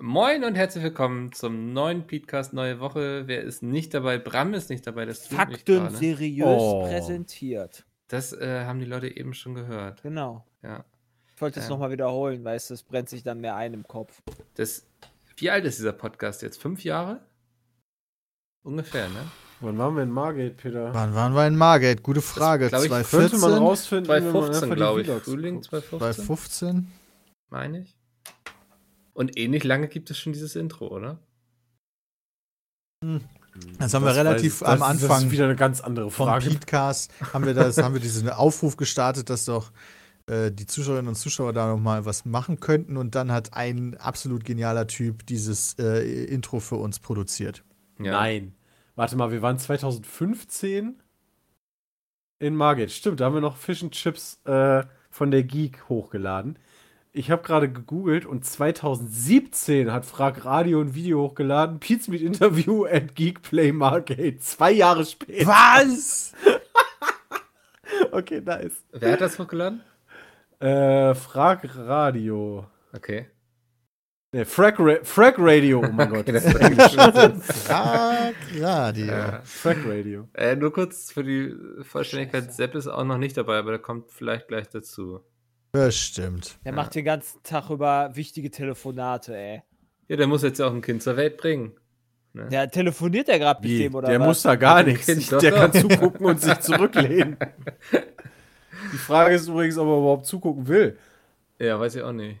Moin 0.00 0.44
und 0.44 0.54
herzlich 0.54 0.84
willkommen 0.84 1.32
zum 1.32 1.72
neuen 1.72 2.06
Podcast 2.06 2.52
Neue 2.52 2.78
Woche. 2.78 3.24
Wer 3.26 3.42
ist 3.42 3.62
nicht 3.62 3.94
dabei? 3.94 4.18
Bram 4.18 4.54
ist 4.54 4.70
nicht 4.70 4.86
dabei. 4.86 5.04
Das 5.06 5.24
tut 5.28 5.36
Fakten 5.36 5.90
seriös 5.90 6.46
Oh. 6.46 6.84
präsentiert. 6.86 7.84
Das 8.06 8.32
äh, 8.32 8.64
haben 8.64 8.78
die 8.78 8.84
Leute 8.86 9.08
eben 9.14 9.34
schon 9.34 9.54
gehört. 9.54 10.02
Genau. 10.02 10.44
Ja. 10.62 10.84
Ich 11.34 11.40
wollte 11.40 11.58
es 11.58 11.66
Ja. 11.66 11.70
nochmal 11.70 11.90
wiederholen, 11.90 12.44
weil 12.44 12.56
es 12.56 12.68
das 12.68 12.82
brennt 12.84 13.08
sich 13.08 13.22
dann 13.24 13.40
mehr 13.40 13.56
ein 13.56 13.74
im 13.74 13.86
Kopf. 13.86 14.22
Das, 14.54 14.86
wie 15.36 15.50
alt 15.50 15.64
ist 15.64 15.78
dieser 15.78 15.92
Podcast 15.92 16.42
jetzt? 16.42 16.60
Fünf 16.62 16.84
Jahre? 16.84 17.20
Ungefähr, 18.62 19.08
ne? 19.08 19.26
Wann 19.60 19.76
waren 19.78 19.96
wir 19.96 20.04
in 20.04 20.10
Margate, 20.10 20.54
Peter? 20.54 20.94
Wann 20.94 21.14
waren 21.14 21.32
wir 21.34 21.44
in 21.46 21.56
Margate? 21.56 22.02
Gute 22.02 22.22
Frage. 22.22 22.68
glaub 22.68 22.84
ich, 22.84 22.88
Könnte 22.90 23.08
2014? 23.36 23.40
man 23.40 23.58
rausfinden, 23.58 24.08
wenn 24.08 24.22
man 24.24 24.32
2015, 24.32 24.62
einfach 24.62 24.74
die 24.76 25.02
glaube 25.02 25.18
ich. 25.18 25.24
Frühling 25.24 25.54
guckt. 25.56 25.64
2015, 25.66 25.98
2015? 25.98 26.92
meine 27.50 27.80
ich. 27.80 27.97
Und 29.18 29.36
ähnlich 29.36 29.64
lange 29.64 29.88
gibt 29.88 30.12
es 30.12 30.18
schon 30.20 30.32
dieses 30.32 30.54
Intro, 30.54 30.86
oder? 30.86 31.18
Das 33.80 33.92
haben 33.92 34.04
wir 34.04 34.14
relativ 34.14 34.62
weiß- 34.62 34.66
am 34.66 34.78
das, 34.78 34.78
Das 34.78 35.02
Anfang 35.02 35.26
ist 35.26 35.32
wieder 35.32 35.46
eine 35.46 35.56
ganz 35.56 35.80
andere 35.80 36.08
vom 36.08 36.28
Frage. 36.28 36.50
Podcast 36.50 37.12
haben 37.32 37.44
wir 37.44 37.52
das, 37.52 37.78
haben 37.78 37.94
wir 37.94 38.00
diesen 38.00 38.30
Aufruf 38.30 38.76
gestartet, 38.76 39.28
dass 39.28 39.44
doch 39.44 39.72
äh, 40.26 40.52
die 40.52 40.66
Zuschauerinnen 40.66 41.08
und 41.08 41.16
Zuschauer 41.16 41.52
da 41.52 41.66
noch 41.66 41.80
mal 41.80 42.04
was 42.04 42.26
machen 42.26 42.60
könnten 42.60 42.96
und 42.96 43.16
dann 43.16 43.32
hat 43.32 43.54
ein 43.54 43.96
absolut 43.96 44.44
genialer 44.44 44.86
Typ 44.86 45.26
dieses 45.26 45.74
äh, 45.80 46.24
Intro 46.26 46.60
für 46.60 46.76
uns 46.76 47.00
produziert. 47.00 47.64
Ja. 47.98 48.12
Nein. 48.12 48.54
Warte 48.94 49.16
mal, 49.16 49.32
wir 49.32 49.42
waren 49.42 49.58
2015 49.58 51.02
in 52.38 52.54
Margate. 52.54 52.90
Stimmt, 52.92 53.18
da 53.18 53.24
haben 53.24 53.34
wir 53.34 53.40
noch 53.40 53.56
Fish 53.56 53.82
and 53.82 53.90
Chips 53.90 54.38
äh, 54.44 54.84
von 55.10 55.32
der 55.32 55.42
Geek 55.42 55.88
hochgeladen. 55.88 56.56
Ich 57.18 57.32
habe 57.32 57.42
gerade 57.42 57.68
gegoogelt 57.68 58.26
und 58.26 58.44
2017 58.44 59.90
hat 59.92 60.06
Frag 60.06 60.44
Radio 60.44 60.80
ein 60.80 60.94
Video 60.94 61.22
hochgeladen. 61.22 61.80
Pizza 61.80 62.12
Meet 62.12 62.22
Interview 62.22 62.86
at 62.90 63.16
Geek 63.16 63.42
Play 63.42 63.72
Margate. 63.72 64.38
Zwei 64.38 64.70
Jahre 64.70 65.04
später. 65.04 65.48
Was? 65.48 66.32
Okay, 68.12 68.40
nice. 68.40 68.84
Wer 68.92 69.12
hat 69.12 69.20
das 69.20 69.38
hochgeladen? 69.38 69.82
Äh, 70.60 71.14
Frag 71.14 71.68
Radio. 71.76 72.66
Okay. 72.94 73.26
Ne, 74.32 74.44
Frag, 74.44 74.78
Ra 74.78 74.96
Frag 75.02 75.34
Radio, 75.38 75.80
oh 75.80 75.90
mein 75.90 76.08
Gott. 76.12 76.28
Frag 76.28 76.76
Radio. 78.60 79.06
Ja. 79.06 79.40
Frag 79.42 79.78
Radio. 79.84 80.28
Äh, 80.34 80.54
nur 80.54 80.72
kurz 80.72 81.10
für 81.10 81.24
die 81.24 81.54
Vollständigkeit, 81.82 82.52
Sepp 82.52 82.76
ist 82.76 82.86
auch 82.86 83.04
noch 83.04 83.18
nicht 83.18 83.36
dabei, 83.36 83.58
aber 83.58 83.72
der 83.72 83.80
kommt 83.80 84.12
vielleicht 84.12 84.48
gleich 84.48 84.68
dazu. 84.68 85.24
Bestimmt. 85.72 86.58
Der 86.64 86.72
Ja. 86.72 86.76
macht 86.76 86.94
den 86.94 87.04
ganzen 87.04 87.42
Tag 87.42 87.70
über 87.70 88.10
wichtige 88.14 88.50
Telefonate, 88.50 89.36
ey. 89.36 89.62
Ja, 90.08 90.16
der 90.16 90.26
muss 90.26 90.42
jetzt 90.42 90.58
ja 90.58 90.66
auch 90.66 90.72
ein 90.74 90.80
Kind 90.80 91.02
zur 91.02 91.16
Welt 91.16 91.36
bringen. 91.36 91.72
Ne? 92.32 92.48
Der 92.48 92.70
telefoniert 92.70 93.28
ja 93.28 93.38
gerade 93.38 93.60
mit 93.66 93.78
dem, 93.78 93.94
oder 93.94 94.08
der 94.08 94.20
was? 94.20 94.26
muss 94.26 94.42
da 94.42 94.56
gar 94.56 94.82
nichts. 94.82 95.06
Der 95.30 95.50
doch. 95.50 95.56
kann 95.58 95.72
zugucken 95.72 96.26
und 96.26 96.40
sich 96.40 96.58
zurücklehnen. 96.60 97.36
Die 98.92 98.96
Frage 98.98 99.34
ist 99.34 99.48
übrigens, 99.48 99.76
ob 99.76 99.86
er 99.88 99.98
überhaupt 99.98 100.26
zugucken 100.26 100.66
will. 100.68 100.96
Ja, 101.58 101.78
weiß 101.78 101.96
ich 101.96 102.02
auch 102.02 102.12
nicht. 102.12 102.38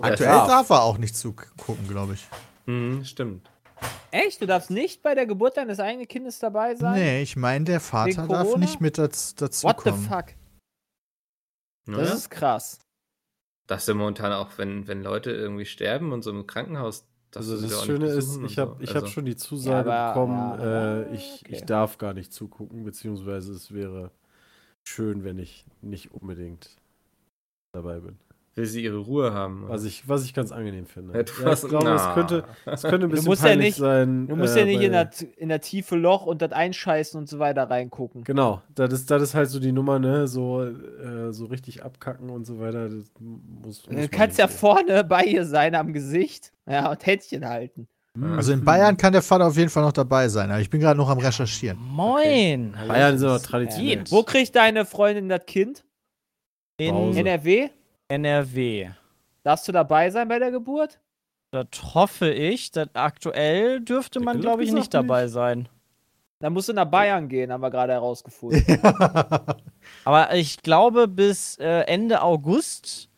Aktuell 0.00 0.30
darf. 0.30 0.48
darf 0.48 0.70
er 0.70 0.82
auch 0.82 0.96
nicht 0.98 1.14
zugucken, 1.16 1.86
glaube 1.86 2.14
ich. 2.14 2.26
Mhm, 2.66 3.04
stimmt. 3.04 3.50
Echt? 4.10 4.40
Du 4.40 4.46
darfst 4.46 4.70
nicht 4.70 5.02
bei 5.02 5.14
der 5.14 5.26
Geburt 5.26 5.56
deines 5.56 5.78
eigenen 5.80 6.08
Kindes 6.08 6.38
dabei 6.38 6.74
sein? 6.74 6.94
Nee, 6.94 7.22
ich 7.22 7.36
meine, 7.36 7.64
der 7.64 7.80
Vater 7.80 8.26
darf 8.26 8.56
nicht 8.56 8.80
mit 8.80 8.96
dazu, 8.96 9.34
dazu 9.36 9.66
What 9.66 9.80
the 9.84 9.90
kommen. 9.90 10.08
Fuck? 11.84 11.94
Ja? 11.94 12.00
Das 12.00 12.14
ist 12.14 12.30
krass. 12.30 12.78
Das 13.66 13.82
ist 13.82 13.88
ja 13.88 13.94
momentan 13.94 14.32
auch, 14.32 14.58
wenn, 14.58 14.86
wenn 14.88 15.02
Leute 15.02 15.30
irgendwie 15.30 15.64
sterben 15.64 16.12
und 16.12 16.22
so 16.22 16.30
im 16.30 16.46
Krankenhaus. 16.46 17.06
darfst 17.30 17.50
Also 17.50 17.66
das 17.66 17.84
Schöne 17.84 18.06
ist, 18.06 18.40
ich 18.42 18.58
habe 18.58 18.76
so. 18.76 18.82
ich 18.82 18.94
also, 18.94 19.06
hab 19.06 19.12
schon 19.12 19.24
die 19.24 19.36
Zusage 19.36 19.88
Ja, 19.88 20.10
aber- 20.12 20.20
bekommen, 20.20 20.60
ja, 20.60 20.96
äh, 21.02 21.14
ich, 21.14 21.40
okay. 21.44 21.54
ich 21.54 21.64
darf 21.64 21.98
gar 21.98 22.12
nicht 22.12 22.32
zugucken, 22.32 22.84
beziehungsweise 22.84 23.52
es 23.52 23.72
wäre 23.72 24.10
schön, 24.86 25.24
wenn 25.24 25.38
ich 25.38 25.64
nicht 25.80 26.12
unbedingt 26.12 26.76
dabei 27.72 28.00
bin. 28.00 28.18
Will 28.54 28.66
sie 28.66 28.84
ihre 28.84 28.98
Ruhe 28.98 29.32
haben. 29.32 29.64
Was 29.66 29.84
ich, 29.84 30.06
was 30.06 30.24
ich 30.26 30.34
ganz 30.34 30.52
angenehm 30.52 30.84
finde. 30.84 31.14
Ja, 31.16 31.22
du 31.22 31.32
Ja, 31.42 31.52
ich 31.54 31.60
glaube, 31.62 31.88
es 31.90 32.14
könnte, 32.14 32.44
es 32.66 32.82
könnte 32.82 33.06
ein 33.06 33.10
bisschen 33.10 33.24
musst 33.26 33.42
ja 33.42 33.48
peinlich 33.48 33.66
nicht- 33.68 33.76
sein. 33.78 34.28
Du 34.28 34.36
musst 34.36 34.54
äh, 34.56 34.60
ja 34.60 34.66
nicht 34.66 34.82
in 34.82 34.92
der, 34.92 35.10
in 35.38 35.48
der 35.48 35.60
tiefe 35.62 35.96
Loch 35.96 36.26
und 36.26 36.42
das 36.42 36.52
einscheißen 36.52 37.18
und 37.18 37.30
so 37.30 37.38
weiter 37.38 37.70
reingucken. 37.70 38.24
Genau, 38.24 38.60
das 38.74 38.92
ist, 38.92 39.10
das 39.10 39.22
ist 39.22 39.34
halt 39.34 39.48
so 39.48 39.58
die 39.58 39.72
Nummer, 39.72 39.98
ne? 39.98 40.28
So, 40.28 40.64
äh, 40.64 41.32
so 41.32 41.46
richtig 41.46 41.82
abkacken 41.82 42.28
und 42.28 42.44
so 42.44 42.60
weiter. 42.60 42.90
Das 42.90 43.04
muss, 43.18 43.82
Du 43.84 43.92
muss 43.92 44.00
man 44.02 44.10
kannst 44.10 44.38
ja 44.38 44.46
so. 44.48 44.54
vorne 44.58 45.02
bei 45.08 45.24
ihr 45.24 45.46
sein 45.46 45.74
am 45.74 45.94
Gesicht. 45.94 46.52
Ja, 46.68 46.90
und 46.90 47.06
Händchen 47.06 47.48
halten. 47.48 47.88
Also 48.36 48.52
in 48.52 48.62
Bayern 48.62 48.98
kann 48.98 49.14
der 49.14 49.22
Vater 49.22 49.46
auf 49.46 49.56
jeden 49.56 49.70
Fall 49.70 49.82
noch 49.82 49.92
dabei 49.92 50.28
sein, 50.28 50.50
aber 50.50 50.60
ich 50.60 50.68
bin 50.68 50.78
gerade 50.82 50.98
noch 50.98 51.08
am 51.08 51.16
Recherchieren. 51.16 51.78
Moin. 51.80 52.74
Bayern 52.86 53.16
sind 53.16 53.26
aber 53.30 53.40
traditionell. 53.40 54.04
Wo 54.10 54.22
kriegt 54.22 54.54
deine 54.54 54.84
Freundin 54.84 55.30
das 55.30 55.46
Kind? 55.46 55.82
In 56.76 56.90
Pause. 56.94 57.18
NRW? 57.20 57.70
NRW. 58.12 58.90
Darfst 59.42 59.66
du 59.66 59.72
dabei 59.72 60.10
sein 60.10 60.28
bei 60.28 60.38
der 60.38 60.50
Geburt? 60.50 61.00
Das 61.50 61.94
hoffe 61.94 62.30
ich. 62.30 62.70
Das 62.70 62.88
aktuell 62.94 63.80
dürfte 63.80 64.18
Der 64.18 64.24
man, 64.26 64.40
glaube 64.40 64.64
ich, 64.64 64.72
nicht 64.72 64.92
dabei 64.92 65.24
nicht. 65.24 65.32
sein. 65.32 65.68
Dann 66.40 66.52
musst 66.52 66.68
du 66.68 66.72
nach 66.72 66.86
Bayern 66.86 67.28
gehen, 67.28 67.52
haben 67.52 67.62
wir 67.62 67.70
gerade 67.70 67.92
herausgefunden. 67.92 68.64
Aber 70.04 70.34
ich 70.34 70.60
glaube, 70.62 71.08
bis 71.08 71.56
äh, 71.58 71.82
Ende 71.82 72.20
August 72.20 73.08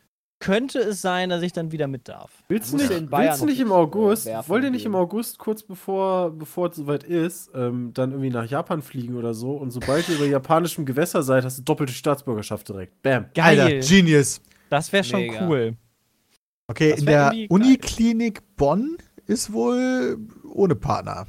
könnte 0.41 0.79
es 0.79 1.01
sein, 1.01 1.31
dass 1.31 1.43
ich 1.43 1.53
dann 1.53 1.73
wieder 1.73 1.87
mit 1.87 2.07
darf. 2.07 2.31
Willst 2.49 2.73
du 2.73 2.77
nicht, 2.77 2.91
in 2.91 3.09
Bayern 3.09 3.31
willst 3.31 3.43
du 3.43 3.47
nicht 3.47 3.61
im 3.61 3.73
August, 3.73 4.29
wollt 4.47 4.63
ihr 4.63 4.71
nicht 4.71 4.83
gehen. 4.83 4.93
im 4.93 4.97
August, 4.97 5.39
kurz 5.39 5.63
bevor, 5.63 6.31
bevor 6.33 6.69
es 6.69 6.77
soweit 6.77 7.03
ist, 7.03 7.51
ähm, 7.55 7.93
dann 7.95 8.11
irgendwie 8.11 8.29
nach 8.31 8.45
Japan 8.45 8.83
fliegen 8.83 9.17
oder 9.17 9.33
so 9.33 9.53
und 9.53 9.71
sobald 9.71 10.07
ihr 10.11 10.17
über 10.17 10.27
japanischem 10.27 10.85
Gewässer 10.85 11.23
seid, 11.23 11.45
hast 11.45 11.59
du 11.59 11.63
doppelte 11.63 11.95
Staatsbürgerschaft 11.95 12.69
direkt. 12.69 13.01
Bam. 13.03 13.27
Geil. 13.35 13.59
Alter, 13.59 13.79
Genius. 13.89 14.43
Das 14.75 14.93
wäre 14.93 15.05
schon 15.05 15.21
Mega. 15.21 15.47
cool. 15.47 15.77
Okay, 16.67 16.91
Das 16.91 17.01
in 17.01 17.07
der. 17.07 17.33
Uniklinik 17.49 18.43
Bonn 18.57 18.97
ist 19.27 19.53
wohl 19.53 20.19
ohne 20.53 20.75
Partner. 20.75 21.29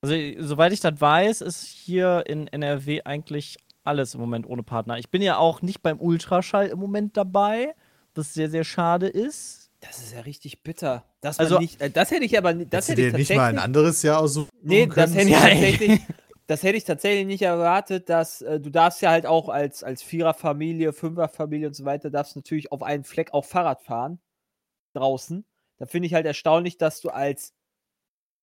Also, 0.00 0.14
soweit 0.38 0.72
ich 0.72 0.80
das 0.80 0.98
weiß, 0.98 1.42
ist 1.42 1.64
hier 1.66 2.24
in 2.26 2.46
NRW 2.48 3.02
eigentlich 3.04 3.58
alles 3.84 4.14
im 4.14 4.20
Moment 4.20 4.46
ohne 4.46 4.62
Partner. 4.62 4.96
Ich 4.98 5.10
bin 5.10 5.20
ja 5.20 5.36
auch 5.36 5.60
nicht 5.60 5.82
beim 5.82 6.00
Ultraschall 6.00 6.68
im 6.68 6.78
Moment 6.78 7.14
dabei, 7.18 7.74
was 8.14 8.32
sehr, 8.32 8.48
sehr 8.48 8.64
schade 8.64 9.06
ist. 9.06 9.70
Das 9.80 9.98
ist 9.98 10.14
ja 10.14 10.20
richtig 10.20 10.62
bitter. 10.62 11.04
Das, 11.20 11.38
Also- 11.38 11.58
nicht, 11.58 11.78
äh, 11.82 11.90
das 11.90 12.10
hätte 12.10 12.24
ich 12.24 12.38
aber 12.38 12.54
das 12.54 12.88
hätte 12.88 13.02
ich 13.02 13.12
dir 13.12 13.18
nicht 13.18 13.28
mal 13.34 13.48
ein 13.50 13.56
tatsächlich. 13.56 13.64
anderes 13.64 14.02
Jahr 14.02 14.20
aussuchen 14.20 14.48
Nee, 14.62 14.86
können? 14.86 15.12
das 15.12 15.14
hätte 15.14 15.28
ich 15.28 15.34
tatsächlich. 15.36 16.00
Das 16.46 16.62
hätte 16.62 16.76
ich 16.76 16.84
tatsächlich 16.84 17.26
nicht 17.26 17.42
erwartet, 17.42 18.08
dass 18.10 18.42
äh, 18.42 18.60
du 18.60 18.70
darfst 18.70 19.00
ja 19.00 19.10
halt 19.10 19.24
auch 19.24 19.48
als, 19.48 19.82
als 19.82 20.02
Viererfamilie, 20.02 20.92
Fünferfamilie 20.92 21.68
und 21.68 21.74
so 21.74 21.84
weiter, 21.84 22.10
darfst 22.10 22.36
natürlich 22.36 22.70
auf 22.70 22.82
einen 22.82 23.04
Fleck 23.04 23.32
auch 23.32 23.44
Fahrrad 23.44 23.82
fahren. 23.82 24.20
Draußen. 24.92 25.44
Da 25.78 25.86
finde 25.86 26.06
ich 26.06 26.14
halt 26.14 26.26
erstaunlich, 26.26 26.76
dass 26.76 27.00
du 27.00 27.08
als 27.08 27.54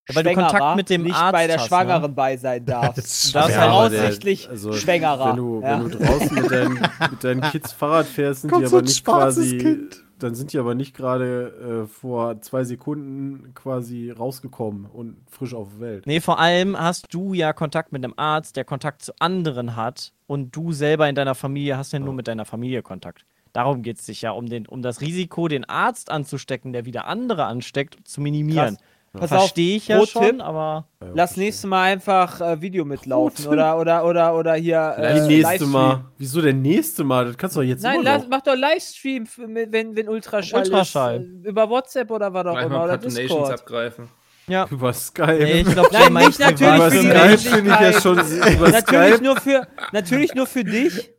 Ja, 0.10 0.16
weil 0.16 0.24
du 0.24 0.34
Kontakt 0.34 0.76
mit 0.76 0.90
dem 0.90 1.04
nicht 1.04 1.16
Arzt 1.16 1.32
bei 1.32 1.48
der 1.48 1.58
hast, 1.58 1.64
ne? 1.64 1.68
Schwangeren 1.68 2.16
bei 2.16 2.38
sein 2.38 2.66
darfst. 2.66 2.98
Das 2.98 3.24
ist 3.24 3.36
Das 3.36 3.50
ist 3.50 3.56
voraussichtlich 3.56 4.50
also, 4.50 4.74
Schwängerer. 4.74 5.30
Wenn 5.30 5.36
du, 5.38 5.62
ja. 5.62 5.84
wenn 5.84 5.90
du 5.92 5.98
draußen 5.98 6.34
mit 6.34 6.52
deinen, 6.52 6.90
mit 7.12 7.24
deinen 7.24 7.42
Kids 7.52 7.72
Fahrrad 7.72 8.08
fährst, 8.08 8.42
sind 8.42 8.50
Kommt 8.50 8.66
die 8.66 8.68
so 8.68 8.78
aber 8.78 8.84
ein 8.84 8.86
nicht 8.86 9.06
schwarzes 9.06 9.44
quasi. 9.44 9.58
Kind. 9.60 10.04
Dann 10.24 10.36
sind 10.36 10.54
die 10.54 10.60
aber 10.60 10.76
nicht 10.76 10.96
gerade 10.96 11.84
äh, 11.84 11.88
vor 11.88 12.42
zwei 12.42 12.64
Sekunden 12.64 13.54
quasi 13.56 14.12
rausgekommen 14.12 14.86
und 14.86 15.18
frisch 15.30 15.54
auf 15.54 15.70
der 15.74 15.80
Welt. 15.80 16.08
Nee, 16.08 16.20
vor 16.20 16.40
allem 16.40 16.80
hast 16.80 17.14
du 17.14 17.34
ja 17.34 17.54
Kontakt 17.54 17.92
mit 17.92 18.04
einem 18.04 18.14
Arzt, 18.18 18.56
der 18.56 18.66
Kontakt 18.66 19.02
zu 19.02 19.14
anderen 19.20 19.76
hat 19.76 20.14
und 20.28 20.56
du 20.56 20.72
selber 20.72 21.10
in 21.10 21.16
deiner 21.16 21.36
Familie 21.36 21.78
hast 21.78 21.94
ja 21.94 22.00
nur 22.00 22.14
mit 22.14 22.28
deiner 22.28 22.46
Familie 22.46 22.84
Kontakt. 22.84 23.26
Darum 23.54 23.82
geht 23.82 23.98
es 24.00 24.06
sich 24.06 24.22
ja, 24.22 24.32
um, 24.32 24.48
den, 24.48 24.66
um 24.66 24.82
das 24.82 25.02
Risiko, 25.02 25.48
den 25.48 25.66
Arzt 25.66 26.10
anzustecken, 26.10 26.72
der 26.72 26.86
wieder 26.86 27.08
andere 27.08 27.46
ansteckt, 27.46 28.08
zu 28.08 28.22
minimieren. 28.22 28.78
Krass. 28.78 28.86
Pass 29.14 29.28
Verstehe 29.30 29.76
ich 29.76 29.90
ja 29.90 29.98
Pro 29.98 30.06
schon, 30.06 30.24
Tipp, 30.24 30.42
aber 30.42 30.88
Ja, 31.02 31.08
Lass 31.14 31.32
verstehe. 31.32 31.44
nächstes 31.44 31.70
Mal 31.70 31.84
einfach 31.92 32.40
äh, 32.40 32.62
Video 32.62 32.86
mitlaufen 32.86 33.48
oder, 33.48 33.78
oder, 33.78 34.06
oder, 34.06 34.34
oder 34.38 34.54
hier. 34.54 34.96
Äh, 34.98 35.28
nächste. 35.28 35.66
Mal? 35.66 36.06
Wieso 36.18 36.42
der 36.42 36.54
nächste 36.54 37.04
Mal? 37.04 37.26
Das 37.26 37.38
kannst 37.38 37.56
du 37.58 37.60
doch 37.60 37.68
jetzt 37.68 37.84
Nein, 37.84 38.04
lass, 38.04 38.24
mach 38.30 38.40
doch 38.42 38.56
Livestream, 38.56 39.28
wenn, 39.38 39.96
wenn 39.98 40.08
Ultraschall, 40.08 40.62
Ultraschall. 40.64 41.16
ist. 41.40 41.46
äh, 41.46 41.50
Über 41.50 41.70
WhatsApp 41.70 42.10
oder 42.10 42.34
was 42.34 42.46
auch 42.46 42.54
Gleich 42.54 42.66
immer. 42.68 42.84
Oder 42.86 42.98
Discord. 42.98 43.52
abgreifen. 43.52 44.08
ja. 44.48 44.66
Über 44.72 44.94
Skype. 44.94 45.40
Nee, 45.44 45.60
ich 45.62 45.66
glaube, 45.74 45.90
Nein, 46.10 46.14
nicht 46.14 46.40
natürlich 46.40 46.76
über 46.76 46.92
für 46.92 46.98
die 47.02 47.10
Skype 47.10 47.38
finde 47.38 47.72
ich 47.72 47.80
ja 47.82 48.02
schon. 48.02 48.18
Über 48.54 48.70
Natürlich 48.70 48.82
Skype, 48.82 49.24
nur, 49.24 49.36
für, 49.36 49.68
natürlich 49.92 50.34
nur 50.36 50.48
für 50.48 50.64
dich. 50.64 51.12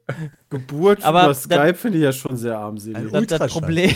Geburt 0.48 1.04
Aber 1.04 1.24
über 1.24 1.34
Skype 1.34 1.74
finde 1.74 1.98
ich 1.98 2.04
ja 2.04 2.12
schon 2.12 2.36
sehr 2.38 2.56
armselig. 2.58 3.10
Das, 3.12 3.26
das. 3.38 3.52
Problem, 3.52 3.90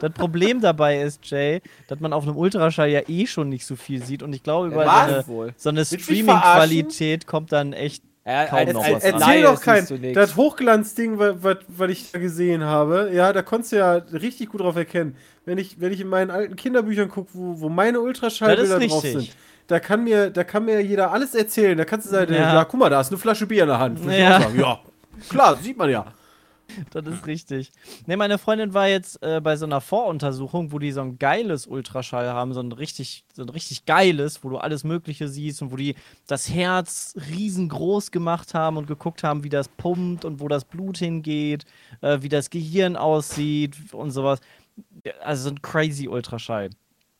das 0.00 0.12
Problem 0.12 0.60
dabei 0.62 1.00
ist, 1.00 1.20
Jay, 1.24 1.60
dass 1.88 2.00
man 2.00 2.12
auf 2.12 2.24
einem 2.24 2.36
Ultraschall 2.36 2.90
ja 2.90 3.00
eh 3.08 3.26
schon 3.26 3.48
nicht 3.48 3.66
so 3.66 3.76
viel 3.76 4.02
sieht 4.02 4.22
und 4.22 4.32
ich 4.32 4.42
glaube, 4.42 4.68
über 4.68 4.84
so 4.84 4.88
Was? 4.88 5.28
eine, 5.28 5.54
so 5.56 5.68
eine 5.68 5.84
du 5.84 5.94
mich 5.94 6.04
Streaming-Qualität 6.04 7.26
kommt 7.26 7.52
dann 7.52 7.72
echt. 7.72 8.02
Ja, 8.26 8.44
Kaum 8.44 8.58
als, 8.58 8.72
noch 8.74 8.84
als 8.84 8.94
was 8.96 9.04
Erzähl 9.04 9.42
doch 9.42 9.60
kein. 9.60 10.12
Das 10.12 10.36
Hochglanzding, 10.36 11.18
was 11.18 11.90
ich 11.90 12.12
da 12.12 12.18
gesehen 12.18 12.62
habe, 12.62 13.10
ja, 13.14 13.32
da 13.32 13.40
konntest 13.40 13.72
du 13.72 13.76
ja 13.76 13.92
richtig 13.94 14.50
gut 14.50 14.60
drauf 14.60 14.76
erkennen. 14.76 15.16
Wenn 15.46 15.56
ich, 15.56 15.80
wenn 15.80 15.92
ich 15.92 16.00
in 16.02 16.08
meinen 16.08 16.30
alten 16.30 16.54
Kinderbüchern 16.54 17.08
gucke, 17.08 17.30
wo, 17.32 17.60
wo 17.60 17.68
meine 17.70 18.00
Ultraschallbilder 18.00 18.80
drauf 18.80 19.00
sind, 19.00 19.30
da 19.66 19.80
kann, 19.80 20.04
mir, 20.04 20.28
da 20.28 20.44
kann 20.44 20.66
mir 20.66 20.82
jeder 20.82 21.10
alles 21.10 21.34
erzählen. 21.34 21.78
Da 21.78 21.86
kannst 21.86 22.06
du 22.06 22.10
sagen, 22.10 22.34
ja. 22.34 22.54
Ja. 22.54 22.64
guck 22.64 22.80
mal, 22.80 22.90
da 22.90 23.00
ist 23.00 23.08
eine 23.08 23.18
Flasche 23.18 23.46
Bier 23.46 23.62
in 23.62 23.68
der 23.68 23.78
Hand. 23.78 24.00
Ja. 24.04 24.40
ja, 24.54 24.80
klar, 25.30 25.56
sieht 25.56 25.78
man 25.78 25.88
ja. 25.88 26.12
Das 26.90 27.06
ist 27.06 27.26
richtig. 27.26 27.70
Ne, 28.06 28.16
meine 28.16 28.38
Freundin 28.38 28.74
war 28.74 28.88
jetzt 28.88 29.22
äh, 29.22 29.40
bei 29.40 29.56
so 29.56 29.66
einer 29.66 29.80
Voruntersuchung, 29.80 30.72
wo 30.72 30.78
die 30.78 30.92
so 30.92 31.00
ein 31.00 31.18
geiles 31.18 31.66
Ultraschall 31.66 32.28
haben, 32.28 32.54
so 32.54 32.60
ein 32.60 32.72
richtig, 32.72 33.24
so 33.34 33.42
ein 33.42 33.48
richtig 33.48 33.84
geiles, 33.84 34.44
wo 34.44 34.50
du 34.50 34.58
alles 34.58 34.84
Mögliche 34.84 35.28
siehst 35.28 35.62
und 35.62 35.72
wo 35.72 35.76
die 35.76 35.94
das 36.26 36.50
Herz 36.50 37.14
riesengroß 37.30 38.10
gemacht 38.10 38.54
haben 38.54 38.76
und 38.76 38.86
geguckt 38.86 39.22
haben, 39.22 39.44
wie 39.44 39.48
das 39.48 39.68
pumpt 39.68 40.24
und 40.24 40.40
wo 40.40 40.48
das 40.48 40.64
Blut 40.64 40.98
hingeht, 40.98 41.64
äh, 42.00 42.18
wie 42.20 42.28
das 42.28 42.50
Gehirn 42.50 42.96
aussieht 42.96 43.76
und 43.92 44.10
sowas. 44.10 44.40
Also 45.22 45.44
so 45.44 45.50
ein 45.50 45.62
crazy 45.62 46.08
Ultraschall. 46.08 46.70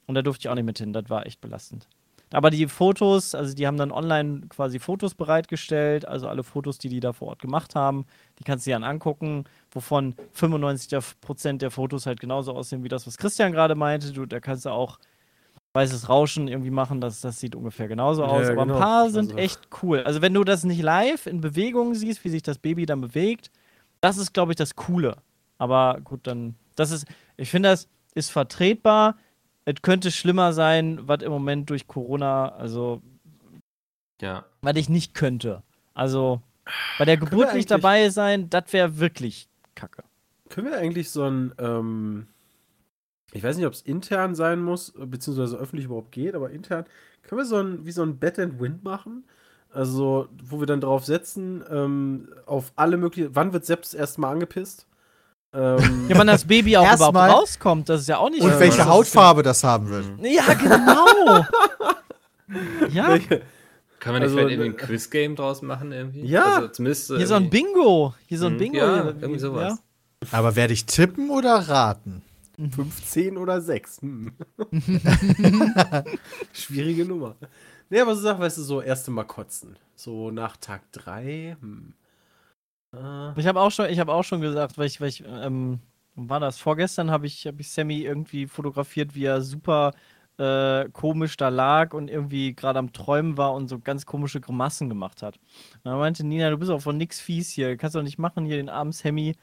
Und 0.07 0.15
da 0.15 0.23
durfte 0.23 0.43
ich 0.43 0.49
auch 0.49 0.55
nicht 0.55 0.65
mit 0.65 0.79
hin, 0.79 0.93
das 0.93 1.11
war 1.11 1.27
echt 1.27 1.41
belastend. 1.41 1.87
Aber 2.33 2.51
die 2.51 2.67
Fotos, 2.67 3.35
also 3.35 3.55
die 3.55 3.67
haben 3.67 3.77
dann 3.79 3.91
online 3.91 4.43
quasi 4.49 4.79
Fotos 4.79 5.15
bereitgestellt, 5.15 6.07
also 6.07 6.29
alle 6.29 6.43
Fotos, 6.43 6.77
die 6.79 6.89
die 6.89 7.01
da 7.01 7.13
vor 7.13 7.29
Ort 7.29 7.41
gemacht 7.41 7.75
haben, 7.75 8.05
die 8.39 8.45
kannst 8.45 8.67
du 8.67 8.71
dir 8.71 8.75
dann 8.77 8.85
angucken, 8.85 9.45
wovon 9.71 10.15
95% 10.35 11.59
der 11.59 11.71
Fotos 11.71 12.07
halt 12.07 12.21
genauso 12.21 12.53
aussehen 12.55 12.85
wie 12.85 12.89
das, 12.89 13.07
was 13.07 13.17
Christian 13.17 13.53
gerade 13.53 13.75
meinte. 13.75 14.13
Du, 14.13 14.27
da 14.27 14.41
kannst 14.41 14.67
du 14.67 14.71
auch 14.71 14.99
weißes 15.73 16.09
Rauschen 16.09 16.49
irgendwie 16.49 16.71
machen, 16.71 17.01
das, 17.01 17.21
das 17.21 17.41
sieht 17.41 17.55
ungefähr 17.55 17.89
genauso 17.89 18.25
aus. 18.25 18.47
ja, 18.47 18.53
Aber 18.53 18.63
genau. 18.65 18.75
ein 18.75 18.81
paar 18.81 19.11
sind 19.11 19.31
Also- 19.31 19.37
echt 19.39 19.61
cool. 19.83 20.03
Also 20.03 20.21
wenn 20.23 20.35
du 20.35 20.45
das 20.45 20.65
nicht 20.65 20.83
live 20.83 21.27
in 21.27 21.41
Bewegung 21.41 21.95
siehst, 21.95 22.25
wie 22.25 22.31
sich 22.31 22.43
das 22.43 22.59
Baby 22.59 22.85
dann 22.87 23.01
bewegt, 23.01 23.51
das 24.01 24.17
ist, 24.19 24.33
glaube 24.33 24.53
ich, 24.53 24.57
das 24.57 24.75
Coole. 24.77 25.17
Aber 25.59 25.99
gut, 26.05 26.21
dann, 26.27 26.55
das 26.77 26.91
ist, 26.91 27.07
ich 27.37 27.51
finde, 27.51 27.71
das 27.71 27.89
ist 28.15 28.31
vertretbar. 28.31 29.17
Es 29.69 29.83
könnte 29.83 30.11
schlimmer 30.11 30.55
sein, 30.55 30.99
was 31.03 31.21
im 31.21 31.31
Moment 31.31 31.69
durch 31.69 31.87
Corona, 31.87 32.49
also 32.55 33.03
Ja. 34.19 34.47
was 34.63 34.77
ich 34.77 34.89
nicht 34.89 35.13
könnte. 35.13 35.63
Also 35.93 36.41
bei 36.99 37.05
der 37.05 37.19
Geburt 37.19 37.53
nicht 37.53 37.71
dabei 37.71 38.09
sein, 38.09 38.49
das 38.49 38.73
wäre 38.73 38.99
wirklich 38.99 39.47
kacke. 39.75 40.05
Können 40.49 40.69
wir 40.69 40.79
eigentlich 40.79 41.11
so 41.11 41.25
ein, 41.25 41.53
ähm, 41.59 42.29
ich 43.33 43.43
weiß 43.43 43.59
nicht, 43.59 43.67
ob 43.67 43.75
es 43.75 43.83
intern 43.83 44.35
sein 44.35 44.63
muss, 44.63 44.95
beziehungsweise 44.97 45.59
öffentlich 45.59 45.85
überhaupt 45.85 46.13
geht, 46.13 46.35
aber 46.35 46.49
intern, 46.49 46.87
können 47.21 47.41
wir 47.43 47.45
so 47.45 47.57
ein, 47.59 47.85
wie 47.85 47.93
so 47.93 48.03
ein 48.03 48.17
Bet 48.19 48.39
and 48.39 48.59
Win 48.59 48.81
machen? 48.83 49.25
Also, 49.71 50.31
wo 50.43 50.61
wir 50.61 50.67
dann 50.67 50.81
drauf 50.81 51.05
setzen, 51.05 51.63
ähm, 51.69 52.31
auf 52.47 52.73
alle 52.77 52.97
möglichen, 52.97 53.37
wann 53.37 53.53
wird 53.53 53.67
selbst 53.67 53.93
erstmal 53.95 54.33
angepisst? 54.33 54.87
Ähm, 55.55 56.07
Ja, 56.09 56.19
wann 56.19 56.27
das 56.27 56.45
Baby 56.45 56.77
auch 56.77 56.85
Erstmal- 56.85 57.11
überhaupt 57.11 57.33
rauskommt, 57.43 57.89
das 57.89 58.03
ist 58.03 58.09
ja 58.09 58.19
auch 58.19 58.31
nicht 58.31 58.43
Und 58.43 58.53
so- 58.53 58.61
welche 58.61 58.85
Hautfarbe 58.87 59.43
das 59.43 59.65
haben 59.65 59.89
wird. 59.89 60.05
Ja, 60.23 60.53
genau. 60.55 61.45
ja, 62.91 63.09
welche- 63.09 63.43
Kann 64.01 64.13
man 64.13 64.23
nicht 64.23 64.31
Also, 64.31 64.37
vielleicht 64.37 64.51
irgendwie 64.53 64.69
äh, 64.69 64.73
ein 64.73 64.77
Quiz-Game 64.77 65.37
draus 65.37 65.63
machen 65.63 65.91
irgendwie? 65.93 66.25
Ja. 66.27 66.57
Also 66.57 66.69
zumindest 66.69 67.07
hier 67.09 67.27
so 67.27 67.35
ein 67.35 67.45
irgendwie- 67.45 67.63
Bingo. 67.65 68.15
Hier 68.27 68.39
so 68.39 68.47
ein 68.47 68.55
Mhm. 68.55 68.59
Bingo. 68.59 68.77
Ja, 68.79 68.95
hier, 69.03 69.17
irgendwie 69.21 69.39
sowas. 69.41 69.79
Aber 70.31 70.55
werde 70.55 70.73
ich 70.73 70.85
tippen 70.87 71.31
oder 71.31 71.55
raten? 71.69 72.23
15 72.75 73.37
oder 73.39 73.61
6. 73.61 74.01
Hm. 74.03 74.33
Schwierige 76.53 77.05
Nummer. 77.05 77.37
Nee, 77.91 78.01
aber 78.01 78.15
so 78.15 78.23
Sachen, 78.23 78.41
weißt 78.41 78.59
du, 78.59 78.63
so 78.63 78.83
erste 78.83 79.11
Mal 79.11 79.25
kotzen. 79.25 79.77
So 79.95 80.31
nach 80.31 80.57
Tag 80.57 80.83
3. 80.93 81.57
Hm. 81.61 81.93
Äh, 82.95 83.39
Ich 83.41 83.47
habe 83.47 83.61
auch 83.61 83.71
schon, 83.71 83.87
auch 84.09 84.23
schon 84.25 84.41
gesagt, 84.41 84.79
weil 84.79 84.87
ich, 84.87 85.01
weil 85.01 85.09
ich, 85.09 85.25
ähm, 85.27 85.81
war 86.15 86.41
das 86.41 86.59
vorgestern, 86.59 87.11
habe 87.11 87.27
ich, 87.27 87.47
habe 87.47 87.61
ich 87.61 87.71
Sammy 87.71 88.01
irgendwie 88.03 88.47
fotografiert, 88.47 89.15
wie 89.15 89.25
er 89.25 89.41
super 89.43 89.93
äh, 90.39 90.89
komisch 90.91 91.37
da 91.37 91.49
lag 91.49 91.95
und 91.95 92.09
irgendwie 92.11 92.55
gerade 92.55 92.79
am 92.79 92.93
Träumen 92.93 93.37
war 93.37 93.55
und 93.55 93.69
so 93.69 93.79
ganz 93.79 94.07
komische 94.07 94.41
Grimassen 94.41 94.89
gemacht 94.89 95.23
hat. 95.23 95.37
Und 95.39 95.81
dann 95.85 95.99
meinte 95.99 96.25
Nina, 96.27 96.51
du 96.51 96.59
bist 96.59 96.71
auch 96.71 96.81
von 96.83 96.97
nix 96.97 97.21
fies 97.21 97.51
hier, 97.51 97.77
kannst 97.77 97.97
doch 97.97 98.03
nicht 98.03 98.19
machen, 98.19 98.45
hier 98.45 98.57
den 98.57 98.69
armen 98.69 98.93
Sammy 98.93 99.35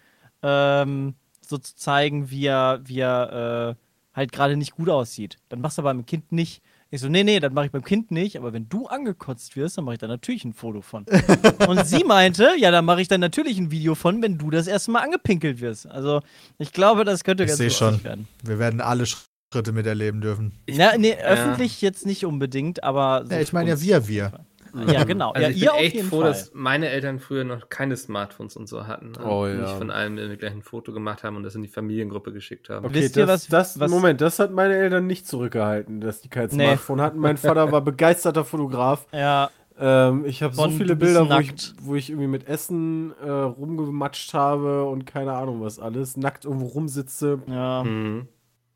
ähm, 0.41 1.15
so 1.41 1.57
zu 1.57 1.75
zeigen, 1.75 2.29
wie 2.29 2.45
er, 2.47 2.81
wie 2.85 2.99
er 2.99 3.75
äh, 3.77 4.15
halt 4.17 4.31
gerade 4.31 4.57
nicht 4.57 4.73
gut 4.73 4.89
aussieht. 4.89 5.37
Dann 5.49 5.61
machst 5.61 5.77
du 5.77 5.81
aber 5.81 5.93
beim 5.93 6.05
Kind 6.05 6.31
nicht. 6.31 6.61
Ich 6.95 7.01
so, 7.01 7.09
nee, 7.09 7.25
nee, 7.25 7.41
das 7.41 7.51
mache 7.51 7.65
ich 7.65 7.71
beim 7.73 7.83
Kind 7.83 8.09
nicht, 8.09 8.37
aber 8.37 8.53
wenn 8.53 8.69
du 8.69 8.87
angekotzt 8.87 9.57
wirst, 9.57 9.77
dann 9.77 9.83
mache 9.83 9.95
ich 9.95 9.99
da 9.99 10.07
natürlich 10.07 10.45
ein 10.45 10.53
Foto 10.53 10.79
von. 10.79 11.05
Und 11.67 11.85
sie 11.85 12.05
meinte, 12.05 12.51
ja, 12.57 12.71
dann 12.71 12.85
mache 12.85 13.01
ich 13.01 13.09
dann 13.09 13.19
natürlich 13.19 13.57
ein 13.57 13.69
Video 13.69 13.95
von, 13.95 14.21
wenn 14.21 14.37
du 14.37 14.49
das 14.49 14.65
erste 14.65 14.91
Mal 14.91 15.01
angepinkelt 15.01 15.59
wirst. 15.59 15.87
Also, 15.87 16.21
ich 16.57 16.71
glaube, 16.71 17.03
das 17.03 17.25
könnte 17.25 17.43
Ich 17.43 17.49
ganz 17.49 17.59
gut 17.61 17.73
schon. 17.73 18.03
werden. 18.05 18.29
Wir 18.43 18.59
werden 18.59 18.79
alle 18.79 19.05
Schritte 19.05 19.73
miterleben 19.73 20.21
dürfen. 20.21 20.53
Na, 20.69 20.97
nee, 20.97 21.17
öffentlich 21.17 21.81
jetzt 21.81 22.05
nicht 22.05 22.25
unbedingt, 22.25 22.81
aber. 22.85 23.25
so 23.27 23.35
Ja, 23.35 23.41
ich 23.41 23.51
meine 23.51 23.71
ja 23.71 23.81
wir, 23.81 24.07
wir. 24.07 24.44
Ja, 24.87 25.03
genau. 25.03 25.31
Also 25.31 25.47
ja, 25.47 25.49
ich 25.55 25.63
ihr 25.63 25.71
bin 25.71 25.79
echt 25.79 26.01
froh, 26.09 26.21
Fall. 26.21 26.29
dass 26.29 26.51
meine 26.53 26.89
Eltern 26.89 27.19
früher 27.19 27.43
noch 27.43 27.69
keine 27.69 27.95
Smartphones 27.97 28.55
und 28.57 28.67
so 28.67 28.87
hatten. 28.87 29.13
Oh, 29.23 29.43
und 29.43 29.51
ja. 29.55 29.61
Nicht 29.61 29.71
von 29.77 29.91
allem 29.91 30.15
gleich 30.37 30.51
ein 30.51 30.61
Foto 30.61 30.91
gemacht 30.91 31.23
haben 31.23 31.35
und 31.37 31.43
das 31.43 31.55
in 31.55 31.61
die 31.61 31.67
Familiengruppe 31.67 32.33
geschickt 32.33 32.69
haben. 32.69 32.85
Okay, 32.85 32.95
Wisst 32.95 33.17
ihr, 33.17 33.25
das, 33.25 33.45
was- 33.51 33.73
das, 33.73 33.79
was- 33.79 33.91
Moment, 33.91 34.21
das 34.21 34.39
hat 34.39 34.51
meine 34.51 34.75
Eltern 34.75 35.07
nicht 35.07 35.27
zurückgehalten, 35.27 36.01
dass 36.01 36.21
die 36.21 36.29
kein 36.29 36.49
Nee. 36.51 36.65
Smartphone 36.65 37.01
hatten. 37.01 37.19
Mein 37.19 37.37
Vater 37.37 37.71
war 37.71 37.81
begeisterter 37.85 38.43
Fotograf. 38.45 39.05
Ja, 39.13 39.49
Ähm, 39.77 40.23
ich 40.25 40.41
habe 40.41 40.55
so 40.55 40.69
viele 40.69 40.95
Bilder, 40.95 41.29
wo 41.29 41.37
ich, 41.39 41.53
wo 41.81 41.95
ich 41.95 42.09
irgendwie 42.09 42.27
mit 42.29 42.47
Essen 42.47 43.13
äh, 43.21 43.29
rumgematscht 43.29 44.33
habe 44.33 44.85
und 44.85 45.05
keine 45.05 45.33
Ahnung 45.33 45.61
was 45.61 45.79
alles. 45.79 46.15
Nackt 46.17 46.45
irgendwo 46.45 46.67
rumsitze. 46.67 47.39
ja. 47.47 47.83
Mhm. 47.83 48.27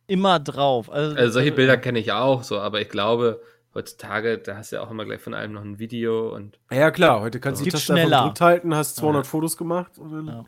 Immer 0.07 0.39
drauf. 0.39 0.91
Also, 0.91 1.15
Also 1.15 1.31
solche 1.33 1.51
Bilder 1.51 1.77
kenne 1.77 1.99
ich 1.99 2.11
auch 2.11 2.41
so, 2.43 2.59
aber 2.59 2.81
ich 2.81 2.89
glaube, 2.89 3.41
heutzutage, 3.75 4.37
da 4.37 4.57
hast 4.57 4.71
du 4.71 4.77
ja 4.77 4.81
auch 4.83 4.91
immer 4.91 5.05
gleich 5.05 5.21
von 5.21 5.33
allem 5.33 5.53
noch 5.53 5.61
ein 5.63 5.79
Video 5.79 6.33
und 6.35 6.59
Ja, 6.71 6.91
klar, 6.91 7.21
heute 7.21 7.39
kannst 7.39 7.61
du 7.61 7.65
die 7.65 7.71
Taste 7.71 7.93
einfach 7.93 8.03
schneller. 8.03 8.21
gedrückt 8.23 8.41
halten, 8.41 8.75
hast 8.75 8.95
200 8.97 9.25
Ja. 9.25 9.29
Fotos 9.29 9.57
gemacht. 9.57 9.97
Und 9.97 10.11
dann 10.11 10.27
Ja. 10.27 10.45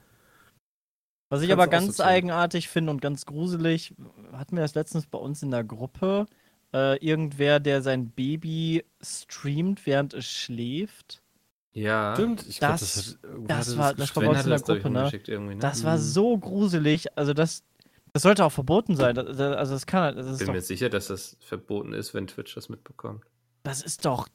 Was 1.29 1.41
ich 1.43 1.51
aber 1.53 1.67
ganz 1.67 1.99
eigenartig 2.01 2.67
finde 2.67 2.91
und 2.91 3.01
ganz 3.01 3.25
gruselig, 3.25 3.95
hatten 4.33 4.55
wir 4.57 4.61
das 4.63 4.75
letztens 4.75 5.05
bei 5.07 5.17
uns 5.17 5.41
in 5.41 5.51
der 5.51 5.63
Gruppe, 5.63 6.25
äh, 6.73 6.97
irgendwer, 6.97 7.61
der 7.61 7.81
sein 7.81 8.09
Baby 8.09 8.83
streamt, 9.01 9.85
während 9.85 10.13
es 10.13 10.25
schläft. 10.25 11.21
ja. 11.73 12.13
Stimmt, 12.15 12.45
ich 12.49 12.59
glaub, 12.59 12.71
Das- 12.71 12.97
hat- 12.97 13.23
irgendwo 13.23 13.47
das 13.47 13.57
hatte 13.69 13.77
war- 13.77 13.93
das 13.93 14.15
war 14.17 14.23
bei 14.23 14.29
uns 14.29 14.39
in 14.43 14.49
der 14.49 14.55
das, 14.57 14.65
glaub 14.65 14.77
Gruppe, 14.81 14.89
ne? 14.91 15.39
ne? 15.53 15.55
Das 15.59 15.83
war 15.85 15.95
Mhm. 15.95 16.01
so 16.01 16.37
gruselig. 16.37 17.17
Also 17.17 17.33
das, 17.33 17.63
das 18.13 18.23
sollte 18.23 18.43
auch 18.45 18.51
verboten 18.51 18.95
sein. 18.95 19.15
Das, 19.15 19.37
das- 19.37 19.55
also 19.57 19.73
das 19.73 19.85
kann, 19.85 20.15
das 20.15 20.37
bin 20.37 20.47
doch, 20.47 20.53
mir 20.53 20.61
sicher, 20.61 20.89
dass 20.89 21.07
das 21.07 21.37
verboten 21.39 21.93
ist, 21.93 22.13
wenn 22.13 22.27
Twitch 22.27 22.53
das 22.55 22.69
mitbekommt. 22.69 23.23
das 23.63 23.81
ist 23.81 24.05
doch 24.05 24.27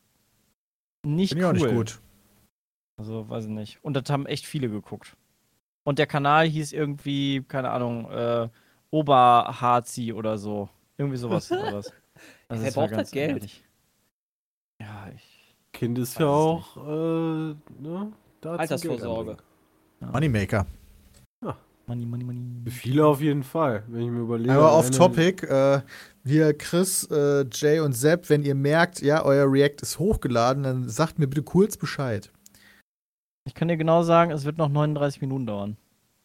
nicht 1.04 1.30
Finde 1.30 1.44
ich 1.44 1.62
cool. 1.62 1.68
auch 1.68 1.72
nicht 1.72 1.74
gut. 1.76 2.00
Also 2.98 3.28
weiß 3.28 3.44
ich 3.44 3.50
nicht. 3.50 3.78
Und 3.84 3.94
das 3.94 4.08
haben 4.10 4.26
echt 4.26 4.46
viele 4.46 4.68
geguckt. 4.70 5.16
Und 5.84 5.98
der 5.98 6.06
Kanal 6.06 6.46
hieß 6.48 6.72
irgendwie, 6.72 7.42
keine 7.46 7.70
Ahnung, 7.70 8.10
äh, 8.10 8.48
Oberharzi 8.90 10.12
oder 10.12 10.38
so. 10.38 10.68
Irgendwie 10.96 11.18
sowas. 11.18 11.52
oder 11.52 11.74
was. 11.74 11.92
Also 12.48 12.80
braucht 12.80 12.92
das 12.92 13.10
Geld? 13.10 13.28
ärgerlich. 13.30 13.62
Ja, 14.80 15.08
ich. 15.14 15.54
Kind 15.72 15.98
ist 15.98 16.18
ja 16.18 16.26
auch, 16.26 16.76
äh, 16.78 17.54
ne, 17.78 18.12
Altersvorsorge. 18.42 19.36
Geld 19.36 19.42
anbringen. 20.00 20.12
Moneymaker. 20.12 20.66
Money, 21.88 22.04
money, 22.04 22.24
money. 22.24 22.40
Für 22.64 22.70
viele 22.72 23.06
auf 23.06 23.20
jeden 23.20 23.44
Fall, 23.44 23.84
wenn 23.86 24.00
ich 24.02 24.10
mir 24.10 24.20
überlege. 24.20 24.52
Aber 24.52 24.76
off 24.76 24.90
topic, 24.90 25.46
äh, 25.46 25.82
hier 26.24 26.52
Chris, 26.54 27.04
äh, 27.12 27.44
Jay 27.52 27.78
und 27.78 27.92
Sepp, 27.92 28.28
wenn 28.28 28.42
ihr 28.42 28.56
merkt, 28.56 29.00
ja, 29.02 29.24
euer 29.24 29.50
React 29.50 29.82
ist 29.82 29.98
hochgeladen, 30.00 30.64
dann 30.64 30.88
sagt 30.88 31.20
mir 31.20 31.28
bitte 31.28 31.44
kurz 31.44 31.76
Bescheid. 31.76 32.32
Ich 33.44 33.54
kann 33.54 33.68
dir 33.68 33.76
genau 33.76 34.02
sagen, 34.02 34.32
es 34.32 34.44
wird 34.44 34.58
noch 34.58 34.68
39 34.68 35.20
Minuten 35.20 35.46
dauern. 35.46 35.76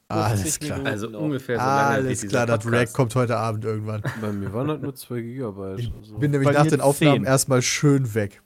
Alles 0.07 0.59
klar. 0.59 0.79
Minuten 0.79 0.87
Also 0.91 1.09
noch. 1.09 1.19
ungefähr 1.21 1.57
so 1.57 1.63
lange 1.65 1.95
Alles 1.95 2.27
klar, 2.27 2.45
das. 2.47 2.65
Rack 2.65 2.91
kommt 2.93 3.13
heute 3.13 3.37
Abend 3.37 3.63
irgendwann. 3.63 4.01
Bei 4.19 4.31
mir 4.33 4.51
waren 4.51 4.67
das 4.67 4.81
nur 4.81 4.95
2 4.95 5.21
Gigabyte. 5.21 5.79
Ich 5.79 5.93
Also. 5.95 6.17
bin 6.17 6.31
nämlich 6.31 6.49
Bei 6.49 6.55
nach 6.55 6.67
den 6.67 6.81
Aufnahmen 6.81 7.23
10. 7.23 7.25
erstmal 7.25 7.61
schön 7.61 8.13
weg. 8.15 8.41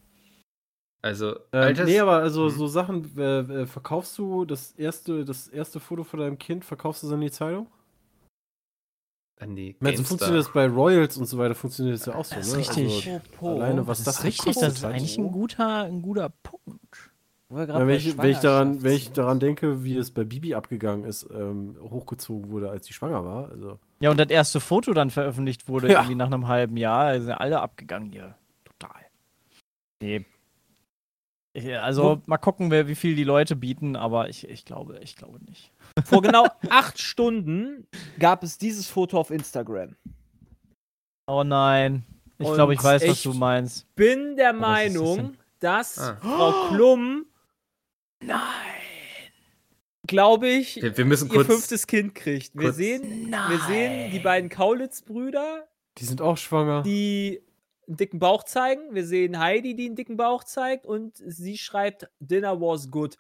Also, 1.06 1.36
Ähm, 1.54 1.76
nee, 1.86 2.00
aber 2.00 2.14
also 2.18 2.46
Hm. 2.50 2.56
so 2.58 2.66
Sachen, 2.66 3.16
äh, 3.16 3.40
äh, 3.42 3.66
verkaufst 3.68 4.18
du 4.18 4.44
das 4.44 4.72
erste, 4.72 5.24
das 5.24 5.48
erste 5.48 5.80
Foto 5.80 6.04
von 6.04 6.20
deinem 6.20 6.40
Kind, 6.40 6.66
verkaufst 6.66 7.04
du 7.04 7.08
es 7.08 7.14
an 7.14 7.22
die 7.22 7.30
Zeitung? 7.30 7.68
an 9.40 9.56
die 9.56 9.72
Ich 9.72 9.82
meine, 9.82 9.98
so 9.98 10.02
GameStar. 10.02 10.08
funktioniert 10.08 10.46
das 10.48 10.54
bei 10.54 10.66
Royals 10.68 11.18
und 11.18 11.26
so 11.28 11.38
weiter, 11.38 11.54
funktioniert 11.54 12.00
das 12.00 12.08
ja 12.08 12.16
auch 12.16 12.26
so, 12.26 12.36
Das 12.38 12.48
ist 12.48 12.54
ne? 12.54 12.60
richtig. 12.60 13.12
Also, 13.40 13.48
alleine 13.48 13.86
was 13.86 14.00
Das 14.00 14.06
das 14.06 14.18
ist 14.20 14.24
richtig, 14.24 14.56
das 14.56 14.74
ist 14.78 14.84
eigentlich 14.86 15.18
ein 15.20 15.32
guter, 15.32 15.84
ein 15.84 16.02
guter 16.02 16.30
Punkt. 16.30 17.12
wo 17.50 17.58
wir 17.58 17.68
grad 17.68 17.82
Ja, 17.82 17.88
wenn, 17.88 17.98
ich, 17.98 18.18
wenn, 18.18 18.32
ich 18.32 18.40
daran, 18.40 18.82
wenn 18.82 18.94
ich 18.94 19.12
daran 19.12 19.40
denke, 19.40 19.84
wie 19.84 19.98
es 19.98 20.10
bei 20.10 20.24
Bibi 20.24 20.56
abgegangen 20.56 21.06
ist, 21.06 21.30
ähm, 21.32 21.78
hochgezogen 21.82 22.50
wurde, 22.50 22.72
als 22.72 22.88
sie 22.88 22.94
schwanger 22.94 23.24
war. 23.24 23.50
Also, 23.52 23.78
Ja, 24.00 24.10
und 24.10 24.18
das 24.20 24.30
erste 24.30 24.60
Foto 24.60 24.94
dann 24.94 25.12
veröffentlicht 25.12 25.68
wurde, 25.68 25.92
Ja. 25.92 26.00
irgendwie 26.00 26.16
nach 26.16 26.28
einem 26.28 26.48
halben 26.48 26.78
Jahr, 26.78 27.20
sind 27.22 27.34
alle 27.34 27.60
abgegangen 27.62 28.12
hier. 28.12 28.36
Total. 28.64 29.02
Nee. 30.02 30.26
Ich, 31.58 31.74
also, 31.80 32.22
mal 32.26 32.38
gucken, 32.38 32.70
wer, 32.70 32.88
wie 32.90 32.96
viel 32.96 33.16
die 33.16 33.24
Leute 33.24 33.56
bieten, 33.56 33.96
aber 33.96 34.28
ich, 34.28 34.48
ich 34.50 34.66
glaube, 34.66 35.00
ich 35.02 35.16
glaube 35.16 35.40
nicht. 35.46 35.72
Vor 36.06 36.22
genau 36.22 36.48
acht 36.70 37.00
Stunden 37.00 37.88
gab 38.20 38.44
es 38.44 38.58
dieses 38.58 38.88
Foto 38.90 39.18
auf 39.18 39.32
Instagram. 39.32 39.96
Oh 41.28 41.44
nein. 41.46 42.04
Ich 42.38 42.52
glaube, 42.54 42.74
ich 42.74 42.84
weiß, 42.84 43.02
was 43.04 43.10
echt? 43.10 43.26
du 43.26 43.34
meinst. 43.34 43.88
Bin 43.96 44.36
der 44.36 44.48
was 44.50 44.54
das 44.54 44.62
Meinung, 44.62 45.18
denn? 45.18 45.38
dass 45.62 45.98
Ah. 45.98 46.18
Frau 46.22 46.68
Klum, 46.76 47.26
Nein. 48.22 48.40
glaube 50.08 50.50
ich, 50.50 50.76
Wir, 50.82 50.98
wir 50.98 51.06
müssen 51.06 51.30
ihr 51.30 51.34
kurz. 51.36 51.48
fünftes 51.48 51.88
Kind 51.88 52.14
kriegt. 52.16 52.52
Wir 52.54 52.74
sehen, 52.74 53.32
wir 53.32 53.60
sehen 53.68 54.12
die 54.12 54.20
beiden 54.20 54.50
Kaulitz-Brüder, 54.50 55.68
die 55.98 56.04
sind 56.06 56.22
auch 56.22 56.38
schwanger. 56.38 56.84
die 56.84 57.42
einen 57.88 57.98
dicken 57.98 58.20
Bauch 58.20 58.44
zeigen. 58.44 58.82
Wir 58.94 59.06
sehen 59.06 59.40
Heidi, 59.40 59.76
die 59.76 59.86
einen 59.88 59.96
dicken 59.96 60.18
Bauch 60.18 60.44
zeigt 60.44 60.86
und 60.86 61.14
sie 61.18 61.58
schreibt, 61.58 62.10
Dinner 62.20 62.60
was 62.60 62.90
good. 62.92 63.18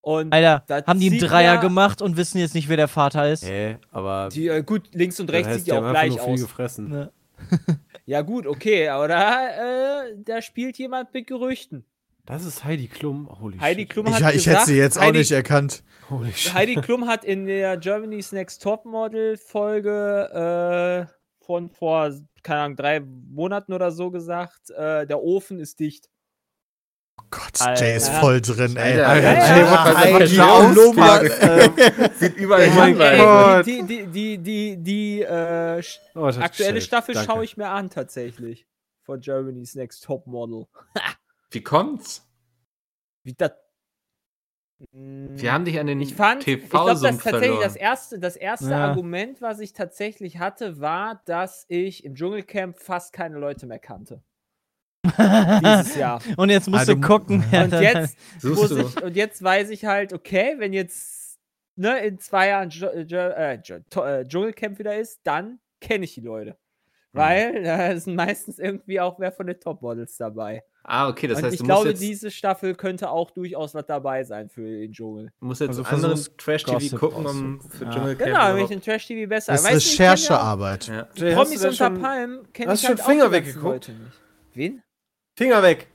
Und 0.00 0.32
Alter, 0.34 0.64
haben 0.86 1.00
die 1.00 1.10
einen 1.10 1.18
Dreier 1.18 1.54
ja- 1.54 1.60
gemacht 1.60 2.02
und 2.02 2.16
wissen 2.18 2.38
jetzt 2.38 2.54
nicht, 2.54 2.68
wer 2.68 2.76
der 2.76 2.88
Vater 2.88 3.30
ist? 3.32 3.44
Hä, 3.44 3.78
aber 3.90 4.28
die, 4.30 4.48
äh, 4.48 4.62
gut, 4.62 4.90
links 4.92 5.18
und 5.18 5.30
rechts 5.32 5.54
sieht 5.54 5.66
die 5.66 5.70
ja 5.70 5.76
haben 5.76 5.86
auch 5.86 5.90
gleich 5.92 6.10
nur 6.16 6.24
viel 6.24 6.34
aus. 6.34 6.40
gefressen. 6.42 6.88
Ne. 6.88 7.12
Ja 8.06 8.20
gut, 8.20 8.46
okay, 8.46 8.88
aber 8.88 9.08
da, 9.08 10.02
äh, 10.08 10.14
da 10.18 10.42
spielt 10.42 10.76
jemand 10.76 11.14
mit 11.14 11.26
Gerüchten. 11.26 11.86
Das 12.26 12.44
ist 12.44 12.62
Heidi 12.62 12.86
Klum. 12.86 13.30
Holy 13.40 13.56
Heidi 13.58 13.82
shit. 13.82 13.90
Klum 13.90 14.06
Ich, 14.08 14.12
hat 14.12 14.20
ich 14.20 14.26
hätte 14.26 14.34
gesagt, 14.50 14.66
sie 14.66 14.76
jetzt 14.76 14.98
auch 14.98 15.02
Heidi, 15.04 15.18
nicht 15.18 15.30
erkannt. 15.32 15.82
Holy 16.10 16.30
shit. 16.36 16.52
Heidi 16.52 16.74
Klum 16.76 17.06
hat 17.06 17.24
in 17.24 17.46
der 17.46 17.78
Germany's 17.78 18.32
Next 18.32 18.62
Topmodel 18.62 19.38
Folge 19.38 21.08
äh, 21.08 21.44
von 21.46 21.70
vor, 21.70 22.12
keine 22.44 22.60
Ahnung, 22.60 22.76
drei 22.76 23.00
Monaten 23.00 23.72
oder 23.72 23.90
so 23.90 24.12
gesagt, 24.12 24.70
äh, 24.70 25.06
der 25.06 25.20
Ofen 25.20 25.58
ist 25.58 25.80
dicht. 25.80 26.08
Gott, 27.30 27.60
Alter. 27.60 27.84
Jay 27.84 27.96
ist 27.96 28.08
voll 28.10 28.40
drin, 28.40 28.76
ey. 28.76 28.98
Äh, 28.98 29.34
Sieht 32.14 32.36
überall 32.36 32.68
Oh 32.68 32.74
mein 32.74 32.96
hin, 33.64 33.86
die 33.86 34.06
die, 34.06 34.06
die, 34.06 34.38
die, 34.38 34.76
die 34.82 35.22
äh, 35.22 35.82
Oh, 36.14 36.26
aktuelle 36.26 36.48
gestellt. 36.50 36.82
Staffel 36.82 37.16
schaue 37.16 37.44
ich 37.44 37.56
mir 37.56 37.68
an 37.68 37.90
tatsächlich. 37.90 38.66
Von 39.02 39.20
Germany's 39.20 39.74
Next 39.74 40.04
Topmodel. 40.04 40.66
Wie 41.50 41.62
kommt's? 41.62 42.26
Wie 43.22 43.34
das. 43.34 43.52
Wir 44.92 45.52
haben 45.52 45.64
dich 45.64 45.78
an 45.78 45.86
den 45.86 46.00
Ich 46.00 46.14
fand, 46.14 46.46
ich 46.46 46.68
glaube, 46.68 46.90
das 46.90 47.00
tatsächlich 47.02 47.40
verloren. 47.40 47.60
das 47.62 47.76
erste, 47.76 48.18
das 48.18 48.36
erste 48.36 48.70
Ja. 48.70 48.88
Argument, 48.88 49.40
was 49.42 49.60
ich 49.60 49.72
tatsächlich 49.72 50.38
hatte, 50.38 50.80
war, 50.80 51.22
dass 51.26 51.66
ich 51.68 52.04
im 52.04 52.14
Dschungelcamp 52.14 52.78
fast 52.78 53.12
keine 53.12 53.38
Leute 53.38 53.66
mehr 53.66 53.78
kannte. 53.78 54.22
Dieses 55.04 55.96
Jahr. 55.96 56.20
Und 56.36 56.50
jetzt 56.50 56.68
musst 56.68 56.80
Also, 56.88 56.94
du 56.94 57.00
gucken. 57.00 57.44
Und 57.52 57.72
jetzt, 57.72 58.16
muss 58.42 58.68
du? 58.70 58.78
ich, 58.78 59.02
und 59.02 59.16
jetzt 59.16 59.42
weiß 59.42 59.68
ich 59.70 59.84
halt, 59.84 60.12
okay, 60.14 60.54
wenn 60.58 60.72
jetzt 60.72 61.38
ne, 61.76 61.98
in 62.06 62.18
zwei 62.18 62.48
Jahren 62.48 62.70
Dschungelcamp 62.70 64.78
wieder 64.78 64.96
ist, 64.96 65.20
dann 65.24 65.58
kenne 65.80 66.04
ich 66.04 66.14
die 66.14 66.22
Leute. 66.22 66.56
Weil 67.14 67.62
da 67.62 67.96
sind 67.98 68.16
meistens 68.16 68.58
irgendwie 68.58 69.00
auch 69.00 69.18
wer 69.18 69.32
von 69.32 69.46
den 69.46 69.58
Topmodels 69.58 70.16
dabei. 70.16 70.62
Ah, 70.82 71.08
okay, 71.08 71.28
das 71.28 71.38
und 71.38 71.44
heißt, 71.44 71.54
ich 71.54 71.60
du 71.60 71.64
glaube, 71.66 71.88
jetzt, 71.90 72.02
diese 72.02 72.30
Staffel 72.30 72.74
könnte 72.74 73.08
auch 73.08 73.30
durchaus 73.30 73.74
was 73.74 73.86
dabei 73.86 74.22
sein 74.24 74.50
für 74.50 74.60
den 74.62 74.92
Dschungel. 74.92 75.32
du 75.40 75.46
musst 75.46 75.62
jetzt 75.62 75.70
Also 75.70 75.84
versuchst, 75.84 76.36
Trash-TV 76.36 76.96
gucken, 76.98 77.26
um 77.26 77.60
für 77.60 77.84
Ja. 77.84 77.90
Dschungelcamp 77.90 78.28
Genau, 78.30 78.54
wenn 78.54 78.62
ich 78.64 78.68
den 78.68 78.82
Trash-TV 78.82 79.28
besser. 79.28 79.52
Das 79.52 79.62
ist 79.62 79.70
Weißt 79.72 79.98
ja 79.98 80.10
Recherchearbeit. 80.10 80.86
ja. 80.88 81.08
Hast 81.08 81.34
Promis 81.34 81.64
unter 81.64 81.72
schon 81.72 82.00
Palmen 82.00 82.52
kenne 82.52 82.70
hast 82.72 82.82
ich 82.82 82.88
schon 82.88 82.98
halt 82.98 83.06
Finger 83.08 83.24
auch 83.26 83.30
die 83.30 83.34
ganzen 83.40 83.54
weggeguckt? 83.62 83.92
Wen? 84.52 84.82
Finger 85.36 85.62
weg. 85.62 85.86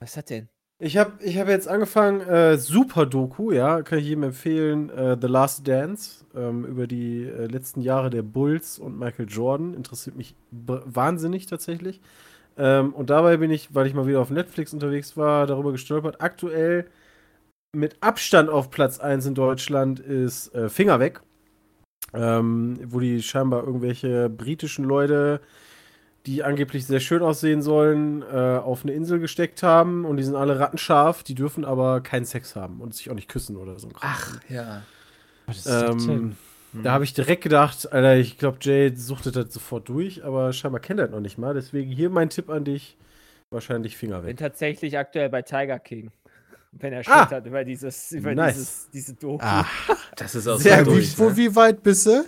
Was 0.00 0.10
ist 0.10 0.16
das 0.18 0.24
denn? 0.26 0.48
Ich 0.78 0.98
habe 0.98 1.12
ich 1.24 1.38
hab 1.38 1.48
jetzt 1.48 1.68
angefangen, 1.68 2.20
äh, 2.20 2.58
super 2.58 3.06
Doku, 3.06 3.50
ja, 3.50 3.80
kann 3.80 3.98
ich 3.98 4.04
jedem 4.04 4.24
empfehlen, 4.24 4.90
äh, 4.90 5.16
The 5.18 5.26
Last 5.26 5.66
Dance, 5.66 6.26
ähm, 6.34 6.66
über 6.66 6.86
die 6.86 7.24
äh, 7.24 7.46
letzten 7.46 7.80
Jahre 7.80 8.10
der 8.10 8.20
Bulls 8.20 8.78
und 8.78 8.98
Michael 8.98 9.26
Jordan. 9.26 9.72
Interessiert 9.72 10.16
mich 10.16 10.34
wahnsinnig 10.50 11.46
tatsächlich. 11.46 12.02
Ähm, 12.58 12.92
und 12.92 13.08
dabei 13.08 13.38
bin 13.38 13.50
ich, 13.50 13.74
weil 13.74 13.86
ich 13.86 13.94
mal 13.94 14.06
wieder 14.06 14.20
auf 14.20 14.28
Netflix 14.28 14.74
unterwegs 14.74 15.16
war, 15.16 15.46
darüber 15.46 15.72
gestolpert. 15.72 16.20
Aktuell 16.20 16.86
mit 17.74 17.96
Abstand 18.02 18.50
auf 18.50 18.70
Platz 18.70 18.98
1 19.00 19.24
in 19.26 19.34
Deutschland 19.34 19.98
ist 20.00 20.54
äh, 20.54 20.68
Finger 20.68 21.00
weg. 21.00 21.22
Ähm, 22.12 22.78
wo 22.84 23.00
die 23.00 23.22
scheinbar 23.22 23.64
irgendwelche 23.64 24.28
britischen 24.28 24.84
Leute 24.84 25.40
die 26.26 26.42
angeblich 26.42 26.86
sehr 26.86 27.00
schön 27.00 27.22
aussehen 27.22 27.62
sollen, 27.62 28.22
äh, 28.22 28.26
auf 28.58 28.82
eine 28.82 28.92
Insel 28.92 29.18
gesteckt 29.20 29.62
haben 29.62 30.04
und 30.04 30.16
die 30.16 30.24
sind 30.24 30.34
alle 30.34 30.58
rattenscharf, 30.58 31.22
die 31.22 31.34
dürfen 31.34 31.64
aber 31.64 32.00
keinen 32.00 32.24
Sex 32.24 32.56
haben 32.56 32.80
und 32.80 32.94
sich 32.94 33.08
auch 33.10 33.14
nicht 33.14 33.28
küssen 33.28 33.56
oder 33.56 33.78
so. 33.78 33.88
Ach, 34.00 34.38
ja. 34.48 34.82
Ähm, 35.66 36.36
da 36.72 36.92
habe 36.92 37.04
ich 37.04 37.14
direkt 37.14 37.42
gedacht, 37.44 37.90
Alter, 37.92 38.16
ich 38.16 38.38
glaube, 38.38 38.58
Jay 38.60 38.92
suchtet 38.94 39.36
das 39.36 39.52
sofort 39.54 39.88
durch, 39.88 40.24
aber 40.24 40.52
scheinbar 40.52 40.80
kennt 40.80 41.00
er 41.00 41.06
das 41.06 41.14
noch 41.14 41.20
nicht 41.20 41.38
mal. 41.38 41.54
Deswegen 41.54 41.90
hier 41.90 42.10
mein 42.10 42.28
Tipp 42.28 42.50
an 42.50 42.64
dich: 42.64 42.96
wahrscheinlich 43.50 43.96
Finger 43.96 44.18
Bin 44.18 44.26
weg. 44.30 44.36
tatsächlich 44.38 44.98
aktuell 44.98 45.28
bei 45.30 45.42
Tiger 45.42 45.78
King. 45.78 46.10
Bin 46.72 46.92
Ah! 46.92 46.96
erschüttert 46.96 47.46
über 47.46 47.64
dieses, 47.64 48.12
über 48.12 48.34
Nice. 48.34 48.54
dieses, 48.54 48.90
diese 48.90 49.14
Doku. 49.14 49.42
Ah, 49.44 49.64
Das 50.16 50.34
ist 50.34 50.46
auch 50.48 50.58
sehr 50.58 50.78
so 50.84 50.90
gut. 50.90 50.94
durch, 50.96 51.18
Wo, 51.18 51.30
ne? 51.30 51.36
wie 51.36 51.54
weit 51.56 51.82
bist 51.82 52.06
du? 52.06 52.24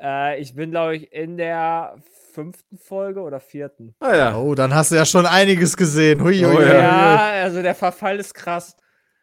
Äh, 0.00 0.40
ich 0.40 0.54
bin, 0.54 0.70
glaube 0.70 0.96
ich, 0.96 1.12
in 1.12 1.36
der 1.36 1.96
fünften 2.32 2.78
Folge 2.78 3.20
oder 3.20 3.40
vierten. 3.40 3.94
Ah 4.00 4.16
ja. 4.16 4.36
Oh, 4.36 4.54
dann 4.54 4.74
hast 4.74 4.90
du 4.90 4.96
ja 4.96 5.04
schon 5.04 5.26
einiges 5.26 5.76
gesehen. 5.76 6.22
Hui, 6.22 6.38
hui, 6.40 6.56
Oh, 6.56 6.60
ja. 6.60 6.72
Ja, 6.74 7.42
also 7.42 7.62
der 7.62 7.74
Verfall 7.74 8.18
ist 8.18 8.34
krass. 8.34 8.76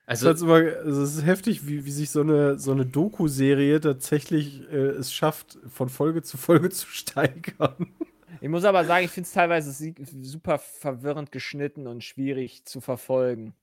Es 0.06 0.26
Also, 0.26 0.52
also 0.54 1.04
es 1.04 1.16
ist 1.18 1.26
heftig, 1.26 1.68
wie, 1.68 1.86
wie 1.86 1.92
sich 1.92 2.10
so 2.10 2.22
eine, 2.22 2.58
so 2.58 2.72
eine 2.72 2.86
Doku-Serie 2.86 3.80
tatsächlich 3.80 4.68
äh, 4.72 4.76
es 4.76 5.14
schafft, 5.14 5.60
von 5.68 5.90
Folge 5.90 6.24
zu 6.24 6.38
Folge 6.38 6.70
zu 6.72 6.88
steigern. 6.88 7.94
Ich 8.42 8.50
muss 8.50 8.64
aber 8.66 8.86
sagen, 8.86 9.06
ich 9.06 9.12
finde 9.12 9.28
es 9.28 9.34
teilweise 9.34 9.94
super 10.22 10.58
verwirrend 10.58 11.32
geschnitten 11.32 11.86
und 11.88 12.04
schwierig 12.04 12.66
zu 12.66 12.82
verfolgen. 12.82 13.54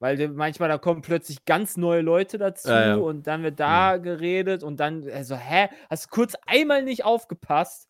Weil 0.00 0.28
manchmal 0.28 0.68
da 0.68 0.78
kommen 0.78 1.02
plötzlich 1.02 1.44
ganz 1.44 1.76
neue 1.76 2.02
Leute 2.02 2.38
dazu 2.38 2.68
Ja, 2.68 2.88
ja. 2.90 2.94
und 2.96 3.26
dann 3.26 3.42
wird 3.42 3.58
da 3.58 3.96
geredet 3.96 4.62
und 4.62 4.78
dann, 4.78 5.08
also, 5.10 5.34
hä? 5.34 5.68
Hast 5.90 6.06
du 6.06 6.08
kurz 6.10 6.34
einmal 6.46 6.84
nicht 6.84 7.04
aufgepasst? 7.04 7.88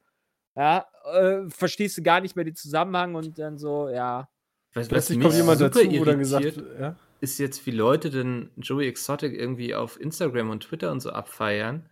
Ja, 0.59 0.87
äh, 1.15 1.49
verstehst 1.49 1.97
du 1.97 2.03
gar 2.03 2.21
nicht 2.21 2.35
mehr 2.35 2.45
den 2.45 2.57
Zusammenhang 2.57 3.15
und 3.15 3.39
dann 3.39 3.59
so, 3.59 3.89
ja. 3.89 4.29
was, 4.75 4.87
was 4.87 4.89
Plötzlich 4.89 5.19
mich 5.19 5.27
kommt 5.29 5.37
jemand 5.37 5.59
super 5.61 5.85
dazu, 5.85 6.01
wo 6.01 6.05
dann 6.05 6.19
gesagt 6.19 6.63
ja. 6.81 6.97
ist 7.21 7.39
jetzt, 7.39 7.65
wie 7.65 7.71
Leute 7.71 8.11
denn 8.11 8.51
Joey 8.57 8.89
Exotic 8.89 9.33
irgendwie 9.33 9.77
auf 9.77 10.01
Instagram 10.01 10.51
und 10.51 10.65
Twitter 10.65 10.91
und 10.91 10.99
so 10.99 11.11
abfeiern. 11.11 11.89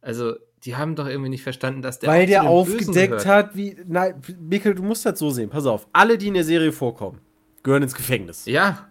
Also, 0.00 0.36
die 0.64 0.76
haben 0.76 0.96
doch 0.96 1.06
irgendwie 1.06 1.28
nicht 1.28 1.42
verstanden, 1.42 1.82
dass 1.82 1.98
der 1.98 2.08
Weil 2.08 2.22
auch 2.22 2.28
der 2.28 2.42
aufgedeckt 2.44 3.10
gehört. 3.10 3.26
hat, 3.26 3.54
wie. 3.54 3.76
Nein, 3.84 4.22
Mikkel, 4.40 4.74
du 4.74 4.82
musst 4.82 5.04
das 5.04 5.18
so 5.18 5.28
sehen. 5.28 5.50
Pass 5.50 5.66
auf. 5.66 5.86
Alle, 5.92 6.16
die 6.16 6.28
in 6.28 6.34
der 6.34 6.44
Serie 6.44 6.72
vorkommen, 6.72 7.20
gehören 7.62 7.82
ins 7.82 7.94
Gefängnis. 7.94 8.46
Ja. 8.46 8.88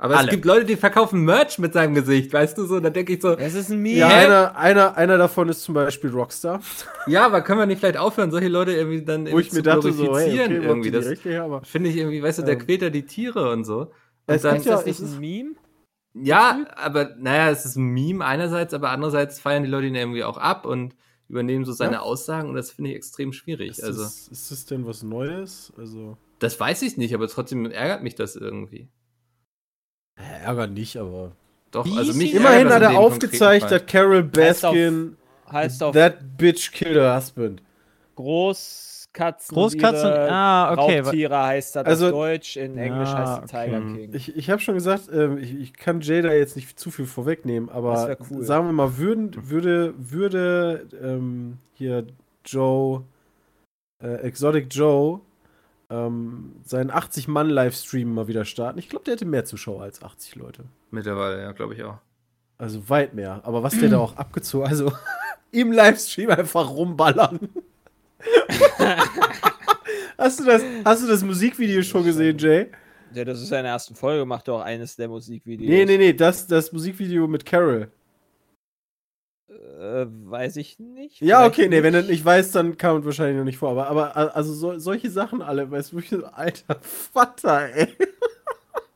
Aber 0.00 0.16
Alle. 0.16 0.28
es 0.28 0.30
gibt 0.30 0.44
Leute, 0.44 0.64
die 0.64 0.76
verkaufen 0.76 1.24
Merch 1.24 1.58
mit 1.58 1.72
seinem 1.72 1.92
Gesicht, 1.92 2.32
weißt 2.32 2.56
du 2.56 2.66
so? 2.66 2.78
Da 2.78 2.90
denke 2.90 3.14
ich 3.14 3.20
so, 3.20 3.36
Es 3.36 3.54
ist 3.54 3.70
ein 3.70 3.80
Meme. 3.80 3.98
Ja, 3.98 4.06
einer, 4.08 4.56
einer, 4.56 4.96
einer 4.96 5.18
davon 5.18 5.48
ist 5.48 5.62
zum 5.62 5.74
Beispiel 5.74 6.10
Rockstar, 6.10 6.60
ja, 7.08 7.26
aber 7.26 7.42
können 7.42 7.58
wir 7.58 7.66
nicht 7.66 7.80
vielleicht 7.80 7.96
aufhören, 7.96 8.30
solche 8.30 8.46
Leute 8.46 8.72
irgendwie 8.72 9.02
dann 9.02 9.24
wo 9.24 9.30
irgendwie 9.30 9.46
ich 9.48 9.52
mir 9.52 9.62
dachte, 9.62 9.92
so, 9.92 10.16
hey, 10.16 10.40
okay, 10.40 10.60
wo 10.62 10.66
irgendwie. 10.68 10.90
Das 10.92 11.06
finde 11.68 11.90
ich 11.90 11.96
irgendwie, 11.96 12.22
weißt 12.22 12.38
du, 12.38 12.42
der 12.44 12.54
Ähm, 12.54 12.60
quält 12.60 12.82
ja 12.82 12.90
die 12.90 13.06
Tiere 13.06 13.50
und 13.50 13.64
so. 13.64 13.80
Und 13.80 14.34
es 14.34 14.42
dann, 14.42 14.56
Ist 14.56 14.66
ja, 14.66 14.76
das 14.76 14.84
nicht 14.86 15.00
ein 15.00 15.18
Meme? 15.18 15.50
ja, 16.14 16.64
aber 16.76 17.16
naja, 17.18 17.50
es 17.50 17.64
ist 17.64 17.74
ein 17.76 17.86
Meme 17.88 18.24
einerseits, 18.24 18.74
aber 18.74 18.90
andererseits 18.90 19.40
feiern 19.40 19.64
die 19.64 19.68
Leute 19.68 19.88
ihn 19.88 19.96
irgendwie 19.96 20.22
auch 20.22 20.38
ab 20.38 20.64
und 20.64 20.94
übernehmen 21.28 21.64
so 21.64 21.72
seine 21.72 21.94
Ja. 21.94 22.00
Aussagen 22.02 22.48
und 22.50 22.54
das 22.54 22.70
finde 22.70 22.90
ich 22.90 22.96
extrem 22.96 23.32
schwierig. 23.32 23.70
ist, 23.70 23.82
also, 23.82 24.02
das, 24.02 24.28
ist 24.28 24.50
das 24.52 24.64
denn 24.66 24.86
was 24.86 25.02
Neues? 25.02 25.72
Also, 25.76 26.16
das 26.38 26.58
weiß 26.58 26.82
ich 26.82 26.96
nicht, 26.96 27.14
aber 27.14 27.26
trotzdem 27.28 27.66
ärgert 27.66 28.02
mich 28.04 28.14
das 28.14 28.36
irgendwie. 28.36 28.88
Äh, 30.18 30.44
ärgert 30.44 30.72
nicht, 30.72 30.96
aber 30.96 31.32
Doch, 31.70 31.86
also 31.96 32.14
mich? 32.14 32.34
Immerhin 32.34 32.68
hat 32.68 32.82
er 32.82 32.98
aufgezeigt, 32.98 33.70
dass 33.70 33.86
Carol 33.86 34.28
Heißt 34.36 34.64
auf- 34.64 34.72
Baskin 34.72 35.16
Heißt 35.50 35.82
auf 35.82 35.94
That 35.94 36.36
bitch 36.36 36.72
killed 36.72 36.96
her 36.96 37.16
husband. 37.16 37.62
Großkatzen. 38.16 39.54
Großkatzen, 39.54 40.10
ah, 40.10 40.72
okay. 40.72 41.00
Raubtiere 41.00 41.42
heißt 41.42 41.76
das 41.76 41.86
Also- 41.86 42.06
auf 42.06 42.12
Deutsch, 42.12 42.56
in 42.56 42.76
Englisch 42.76 43.08
Ja, 43.08 43.18
heißt 43.18 43.44
es 43.44 43.50
Tiger 43.50 43.78
okay. 43.78 43.96
King. 43.96 44.10
Ich, 44.14 44.36
ich 44.36 44.50
habe 44.50 44.60
schon 44.60 44.74
gesagt, 44.74 45.08
ähm, 45.12 45.38
ich, 45.38 45.54
ich 45.54 45.72
kann 45.72 46.00
Jada 46.00 46.32
jetzt 46.32 46.56
nicht 46.56 46.78
zu 46.78 46.90
viel 46.90 47.06
vorwegnehmen, 47.06 47.68
aber 47.70 48.16
cool. 48.30 48.42
sagen 48.42 48.66
wir 48.66 48.72
mal, 48.72 48.98
würden, 48.98 49.30
würde, 49.48 49.94
würde 49.96 50.86
ähm, 51.02 51.58
hier 51.74 52.04
Joe, 52.44 53.02
äh, 54.02 54.14
Exotic 54.22 54.66
Joe, 54.70 55.20
ähm, 55.90 56.56
seinen 56.64 56.90
80-Mann-Livestream 56.90 58.12
mal 58.12 58.28
wieder 58.28 58.44
starten. 58.44 58.78
Ich 58.78 58.88
glaube, 58.88 59.04
der 59.04 59.14
hätte 59.14 59.24
mehr 59.24 59.44
Zuschauer 59.44 59.82
als 59.82 60.02
80 60.02 60.36
Leute. 60.36 60.64
Mittlerweile, 60.90 61.40
ja, 61.42 61.52
glaube 61.52 61.74
ich 61.74 61.82
auch. 61.82 61.98
Also 62.58 62.88
weit 62.88 63.14
mehr. 63.14 63.40
Aber 63.44 63.62
was 63.62 63.78
der 63.78 63.88
da 63.88 63.98
auch 63.98 64.16
abgezogen, 64.16 64.66
also 64.66 64.92
im 65.52 65.72
Livestream 65.72 66.30
einfach 66.30 66.68
rumballern. 66.70 67.48
hast, 70.18 70.40
du 70.40 70.44
das, 70.44 70.62
hast 70.84 71.04
du 71.04 71.08
das 71.08 71.22
Musikvideo 71.22 71.82
schon 71.82 72.04
gesehen, 72.04 72.36
Jay? 72.36 72.66
Ja, 73.14 73.24
das 73.24 73.40
ist 73.40 73.48
seine 73.48 73.68
ersten 73.68 73.94
Folge, 73.94 74.26
macht 74.26 74.48
doch 74.48 74.60
eines 74.60 74.96
der 74.96 75.08
Musikvideos. 75.08 75.68
Nee, 75.68 75.84
nee, 75.84 75.96
nee, 75.96 76.12
das, 76.12 76.46
das 76.46 76.72
Musikvideo 76.72 77.26
mit 77.26 77.46
Carol. 77.46 77.90
Äh, 79.58 80.06
weiß 80.08 80.56
ich 80.56 80.78
nicht. 80.78 81.20
Ja, 81.20 81.44
okay, 81.44 81.68
nee, 81.68 81.82
wenn 81.82 81.92
du 81.92 82.02
nicht. 82.02 82.24
weißt, 82.24 82.54
dann 82.54 82.76
kam 82.78 82.98
es 82.98 83.04
wahrscheinlich 83.04 83.36
noch 83.38 83.44
nicht 83.44 83.58
vor. 83.58 83.70
Aber, 83.70 83.88
aber 83.88 84.36
also 84.36 84.52
so, 84.52 84.78
solche 84.78 85.10
Sachen 85.10 85.42
alle, 85.42 85.68
weißt 85.70 85.92
du, 85.92 85.98
alter 86.32 86.76
Vater, 86.80 87.74
ey. 87.74 87.88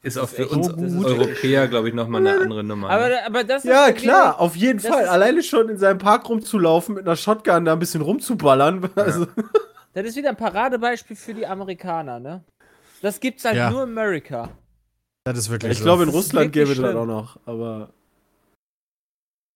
Ist 0.04 0.18
auch 0.18 0.28
für 0.28 0.48
uns 0.48 0.66
so 0.66 0.72
gut. 0.74 1.06
Europäer, 1.06 1.68
glaube 1.68 1.88
ich, 1.88 1.94
nochmal 1.94 2.26
eine 2.26 2.40
andere 2.40 2.64
Nummer. 2.64 2.88
ne? 2.88 2.92
Aber, 2.94 3.08
aber 3.26 3.44
das 3.44 3.64
ist 3.64 3.70
Ja, 3.70 3.92
klar, 3.92 4.40
auf 4.40 4.56
jeden 4.56 4.80
Fall. 4.80 5.06
Alleine 5.06 5.42
schon 5.44 5.68
in 5.68 5.78
seinem 5.78 5.98
Park 5.98 6.28
rumzulaufen, 6.28 6.96
mit 6.96 7.06
einer 7.06 7.14
Shotgun 7.16 7.64
da 7.64 7.72
ein 7.72 7.78
bisschen 7.78 8.02
rumzuballern. 8.02 8.88
Also, 8.96 9.26
Das 9.94 10.06
ist 10.06 10.16
wieder 10.16 10.30
ein 10.30 10.36
Paradebeispiel 10.36 11.16
für 11.16 11.34
die 11.34 11.46
Amerikaner, 11.46 12.18
ne? 12.18 12.42
Das 13.00 13.20
gibt's 13.20 13.44
halt 13.44 13.56
Ja. 13.56 13.70
nur 13.70 13.82
in 13.84 13.90
Amerika. 13.90 14.48
Das 15.24 15.38
ist 15.38 15.50
wirklich 15.50 15.72
ich 15.72 15.78
so. 15.78 15.84
glaube, 15.84 16.02
in 16.04 16.08
Russland 16.08 16.52
gäbe 16.52 16.72
es 16.72 16.80
das 16.80 16.94
auch 16.96 17.06
noch, 17.06 17.38
aber. 17.46 17.90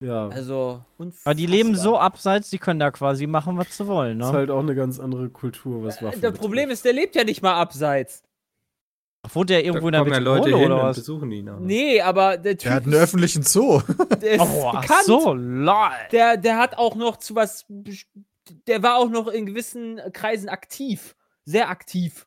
Ja. 0.01 0.29
Also, 0.29 0.85
Aber 1.25 1.35
die 1.35 1.47
leben 1.47 1.75
so 1.75 1.91
unfassbar. 1.93 2.01
abseits, 2.03 2.51
die 2.51 2.59
können 2.59 2.79
da 2.81 2.91
quasi 2.91 3.27
machen, 3.27 3.57
was 3.57 3.77
sie 3.77 3.87
wollen, 3.87 4.21
ist 4.21 4.27
ne? 4.27 4.33
halt 4.33 4.51
auch 4.51 4.61
eine 4.61 4.75
ganz 4.75 5.01
andere 5.01 5.31
Kultur, 5.31 5.83
was 5.85 6.03
Waffen 6.03 6.19
Äh, 6.19 6.31
Das 6.31 6.39
Problem 6.39 6.69
ist, 6.71 6.85
der 6.85 6.93
lebt 6.93 7.15
ja 7.17 7.25
nicht 7.25 7.41
mal 7.43 7.55
abseits. 7.55 8.23
Wohnt 9.33 9.51
der 9.51 9.61
da 9.61 9.65
irgendwo 9.67 9.89
in 9.89 9.93
der 9.93 10.03
kommen 10.03 10.13
ja 10.13 10.19
Leute 10.21 10.43
Metropole 10.51 10.63
hin 10.63 10.73
oder 10.73 10.83
und 10.83 10.89
was? 10.91 10.97
besuchen 10.99 11.33
ihn. 11.33 11.49
auch. 11.49 11.59
Nee, 11.59 12.01
aber 12.01 12.37
der 12.37 12.53
Typ 12.53 12.63
Der 12.69 12.75
hat 12.75 12.85
einen 12.85 12.95
öffentlichen 12.95 13.43
Zoo. 13.43 13.81
der 14.21 14.33
ist 14.35 14.41
Oh, 14.41 14.71
ach 14.73 14.83
bekannt. 14.83 15.05
so, 15.05 15.35
lol. 15.35 15.91
Der, 16.13 16.37
der 16.37 16.59
hat 16.59 16.79
auch 16.79 16.95
noch 16.95 17.17
zu 17.17 17.35
was. 17.35 17.65
Der 18.69 18.83
war 18.85 18.99
auch 18.99 19.09
noch 19.09 19.27
in 19.27 19.47
gewissen 19.47 20.01
Kreisen 20.13 20.49
aktiv. 20.49 21.17
Sehr 21.45 21.69
aktiv. 21.71 22.27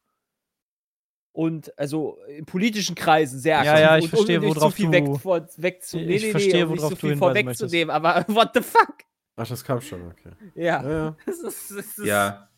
Und 1.32 1.78
also 1.78 2.18
in 2.28 2.46
politischen 2.46 2.96
Kreisen 2.96 3.40
sehr 3.40 3.64
Ja, 3.64 3.72
aktiv. 3.74 3.82
ja, 3.82 3.98
ich 3.98 4.04
und, 4.06 4.10
verstehe, 4.10 4.40
um 4.40 4.46
nicht 4.46 4.56
worauf 4.56 4.72
zu 4.72 4.76
viel 4.78 4.86
du- 4.88 4.92
weg, 4.92 5.22
vor, 5.22 5.48
wegzu, 5.58 5.98
Ich 6.00 6.06
nee, 6.08 6.14
nee, 6.20 6.32
verstehe, 6.32 6.54
nee, 6.56 6.64
um 6.64 6.70
nicht 6.72 6.80
worauf 6.80 6.90
so 6.90 6.96
du 6.96 7.00
viel 7.02 7.10
hinweisen 7.12 7.20
vorwegzunehmen, 7.44 7.90
aber 7.96 8.26
what 8.28 8.50
the 8.56 8.62
fuck? 8.62 8.96
Ach, 9.36 9.48
das 9.48 9.64
kam 9.64 9.80
schon, 9.80 10.08
okay. 10.08 10.32
Ja. 10.56 10.84
Ja, 10.84 10.90
ja. 10.90 11.16
Das 11.26 11.40
ist, 11.40 11.72
das 11.72 11.86
ist, 11.98 12.06
Ja. 12.06 12.49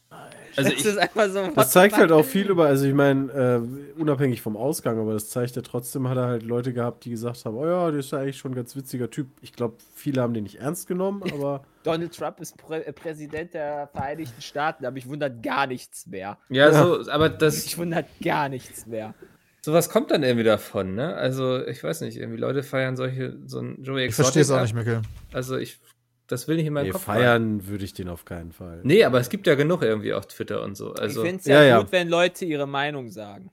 Also 0.55 0.69
das 0.69 0.79
ich, 0.79 0.85
ist 0.85 0.97
einfach 0.97 1.29
so. 1.29 1.47
Das 1.55 1.71
zeigt 1.71 1.97
halt 1.97 2.11
auch 2.11 2.25
viel 2.25 2.49
über, 2.49 2.65
also 2.65 2.85
ich 2.85 2.93
meine, 2.93 3.31
äh, 3.31 3.99
unabhängig 3.99 4.41
vom 4.41 4.57
Ausgang, 4.57 4.99
aber 4.99 5.13
das 5.13 5.29
zeigt 5.29 5.55
ja 5.55 5.61
trotzdem, 5.61 6.09
hat 6.09 6.17
er 6.17 6.27
halt 6.27 6.43
Leute 6.43 6.73
gehabt, 6.73 7.05
die 7.05 7.11
gesagt 7.11 7.45
haben, 7.45 7.55
oh 7.55 7.65
ja, 7.65 7.89
der 7.89 8.01
ist 8.01 8.11
ja 8.11 8.19
eigentlich 8.19 8.37
schon 8.37 8.51
ein 8.51 8.55
ganz 8.55 8.75
witziger 8.75 9.09
Typ. 9.09 9.27
Ich 9.41 9.53
glaube, 9.53 9.75
viele 9.95 10.21
haben 10.21 10.33
den 10.33 10.43
nicht 10.43 10.59
ernst 10.59 10.87
genommen, 10.87 11.23
aber 11.33 11.63
Donald 11.83 12.15
Trump 12.15 12.39
ist 12.39 12.57
Prä 12.57 12.79
äh, 12.79 12.91
Präsident 12.93 13.53
der 13.53 13.87
Vereinigten 13.87 14.41
Staaten, 14.41 14.85
aber 14.85 14.93
mich 14.93 15.07
wundert 15.07 15.41
gar 15.41 15.67
nichts 15.67 16.05
mehr. 16.07 16.37
ja, 16.49 16.71
so, 16.73 17.09
aber 17.09 17.29
das, 17.29 17.63
Mich 17.63 17.77
wundert 17.77 18.07
gar 18.21 18.49
nichts 18.49 18.85
mehr. 18.85 19.13
sowas 19.61 19.89
kommt 19.89 20.11
dann 20.11 20.23
irgendwie 20.23 20.43
davon, 20.43 20.95
ne? 20.95 21.15
Also, 21.15 21.65
ich 21.65 21.81
weiß 21.83 22.01
nicht, 22.01 22.17
irgendwie 22.17 22.39
Leute 22.39 22.63
feiern 22.63 22.97
solche, 22.97 23.37
so 23.45 23.59
ein 23.59 23.81
Joey 23.81 24.01
Ich 24.01 24.09
Exotic 24.09 24.25
verstehe 24.25 24.41
es 24.41 24.51
auch 24.51 24.61
nicht, 24.61 24.75
Mikkel. 24.75 25.01
Also, 25.31 25.57
ich, 25.57 25.79
das 26.31 26.47
will 26.47 26.55
nicht 26.57 26.65
in 26.67 26.73
meinen 26.73 26.85
nee, 26.85 26.91
Kopf 26.91 27.07
rein. 27.07 27.17
feiern 27.19 27.67
würde 27.67 27.83
ich 27.85 27.93
den 27.93 28.07
auf 28.09 28.25
keinen 28.25 28.51
Fall. 28.51 28.79
Nee, 28.83 29.03
aber 29.03 29.19
es 29.19 29.29
gibt 29.29 29.47
ja 29.47 29.55
genug 29.55 29.81
irgendwie 29.81 30.13
auf 30.13 30.25
Twitter 30.27 30.61
und 30.63 30.75
so. 30.75 30.93
Also, 30.93 31.21
ich 31.23 31.27
finde 31.27 31.39
es 31.41 31.45
ja, 31.47 31.61
ja, 31.61 31.67
ja. 31.67 31.79
gut, 31.79 31.91
wenn 31.91 32.07
Leute 32.09 32.45
ihre 32.45 32.67
Meinung 32.67 33.09
sagen. 33.09 33.51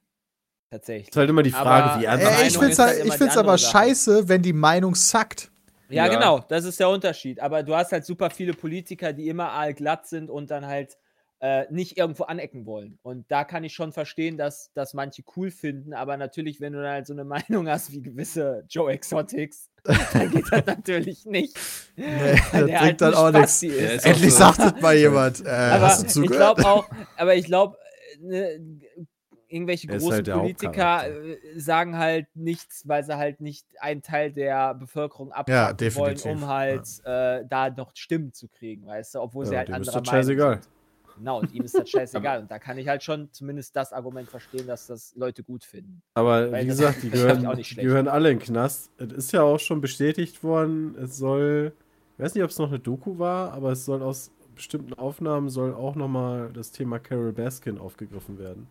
Tatsächlich. 0.70 1.08
ist 1.08 1.16
halt 1.16 1.30
immer 1.30 1.42
die 1.42 1.50
Frage, 1.50 1.90
Aber- 1.92 2.00
wie 2.00 2.04
Ja, 2.04 2.10
ernst 2.16 2.26
Äh, 2.42 2.46
ich 2.46 2.52
finde 2.58 2.72
es 2.72 2.78
halt 2.78 3.20
halt, 3.20 3.36
aber 3.38 3.56
Sache. 3.56 3.70
scheiße, 3.72 4.28
wenn 4.28 4.42
die 4.42 4.52
Meinung 4.52 4.94
sackt. 4.94 5.50
Ja, 5.88 6.04
Ja. 6.06 6.12
genau, 6.12 6.44
das 6.46 6.64
ist 6.66 6.78
der 6.78 6.90
Unterschied. 6.90 7.40
Aber 7.40 7.62
du 7.62 7.74
hast 7.74 7.90
halt 7.92 8.04
super 8.04 8.28
viele 8.28 8.52
Politiker, 8.52 9.14
die 9.14 9.28
immer 9.28 9.52
allglatt 9.52 10.06
sind 10.06 10.28
und 10.30 10.50
dann 10.50 10.66
halt 10.66 10.98
äh, 11.40 11.66
nicht 11.72 11.96
irgendwo 11.96 12.24
anecken 12.24 12.66
wollen. 12.66 12.98
Und 13.02 13.30
da 13.30 13.44
kann 13.44 13.62
ich 13.64 13.72
schon 13.72 13.92
verstehen, 13.92 14.36
dass 14.36 14.72
das 14.74 14.92
manche 14.92 15.22
cool 15.36 15.50
finden, 15.52 15.94
aber 15.94 16.16
natürlich, 16.16 16.60
wenn 16.60 16.72
du 16.72 16.82
dann 16.82 16.90
halt 16.90 17.06
so 17.06 17.12
eine 17.12 17.24
Meinung 17.62 17.68
hast 17.68 17.92
wie 17.92 18.02
gewisse 18.02 18.64
Joe 18.68 18.90
Exotics, 18.92 19.67
dann 19.84 20.30
geht 20.30 20.44
das 20.50 20.66
natürlich 20.66 21.24
nicht. 21.26 21.56
Nee, 21.96 22.34
das 22.52 22.70
bringt 22.80 23.00
dann 23.00 23.14
ein 23.14 23.14
auch 23.14 23.30
nichts. 23.30 23.62
Endlich 23.62 24.32
so. 24.32 24.38
sagt 24.38 24.58
es 24.76 24.82
mal 24.82 24.94
jemand. 24.96 25.44
Äh, 25.44 25.48
aber 25.48 25.86
hast 25.86 26.02
du 26.02 26.06
ich 26.06 26.12
zugehört? 26.12 26.56
glaube 26.56 26.68
auch, 26.68 26.86
aber 27.16 27.34
ich 27.34 27.46
glaube, 27.46 27.76
ne, 28.20 28.60
irgendwelche 29.48 29.88
Er 29.88 29.98
großen 29.98 30.12
halt 30.12 30.30
Politiker 30.30 31.08
äh, 31.08 31.38
sagen 31.56 31.96
halt 31.96 32.26
nichts, 32.34 32.86
weil 32.86 33.02
sie 33.04 33.16
halt 33.16 33.40
nicht 33.40 33.66
einen 33.80 34.02
Teil 34.02 34.30
der 34.32 34.74
Bevölkerung 34.74 35.32
abpacken 35.32 35.56
wollen, 35.96 36.14
definitiv, 36.16 36.26
um 36.26 36.46
halt 36.46 36.86
äh, 37.04 37.44
da 37.48 37.70
noch 37.70 37.92
Stimmen 37.94 38.32
zu 38.32 38.48
kriegen, 38.48 38.86
weißt 38.86 39.14
du, 39.14 39.20
obwohl 39.20 39.46
sie 39.46 39.52
Ja, 39.52 39.58
halt 39.60 39.68
dem 39.68 39.80
ist 39.82 39.88
anderer 39.88 40.02
das 40.02 40.10
scheißegal. 40.10 40.46
Meinung 40.48 40.62
sind. 40.62 40.77
Genau, 41.18 41.40
und 41.40 41.52
ihm 41.52 41.62
ist 41.64 41.76
das 41.76 41.88
scheißegal. 41.90 42.40
und 42.40 42.50
da 42.50 42.58
kann 42.58 42.78
ich 42.78 42.88
halt 42.88 43.02
schon 43.02 43.30
zumindest 43.32 43.76
das 43.76 43.92
Argument 43.92 44.28
verstehen, 44.28 44.66
dass 44.66 44.86
das 44.86 45.14
Leute 45.16 45.42
gut 45.42 45.64
finden. 45.64 46.02
Aber 46.14 46.50
Weil 46.50 46.64
wie 46.64 46.68
gesagt, 46.68 47.02
die 47.02 47.10
gehören, 47.10 47.56
die 47.56 47.74
gehören 47.74 48.08
alle 48.08 48.30
in 48.30 48.38
den 48.38 48.44
Knast. 48.44 48.90
Es 48.98 49.12
ist 49.12 49.32
ja 49.32 49.42
auch 49.42 49.60
schon 49.60 49.80
bestätigt 49.80 50.42
worden, 50.42 50.96
es 50.96 51.16
soll, 51.16 51.72
ich 52.16 52.24
weiß 52.24 52.34
nicht, 52.34 52.44
ob 52.44 52.50
es 52.50 52.58
noch 52.58 52.68
eine 52.68 52.78
Doku 52.78 53.18
war, 53.18 53.52
aber 53.52 53.72
es 53.72 53.84
soll 53.84 54.02
aus 54.02 54.30
bestimmten 54.54 54.94
Aufnahmen 54.94 55.48
soll 55.48 55.72
auch 55.72 55.94
nochmal 55.94 56.50
das 56.52 56.72
Thema 56.72 56.98
Carol 56.98 57.32
Baskin 57.32 57.78
aufgegriffen 57.78 58.38
werden. 58.38 58.66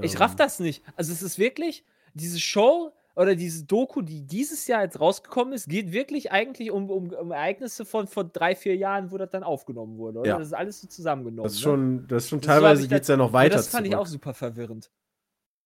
Ich 0.00 0.18
raff 0.20 0.32
Ähm, 0.32 0.36
das 0.38 0.60
nicht. 0.60 0.84
Also 0.96 1.12
es 1.12 1.22
ist 1.22 1.38
wirklich, 1.38 1.84
diese 2.14 2.38
Show 2.38 2.92
oder 3.16 3.34
diese 3.34 3.64
Doku, 3.64 4.02
die 4.02 4.26
dieses 4.26 4.66
Jahr 4.66 4.82
jetzt 4.82 5.00
rausgekommen 5.00 5.54
ist, 5.54 5.68
geht 5.68 5.90
wirklich 5.90 6.30
eigentlich 6.30 6.70
um, 6.70 6.90
um, 6.90 7.10
um 7.12 7.32
Ereignisse 7.32 7.86
von 7.86 8.06
vor 8.06 8.24
drei, 8.24 8.54
vier 8.54 8.76
Jahren, 8.76 9.10
wo 9.10 9.16
das 9.16 9.30
dann 9.30 9.42
aufgenommen 9.42 9.96
wurde, 9.96 10.20
oder? 10.20 10.28
Ja. 10.28 10.38
Das 10.38 10.48
ist 10.48 10.52
alles 10.52 10.82
so 10.82 10.86
zusammengenommen. 10.86 11.44
Das 11.44 11.54
ist 11.54 11.60
ne? 11.60 11.64
schon, 11.64 12.06
das 12.08 12.24
ist 12.24 12.30
schon 12.30 12.40
Das 12.40 12.46
teilweise 12.46 12.82
ich 12.82 12.90
geht 12.90 13.02
es 13.02 13.08
ja 13.08 13.16
noch 13.16 13.32
weiter. 13.32 13.56
das 13.56 13.68
fand 13.68 13.86
ich 13.86 13.92
zurück. 13.92 14.06
auch 14.06 14.06
super 14.06 14.34
verwirrend. 14.34 14.90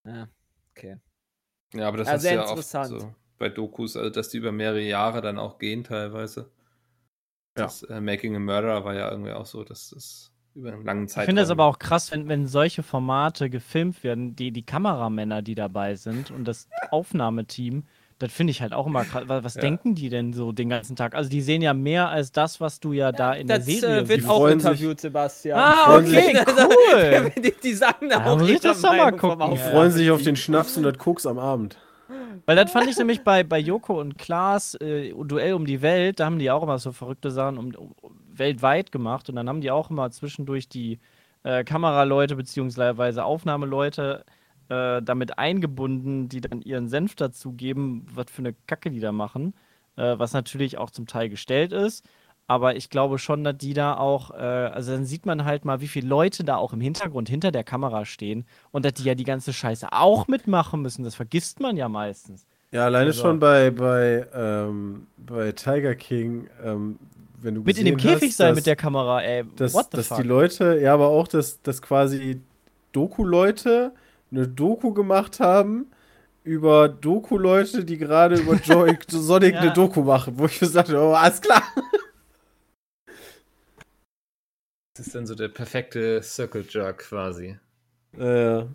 Ja, 0.06 0.28
okay. 0.70 0.98
ja, 1.74 1.88
aber 1.88 1.98
das 1.98 2.08
du 2.08 2.18
sehr 2.20 2.34
ja 2.34 2.42
oft 2.42 2.50
interessant. 2.50 3.00
so 3.00 3.14
bei 3.40 3.48
Dokus, 3.48 3.96
also 3.96 4.10
dass 4.10 4.28
die 4.28 4.36
über 4.36 4.52
mehrere 4.52 4.82
Jahre 4.82 5.20
dann 5.20 5.38
auch 5.38 5.58
gehen 5.58 5.82
teilweise. 5.82 6.50
Ja. 7.58 7.64
Das 7.64 7.82
äh, 7.82 8.00
Making 8.00 8.36
a 8.36 8.38
Murderer 8.38 8.84
war 8.84 8.94
ja 8.94 9.10
irgendwie 9.10 9.32
auch 9.32 9.46
so, 9.46 9.64
dass 9.64 9.90
das 9.90 10.32
über 10.54 10.72
einen 10.72 10.84
langen 10.84 11.06
Ich 11.06 11.12
Zeitraum. 11.12 11.26
finde 11.26 11.42
es 11.42 11.50
aber 11.50 11.64
auch 11.64 11.78
krass, 11.78 12.10
wenn, 12.12 12.28
wenn 12.28 12.46
solche 12.46 12.82
Formate 12.82 13.50
gefilmt 13.50 14.02
werden, 14.04 14.36
die, 14.36 14.50
die 14.52 14.62
Kameramänner, 14.64 15.42
die 15.42 15.54
dabei 15.54 15.94
sind 15.94 16.30
und 16.30 16.44
das 16.44 16.68
Aufnahmeteam, 16.90 17.84
das 18.18 18.32
finde 18.32 18.50
ich 18.50 18.60
halt 18.60 18.74
auch 18.74 18.86
immer 18.86 19.04
krass. 19.04 19.24
Was, 19.26 19.44
was 19.44 19.54
Ja. 19.54 19.62
denken 19.62 19.94
die 19.94 20.10
denn 20.10 20.32
so 20.34 20.52
den 20.52 20.68
ganzen 20.68 20.94
Tag? 20.94 21.14
Also 21.14 21.30
die 21.30 21.40
sehen 21.40 21.62
ja 21.62 21.72
mehr 21.72 22.10
als 22.10 22.32
das, 22.32 22.60
was 22.60 22.78
du 22.78 22.92
ja 22.92 23.12
da 23.12 23.32
in 23.32 23.46
Das 23.46 23.64
der 23.64 23.74
Serie 23.74 24.00
äh, 24.02 24.08
wird 24.08 24.28
auch 24.28 24.46
interviewt, 24.46 25.00
Sebastian. 25.00 25.58
Ah, 25.58 25.72
freuen 25.84 26.06
okay, 26.08 26.44
cool. 26.58 27.32
die, 27.42 27.54
die 27.62 27.72
sagen 27.74 28.10
da 28.10 28.18
Ja, 28.18 28.32
auch 28.32 28.40
ich 28.42 28.60
das 28.60 28.82
doch 28.82 28.88
mal 28.90 29.12
gucken. 29.12 29.52
Die 29.52 29.56
Ja. 29.58 29.70
freuen 29.70 29.90
sich 29.90 30.10
auf 30.10 30.22
den 30.22 30.36
Schnaps 30.36 30.76
und 30.76 30.82
das 30.82 30.98
Koks 30.98 31.26
am 31.26 31.38
Abend. 31.38 31.78
Weil 32.44 32.56
das 32.56 32.70
fand 32.72 32.88
ich 32.88 32.98
nämlich 32.98 33.20
bei, 33.22 33.44
bei 33.44 33.58
Joko 33.58 34.00
und 34.00 34.18
Klaas, 34.18 34.74
äh, 34.76 35.12
Duell 35.12 35.54
um 35.54 35.64
die 35.66 35.80
Welt, 35.82 36.20
da 36.20 36.26
haben 36.26 36.38
die 36.38 36.50
auch 36.50 36.62
immer 36.62 36.78
so 36.78 36.92
verrückte 36.92 37.30
Sachen 37.30 37.56
um, 37.58 37.72
um, 37.74 37.94
weltweit 38.40 38.90
gemacht 38.90 39.28
und 39.28 39.36
dann 39.36 39.48
haben 39.48 39.60
die 39.60 39.70
auch 39.70 39.90
immer 39.90 40.10
zwischendurch 40.10 40.68
die 40.68 40.98
äh, 41.44 41.62
Kameraleute 41.62 42.34
beziehungsweise 42.34 43.24
Aufnahmeleute 43.24 44.24
äh, 44.68 45.00
damit 45.02 45.38
eingebunden, 45.38 46.28
die 46.28 46.40
dann 46.40 46.62
ihren 46.62 46.88
Senf 46.88 47.14
dazugeben, 47.14 48.06
was 48.12 48.26
für 48.30 48.42
eine 48.42 48.54
Kacke 48.66 48.90
die 48.90 49.00
da 49.00 49.12
machen, 49.12 49.54
äh, 49.96 50.18
was 50.18 50.32
natürlich 50.32 50.76
auch 50.78 50.90
zum 50.90 51.06
Teil 51.06 51.28
gestellt 51.28 51.72
ist. 51.72 52.04
Aber 52.46 52.74
ich 52.74 52.90
glaube 52.90 53.18
schon, 53.18 53.44
dass 53.44 53.56
die 53.58 53.74
da 53.74 53.96
auch, 53.96 54.32
äh, 54.32 54.34
also 54.38 54.90
dann 54.92 55.04
sieht 55.04 55.24
man 55.24 55.44
halt 55.44 55.64
mal, 55.64 55.80
wie 55.80 55.86
viele 55.86 56.08
Leute 56.08 56.42
da 56.42 56.56
auch 56.56 56.72
im 56.72 56.80
Hintergrund 56.80 57.28
hinter 57.28 57.52
der 57.52 57.62
Kamera 57.62 58.04
stehen 58.04 58.44
und 58.72 58.84
dass 58.84 58.94
die 58.94 59.04
ja 59.04 59.14
die 59.14 59.22
ganze 59.24 59.52
Scheiße 59.52 59.92
auch 59.92 60.26
mitmachen 60.26 60.82
müssen. 60.82 61.04
Das 61.04 61.14
vergisst 61.14 61.60
man 61.60 61.76
ja 61.76 61.88
meistens. 61.88 62.46
Ja, 62.72 62.86
alleine 62.86 63.06
Also- 63.06 63.22
schon 63.22 63.38
bei, 63.38 63.70
bei, 63.70 64.26
ähm, 64.34 65.06
bei 65.16 65.52
Tiger 65.52 65.94
King, 65.94 66.48
ähm, 66.64 66.98
wenn 67.42 67.54
du 67.54 67.62
Mit 67.62 67.78
in 67.78 67.84
dem 67.86 67.96
Käfig 67.96 68.30
hast, 68.30 68.36
sein 68.38 68.48
dass- 68.50 68.56
mit 68.56 68.66
der 68.66 68.76
Kamera, 68.76 69.22
ey. 69.22 69.44
dass, 69.56 69.72
What 69.74 69.88
the 69.92 69.96
dass 69.98 70.08
fuck? 70.08 70.18
die 70.18 70.22
Leute, 70.28 70.78
ja, 70.80 70.94
aber 70.94 71.08
auch, 71.08 71.28
dass, 71.28 71.60
dass 71.62 71.80
quasi 71.82 72.40
Doku-Leute 72.92 73.92
eine 74.30 74.46
Doku 74.48 74.92
gemacht 74.92 75.40
haben 75.40 75.86
über 76.44 76.88
Doku-Leute, 76.88 77.84
die 77.84 77.98
gerade 77.98 78.36
über 78.40 78.54
Joy 78.54 78.96
Sonic 79.08 79.54
Ja. 79.54 79.60
eine 79.60 79.72
Doku 79.72 80.02
machen, 80.02 80.38
wo 80.38 80.46
ich 80.46 80.60
mir 80.60 80.66
sagte, 80.68 80.98
oh, 81.00 81.12
alles 81.12 81.40
klar. 81.40 81.62
Das 84.96 85.06
ist 85.06 85.14
dann 85.14 85.26
so 85.26 85.34
der 85.34 85.48
perfekte 85.48 86.22
Circle 86.22 86.64
Jerk 86.68 86.98
quasi. 86.98 87.56
Äh, 88.18 88.58
Ja, 88.58 88.66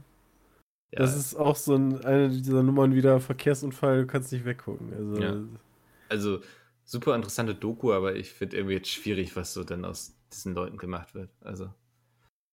Das 0.91 1.15
ist 1.15 1.35
auch 1.35 1.55
so 1.55 1.75
ein, 1.75 2.03
eine 2.05 2.29
dieser 2.29 2.63
Nummern 2.63 2.93
wieder 2.95 3.19
Verkehrsunfall, 3.19 4.01
du 4.01 4.07
kannst 4.07 4.31
nicht 4.31 4.45
weggucken. 4.45 4.93
Also, 4.93 5.21
Ja. 5.21 5.35
also 6.09 6.39
super 6.85 7.15
interessante 7.15 7.55
Doku, 7.55 7.91
aber 7.91 8.15
ich 8.15 8.31
finde 8.31 8.55
irgendwie 8.57 8.75
jetzt 8.75 8.89
schwierig, 8.89 9.35
was 9.35 9.53
so 9.53 9.63
dann 9.63 9.83
aus 9.85 10.15
diesen 10.31 10.53
Leuten 10.53 10.77
gemacht 10.77 11.13
wird. 11.15 11.29
Also. 11.41 11.69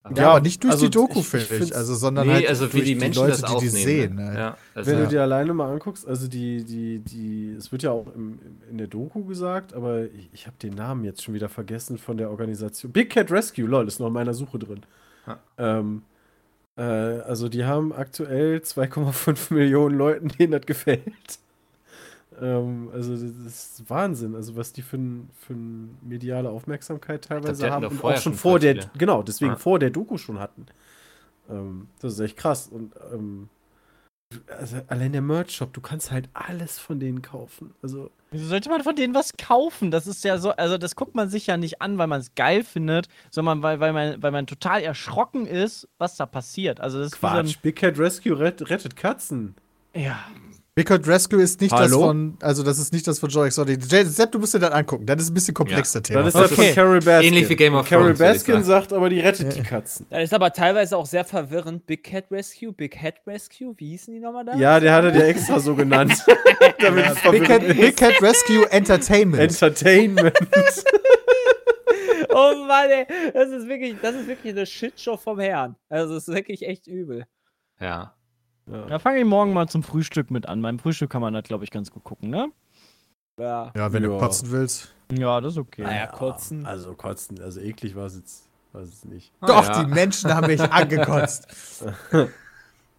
aber- 0.02 0.16
Ja, 0.20 0.30
aber 0.30 0.40
nicht 0.40 0.62
durch 0.64 0.72
also 0.72 0.86
die 0.86 0.90
Doku, 0.90 1.22
finde 1.22 1.64
ich. 1.64 1.76
Also, 1.76 1.94
sondern 1.94 2.26
nee, 2.26 2.32
halt 2.34 2.48
also 2.48 2.66
wie 2.72 2.78
durch 2.78 2.84
die 2.88 2.94
Menschen 2.96 3.20
Leute, 3.20 3.30
das 3.32 3.40
die 3.42 3.46
die 3.46 3.52
aufnehmen. 3.54 3.74
sehen. 3.84 4.14
ne? 4.16 4.24
halt. 4.26 4.38
Ja, 4.38 4.56
also, 4.74 4.90
Wenn 4.90 4.98
Ja. 4.98 5.04
du 5.04 5.10
dir 5.10 5.22
alleine 5.22 5.54
mal 5.54 5.70
anguckst, 5.72 6.08
also 6.08 6.26
die, 6.28 6.64
die, 6.64 6.98
die, 7.00 7.50
es 7.56 7.70
wird 7.72 7.82
ja 7.82 7.90
auch 7.92 8.06
im, 8.14 8.38
in 8.70 8.78
der 8.78 8.86
Doku 8.88 9.24
gesagt, 9.24 9.74
aber 9.74 10.04
ich, 10.06 10.28
ich 10.32 10.46
habe 10.46 10.56
den 10.62 10.74
Namen 10.74 11.04
jetzt 11.04 11.22
schon 11.22 11.34
wieder 11.34 11.48
vergessen 11.48 11.98
von 11.98 12.16
der 12.16 12.30
Organisation. 12.30 12.90
Big 12.90 13.10
Cat 13.10 13.30
Rescue, 13.30 13.66
lol, 13.66 13.86
ist 13.86 14.00
noch 14.00 14.06
in 14.08 14.12
meiner 14.14 14.34
Suche 14.34 14.58
drin. 14.58 14.80
Ähm, 15.58 16.02
äh, 16.76 16.82
also 16.82 17.48
die 17.48 17.64
haben 17.64 17.92
aktuell 17.92 18.56
2,5 18.64 19.52
Millionen 19.54 19.96
Leuten, 19.98 20.28
denen 20.28 20.52
das 20.52 20.66
gefällt. 20.66 21.38
Ähm, 22.40 22.90
also 22.92 23.12
das 23.12 23.78
ist 23.78 23.90
Wahnsinn, 23.90 24.34
also 24.34 24.56
was 24.56 24.72
die 24.72 24.82
für, 24.82 24.96
ein, 24.96 25.30
für 25.38 25.54
ein 25.54 25.98
mediale 26.02 26.50
Aufmerksamkeit 26.50 27.24
teilweise 27.24 27.70
haben 27.70 27.86
und 27.86 28.02
auch 28.04 28.16
schon 28.16 28.34
vor 28.34 28.58
der, 28.58 28.74
viele. 28.74 28.90
genau, 28.96 29.22
deswegen 29.22 29.52
Ja. 29.52 29.56
vor 29.58 29.78
der 29.78 29.90
Doku 29.90 30.16
schon 30.18 30.38
hatten. 30.38 30.66
Ähm, 31.50 31.88
das 32.00 32.14
ist 32.14 32.20
echt 32.20 32.36
krass 32.36 32.68
und 32.68 32.92
ähm, 33.12 33.48
also 34.48 34.78
allein 34.88 35.12
der 35.12 35.20
Merch-Shop, 35.20 35.72
du 35.74 35.82
kannst 35.82 36.10
halt 36.10 36.28
alles 36.32 36.78
von 36.78 36.98
denen 36.98 37.20
kaufen. 37.20 37.74
Also, 37.82 38.10
Wieso 38.30 38.46
sollte 38.46 38.70
man 38.70 38.82
von 38.82 38.96
denen 38.96 39.14
was 39.14 39.36
kaufen? 39.36 39.90
Das 39.90 40.06
ist 40.06 40.24
ja 40.24 40.38
so, 40.38 40.52
also 40.52 40.78
das 40.78 40.96
guckt 40.96 41.14
man 41.14 41.28
sich 41.28 41.46
ja 41.48 41.58
nicht 41.58 41.82
an, 41.82 41.98
weil 41.98 42.06
man 42.06 42.20
es 42.20 42.34
geil 42.34 42.64
findet, 42.64 43.08
sondern 43.30 43.62
weil, 43.62 43.78
weil, 43.80 43.92
man, 43.92 44.22
weil 44.22 44.30
man 44.30 44.46
total 44.46 44.80
erschrocken 44.82 45.46
ist, 45.46 45.86
was 45.98 46.16
da 46.16 46.24
passiert. 46.24 46.80
Also 46.80 46.98
das 46.98 47.08
ist 47.08 47.22
wie 47.22 47.26
so 47.26 47.32
Quatsch. 47.32 47.58
Big 47.60 47.76
Cat 47.76 47.98
Rescue 47.98 48.38
rett, 48.38 48.70
rettet 48.70 48.96
Katzen. 48.96 49.54
ein, 49.92 50.02
ja. 50.02 50.18
Big 50.74 50.90
Hot 50.90 51.06
Rescue 51.06 51.42
ist 51.42 51.60
nicht 51.60 51.70
das 51.70 51.80
Hallo? 51.80 52.00
von, 52.06 52.38
also 52.40 52.62
das 52.62 52.78
ist 52.78 52.94
nicht 52.94 53.06
das 53.06 53.18
von 53.18 53.28
Joy 53.28 53.48
Exotic. 53.48 53.78
Jay- 53.92 54.04
Sepp, 54.04 54.32
du 54.32 54.38
musst 54.38 54.54
dir 54.54 54.58
das 54.58 54.70
angucken. 54.70 55.04
Das 55.04 55.20
ist 55.20 55.28
ein 55.30 55.34
bisschen 55.34 55.52
komplexer 55.52 56.02
Thema. 56.02 56.22
Das 56.22 56.34
ist 56.34 56.40
das 56.40 56.52
Okay. 56.52 56.66
von 56.68 56.74
Carol 56.74 57.00
Baskin. 57.00 57.28
Ähnlich 57.28 57.48
wie 57.50 57.56
Game 57.56 57.74
of 57.74 57.86
Carol 57.86 58.14
Thrones, 58.14 58.20
ich 58.20 58.26
Baskin 58.46 58.64
sagt 58.64 58.92
aber, 58.94 59.10
die 59.10 59.20
rettet 59.20 59.54
die 59.54 59.62
Katzen. 59.62 60.06
Das 60.08 60.22
ist 60.24 60.32
aber 60.32 60.50
teilweise 60.50 60.96
auch 60.96 61.04
sehr 61.04 61.26
verwirrend. 61.26 61.84
Big 61.84 62.04
Cat 62.04 62.24
Rescue, 62.30 62.72
Big 62.72 62.92
Cat 62.92 63.16
Rescue, 63.26 63.74
wie 63.76 63.90
hießen 63.90 64.14
die 64.14 64.20
nochmal 64.20 64.46
da? 64.46 64.56
Ja, 64.56 64.80
der 64.80 64.94
hatte 64.94 65.12
der 65.12 65.28
extra 65.28 65.60
so 65.60 65.74
genannt. 65.74 66.14
Damit 66.80 67.04
es 67.04 67.30
Big, 67.30 67.44
Cat. 67.44 67.60
Big 67.68 67.94
Cat 67.94 68.22
Rescue 68.22 68.70
Entertainment. 68.72 69.42
Entertainment. 69.42 70.38
Oh 72.34 72.54
Mann, 72.66 72.88
ey, 72.88 73.06
das 73.34 73.50
ist 73.50 73.68
wirklich, 73.68 73.94
das 74.00 74.14
ist 74.14 74.26
wirklich 74.26 74.54
eine 74.54 74.64
Shitshow 74.64 75.18
vom 75.18 75.38
Herrn. 75.38 75.76
Also 75.90 76.14
das 76.14 76.26
ist 76.28 76.34
wirklich 76.34 76.66
echt 76.66 76.86
übel. 76.86 77.26
ja. 77.78 78.14
Da 78.66 78.98
fange 78.98 79.18
ich 79.20 79.24
morgen 79.24 79.52
mal 79.52 79.68
zum 79.68 79.82
Frühstück 79.82 80.30
mit 80.30 80.46
an. 80.48 80.62
Beim 80.62 80.78
Frühstück 80.78 81.10
kann 81.10 81.20
man 81.20 81.34
das, 81.34 81.44
glaube 81.44 81.64
ich, 81.64 81.70
ganz 81.70 81.90
gut 81.90 82.04
gucken, 82.04 82.30
ne? 82.30 82.50
Ja. 83.38 83.72
ja, 83.74 83.92
wenn 83.92 84.02
du 84.02 84.12
Ja. 84.12 84.18
kotzen 84.18 84.50
willst. 84.50 84.94
Ja, 85.10 85.40
das 85.40 85.54
ist 85.54 85.58
okay. 85.58 85.82
Naja, 85.82 86.06
kotzen. 86.06 86.64
Also 86.66 86.94
kotzen, 86.94 87.40
also 87.42 87.60
eklig 87.60 87.96
war 87.96 88.06
es 88.06 88.14
jetzt, 88.16 88.48
war 88.72 88.82
es 88.82 88.90
jetzt 88.90 89.04
nicht. 89.06 89.32
Ah, 89.40 89.46
Doch, 89.46 89.66
ja. 89.68 89.82
die 89.84 89.90
Menschen 89.90 90.32
haben 90.34 90.46
mich 90.46 90.60
angekotzt. 90.72 91.48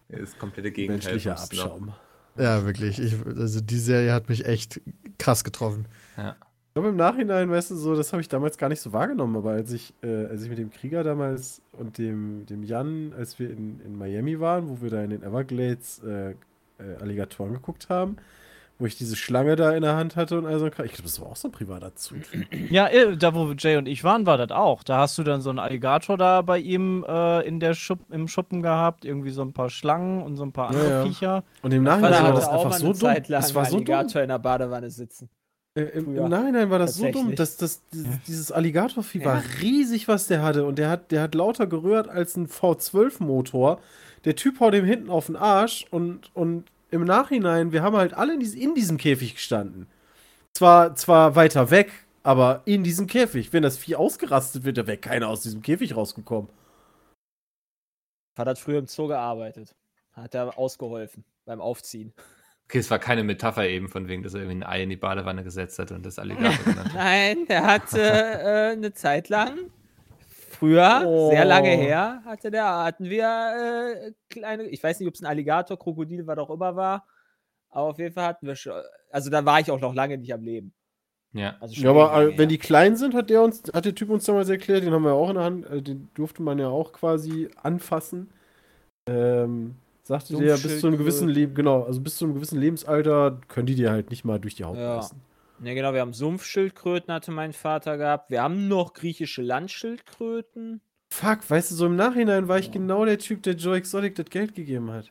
Das 0.08 0.38
komplette 0.38 0.70
Gegenteil. 0.70 1.12
Menschlicher. 1.12 1.38
Abschaum. 1.40 1.92
Ja, 2.36 2.64
wirklich. 2.64 2.98
Ich, 2.98 3.14
also 3.26 3.60
die 3.60 3.78
Serie 3.78 4.12
hat 4.12 4.28
mich 4.28 4.44
echt 4.46 4.80
krass 5.18 5.44
getroffen. 5.44 5.86
Ja. 6.16 6.36
Ich 6.74 6.76
glaube, 6.76 6.88
im 6.88 6.96
Nachhinein, 6.96 7.48
weißt 7.52 7.70
du, 7.70 7.76
so, 7.76 7.94
das 7.94 8.12
habe 8.12 8.20
ich 8.20 8.28
damals 8.28 8.58
gar 8.58 8.68
nicht 8.68 8.80
so 8.80 8.92
wahrgenommen, 8.92 9.36
aber 9.36 9.52
als 9.52 9.72
ich, 9.72 9.94
äh, 10.02 10.26
als 10.26 10.42
ich 10.42 10.48
mit 10.48 10.58
dem 10.58 10.72
Krieger 10.72 11.04
damals 11.04 11.62
und 11.70 11.98
dem, 11.98 12.46
dem 12.46 12.64
Jan, 12.64 13.12
als 13.16 13.38
wir 13.38 13.48
in, 13.48 13.78
in 13.78 13.96
Miami 13.96 14.40
waren, 14.40 14.68
wo 14.68 14.82
wir 14.82 14.90
da 14.90 15.00
in 15.04 15.10
den 15.10 15.22
Everglades 15.22 16.02
äh, 16.04 16.30
äh, 16.30 16.34
Alligatoren 17.00 17.52
geguckt 17.52 17.90
haben, 17.90 18.16
wo 18.80 18.86
ich 18.86 18.98
diese 18.98 19.14
Schlange 19.14 19.54
da 19.54 19.70
in 19.70 19.82
der 19.82 19.94
Hand 19.94 20.16
hatte 20.16 20.36
und 20.36 20.46
all 20.46 20.58
so. 20.58 20.66
Ich 20.66 20.72
glaube, 20.72 21.02
das 21.04 21.20
war 21.20 21.28
auch 21.28 21.36
so 21.36 21.46
ein 21.46 21.52
privater 21.52 21.94
Zug. 21.94 22.18
Ja, 22.70 22.88
äh, 22.88 23.16
da 23.16 23.36
wo 23.36 23.52
Jay 23.52 23.76
und 23.76 23.86
ich 23.86 24.02
waren, 24.02 24.26
war 24.26 24.36
das 24.36 24.50
auch. 24.50 24.82
Da 24.82 24.98
hast 24.98 25.16
du 25.16 25.22
dann 25.22 25.42
so 25.42 25.50
einen 25.50 25.60
Alligator 25.60 26.18
da 26.18 26.42
bei 26.42 26.58
ihm 26.58 27.04
äh, 27.06 27.46
in 27.46 27.60
der 27.60 27.74
Schupp, 27.74 28.00
im 28.10 28.26
Schuppen 28.26 28.62
gehabt, 28.62 29.04
irgendwie 29.04 29.30
so 29.30 29.42
ein 29.42 29.52
paar 29.52 29.70
Schlangen 29.70 30.22
und 30.22 30.36
so 30.36 30.42
ein 30.42 30.50
paar 30.50 30.72
Ja, 30.72 30.80
andere 30.80 30.90
ja. 30.90 31.04
Viecher. 31.04 31.44
Und 31.62 31.72
im 31.72 31.84
Nachhinein 31.84 32.24
war 32.24 32.32
das 32.32 32.48
auch 32.48 32.64
einfach 32.64 32.78
so 32.78 32.92
dumm. 32.92 33.14
Das 33.28 33.54
war 33.54 33.64
so 33.64 33.78
dumm. 33.78 33.94
Alligator 33.94 34.22
in 34.22 34.28
der 34.30 34.40
Badewanne 34.40 34.90
sitzen. 34.90 35.30
Äh, 35.76 35.82
im. 35.98 36.16
Im 36.16 36.28
Nachhinein 36.28 36.70
war 36.70 36.78
das 36.78 36.94
so 36.96 37.10
dumm, 37.10 37.34
dass 37.34 37.56
das, 37.56 37.82
dieses, 37.92 38.22
dieses 38.26 38.52
Alligatorvieh 38.52 39.18
Ja. 39.20 39.24
war 39.26 39.42
riesig, 39.60 40.08
was 40.08 40.26
der 40.26 40.42
hatte. 40.42 40.64
Und 40.64 40.78
der 40.78 40.88
hat, 40.88 41.10
der 41.10 41.22
hat 41.22 41.34
lauter 41.34 41.66
gerührt 41.66 42.08
als 42.08 42.36
ein 42.36 42.48
V12-Motor. 42.48 43.80
Der 44.24 44.36
Typ 44.36 44.60
haut 44.60 44.74
ihm 44.74 44.84
hinten 44.84 45.10
auf 45.10 45.26
den 45.26 45.36
Arsch 45.36 45.86
und, 45.90 46.34
und 46.34 46.64
im 46.90 47.04
Nachhinein, 47.04 47.72
wir 47.72 47.82
haben 47.82 47.96
halt 47.96 48.14
alle 48.14 48.34
in, 48.34 48.40
dies- 48.40 48.54
in 48.54 48.74
diesem 48.74 48.96
Käfig 48.98 49.34
gestanden. 49.34 49.86
Zwar, 50.54 50.94
zwar 50.94 51.34
weiter 51.34 51.70
weg, 51.70 51.90
aber 52.22 52.62
in 52.64 52.84
diesem 52.84 53.08
Käfig. 53.08 53.52
Wenn 53.52 53.64
das 53.64 53.76
Vieh 53.76 53.96
ausgerastet 53.96 54.62
wird, 54.64 54.78
da 54.78 54.86
wäre 54.86 54.96
keiner 54.98 55.28
aus 55.28 55.42
diesem 55.42 55.60
Käfig 55.62 55.96
rausgekommen. 55.96 56.48
Hat 58.38 58.58
früher 58.58 58.78
im 58.78 58.86
Zoo 58.86 59.08
gearbeitet. 59.08 59.74
Hat 60.12 60.34
er 60.34 60.56
ausgeholfen 60.56 61.24
beim 61.44 61.60
Aufziehen. 61.60 62.12
Okay, 62.66 62.78
es 62.78 62.90
war 62.90 62.98
keine 62.98 63.24
Metapher 63.24 63.68
eben 63.68 63.88
von 63.88 64.08
wegen, 64.08 64.22
dass 64.22 64.34
er 64.34 64.40
irgendwie 64.40 64.64
ein 64.64 64.68
Ei 64.68 64.82
in 64.84 64.90
die 64.90 64.96
Badewanne 64.96 65.44
gesetzt 65.44 65.78
hat 65.78 65.92
und 65.92 66.04
das 66.06 66.18
Alligator 66.18 66.64
genannt 66.64 66.94
hat. 66.94 66.94
Nein, 66.94 67.46
der 67.48 67.66
hatte 67.66 68.00
äh, 68.00 68.72
eine 68.72 68.92
Zeit 68.94 69.28
lang, 69.28 69.70
früher, 70.50 71.02
Oh. 71.06 71.30
sehr 71.30 71.44
lange 71.44 71.68
her, 71.70 72.22
hatte 72.24 72.50
der, 72.50 72.66
hatten 72.84 73.04
wir 73.10 73.24
äh, 74.06 74.12
kleine, 74.30 74.64
ich 74.64 74.82
weiß 74.82 74.98
nicht, 74.98 75.08
ob 75.08 75.14
es 75.14 75.20
ein 75.22 75.26
Alligator, 75.26 75.78
Krokodil, 75.78 76.26
was 76.26 76.38
auch 76.38 76.50
immer 76.50 76.74
war, 76.76 77.06
aber 77.70 77.88
auf 77.90 77.98
jeden 77.98 78.14
Fall 78.14 78.24
hatten 78.26 78.46
wir 78.46 78.56
schon, 78.56 78.74
also 79.10 79.30
da 79.30 79.44
war 79.44 79.60
ich 79.60 79.70
auch 79.70 79.80
noch 79.80 79.94
lange 79.94 80.16
nicht 80.18 80.32
am 80.32 80.42
Leben. 80.42 80.72
Ja. 81.32 81.56
Also 81.60 81.74
schon 81.74 81.84
Ja, 81.84 81.90
aber 81.90 82.12
lange 82.12 82.30
äh, 82.34 82.38
wenn 82.38 82.48
her. 82.48 82.48
die 82.48 82.58
klein 82.58 82.96
sind, 82.96 83.14
hat 83.14 83.28
der 83.30 83.42
uns, 83.42 83.62
hat 83.74 83.84
der 83.84 83.94
Typ 83.94 84.08
uns 84.10 84.24
damals 84.24 84.48
erklärt, 84.48 84.84
den 84.84 84.92
haben 84.92 85.04
wir 85.04 85.12
auch 85.14 85.28
in 85.28 85.34
der 85.34 85.44
Hand, 85.44 85.66
äh, 85.66 85.82
den 85.82 86.08
durfte 86.14 86.42
man 86.42 86.58
ja 86.58 86.68
auch 86.68 86.92
quasi 86.92 87.50
anfassen. 87.62 88.30
Ähm, 89.08 89.76
sagte 90.06 90.36
der, 90.36 90.56
bis 90.56 90.80
zu 90.80 90.86
einem 90.86 90.98
gewissen 90.98 91.28
Leben, 91.28 91.54
genau, 91.54 91.82
also 91.84 92.00
bis 92.00 92.16
zu 92.16 92.24
einem 92.26 92.34
gewissen 92.34 92.60
Lebensalter 92.60 93.40
können 93.48 93.66
die 93.66 93.74
dir 93.74 93.90
halt 93.90 94.10
nicht 94.10 94.24
mal 94.24 94.38
durch 94.38 94.54
die 94.54 94.64
Haut 94.64 94.76
Ja. 94.76 95.08
Ne, 95.60 95.74
genau, 95.74 95.92
wir 95.94 96.00
haben 96.00 96.12
Sumpfschildkröten, 96.12 97.12
hatte 97.14 97.30
mein 97.30 97.52
Vater 97.52 97.96
gehabt. 97.96 98.28
Wir 98.30 98.42
haben 98.42 98.66
noch 98.68 98.92
griechische 98.92 99.40
Landschildkröten. 99.40 100.80
Fuck, 101.12 101.48
weißt 101.48 101.70
du, 101.70 101.74
so 101.76 101.86
im 101.86 101.96
Nachhinein 101.96 102.48
war 102.48 102.58
ich 102.58 102.70
genau 102.72 103.04
der 103.04 103.18
Typ, 103.18 103.42
der 103.44 103.54
Joe 103.54 103.76
Exotic 103.76 104.16
das 104.16 104.26
Geld 104.26 104.54
gegeben 104.54 104.90
hat. 104.90 105.10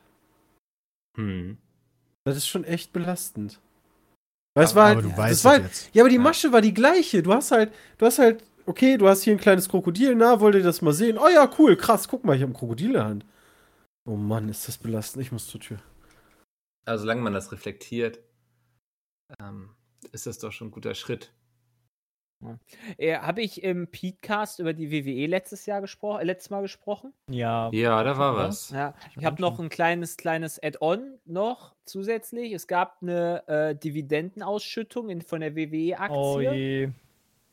Hm. 1.16 1.56
Das 2.24 2.36
ist 2.36 2.46
schon 2.46 2.64
echt 2.64 2.92
belastend. 2.92 3.60
Weil 4.54 4.64
es 4.64 4.72
Aber- 4.72 4.80
war 4.80 4.86
Aber 4.90 5.02
halt, 5.02 5.12
du 5.12 5.16
weißt 5.18 5.32
es 5.40 5.44
halt, 5.44 5.62
jetzt. 5.64 5.90
ja, 5.94 6.02
aber 6.02 6.10
die 6.10 6.16
Ja. 6.16 6.22
Masche 6.22 6.52
war 6.52 6.60
die 6.60 6.74
gleiche. 6.74 7.22
Du 7.22 7.32
hast 7.32 7.50
halt, 7.50 7.72
du 7.98 8.06
hast 8.06 8.18
halt, 8.18 8.44
okay, 8.66 8.96
du 8.98 9.08
hast 9.08 9.22
hier 9.22 9.32
ein 9.34 9.40
kleines 9.40 9.68
Krokodil, 9.68 10.14
na, 10.14 10.40
wollt 10.40 10.54
ihr 10.54 10.62
das 10.62 10.82
mal 10.82 10.92
sehen? 10.92 11.18
Oh 11.18 11.28
ja, 11.28 11.50
cool, 11.58 11.74
krass, 11.76 12.06
guck 12.06 12.24
mal, 12.24 12.36
ich 12.36 12.42
habe 12.42 12.52
ein 12.52 12.56
Krokodil 12.56 12.88
in 12.88 12.92
der 12.92 13.04
Hand. 13.06 13.26
Oh 14.06 14.16
Mann, 14.16 14.48
ist 14.48 14.68
das 14.68 14.76
belastend, 14.78 15.24
ich 15.24 15.32
muss 15.32 15.46
zur 15.48 15.60
Tür. 15.60 15.78
Also, 16.84 17.02
solange 17.02 17.22
man 17.22 17.32
das 17.32 17.52
reflektiert, 17.52 18.20
ähm, 19.40 19.70
ist 20.12 20.26
das 20.26 20.38
doch 20.38 20.52
schon 20.52 20.68
ein 20.68 20.72
guter 20.72 20.94
Schritt. 20.94 21.32
Äh, 22.98 23.16
Habe 23.16 23.40
ich 23.40 23.62
im 23.62 23.88
Podcast 23.90 24.58
über 24.58 24.74
die 24.74 24.90
WWE 24.90 25.26
letztes 25.26 25.64
Jahr 25.64 25.80
gesprochen, 25.80 26.20
äh, 26.20 26.24
letztes 26.24 26.50
Mal 26.50 26.60
gesprochen? 26.60 27.14
Ja. 27.30 27.70
Ja, 27.72 28.02
da 28.02 28.18
war 28.18 28.34
Ja. 28.36 28.38
was. 28.48 28.68
Ja, 28.68 28.94
ich 29.16 29.24
habe 29.24 29.40
noch 29.40 29.58
ein 29.58 29.70
kleines, 29.70 30.18
kleines 30.18 30.62
Add-on 30.62 31.18
noch 31.24 31.74
zusätzlich. 31.86 32.52
Es 32.52 32.66
gab 32.66 32.98
eine 33.00 33.48
äh, 33.48 33.74
Dividendenausschüttung 33.74 35.08
in, 35.08 35.22
von 35.22 35.40
der 35.40 35.52
Oh 35.52 35.56
WWE-Aktie 35.56 36.52
je. 36.54 36.88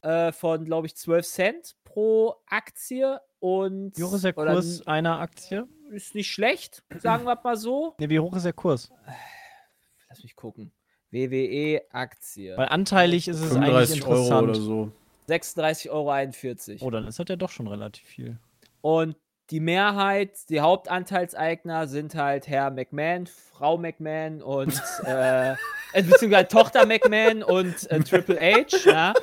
äh, 0.01 0.33
von, 0.33 0.65
glaube 0.65 0.87
ich, 0.87 0.97
12 0.97 1.25
Cent 1.25 1.75
pro 1.85 2.35
Aktie. 2.47 3.21
Und 3.39 3.97
Wie 3.97 4.03
hoch 4.03 4.13
ist 4.13 4.25
der 4.25 4.37
oder 4.37 4.51
Kurs 4.53 4.85
einer 4.87 5.19
Aktie? 5.19 5.69
Ist 5.91 6.15
nicht 6.15 6.31
schlecht, 6.31 6.83
sagen 6.99 7.25
wir 7.25 7.39
mal 7.43 7.57
so. 7.57 7.95
Ne, 7.99 8.09
wie 8.09 8.19
hoch 8.19 8.35
ist 8.35 8.45
der 8.45 8.53
Kurs? 8.53 8.91
Lass 10.09 10.23
mich 10.23 10.35
gucken. 10.35 10.71
WWE-Aktie. 11.11 12.55
Weil 12.57 12.69
anteilig 12.69 13.27
ist 13.27 13.41
es 13.41 13.55
eigentlich 13.55 14.01
35 14.01 14.05
Euro 14.05 14.13
interessant. 14.15 14.49
oder 14.49 14.55
so. 14.55 14.91
36,41 15.29 15.89
Euro. 15.89 16.85
Oh, 16.85 16.89
dann 16.89 17.07
ist 17.07 17.19
das 17.19 17.25
ja 17.29 17.35
doch 17.35 17.49
schon 17.49 17.67
relativ 17.67 18.05
viel. 18.05 18.37
Und 18.81 19.15
die 19.51 19.59
Mehrheit, 19.59 20.49
die 20.49 20.61
Hauptanteilseigner 20.61 21.87
sind 21.87 22.15
halt 22.15 22.47
Herr 22.47 22.71
McMahon, 22.71 23.27
Frau 23.27 23.77
McMahon 23.77 24.41
und 24.41 24.81
äh, 25.05 25.51
äh, 25.51 26.03
beziehungsweise 26.03 26.47
Tochter 26.47 26.85
McMahon 26.85 27.43
und 27.43 27.89
äh, 27.91 27.99
Triple 27.99 28.39
H, 28.39 28.89
ja. 28.89 29.13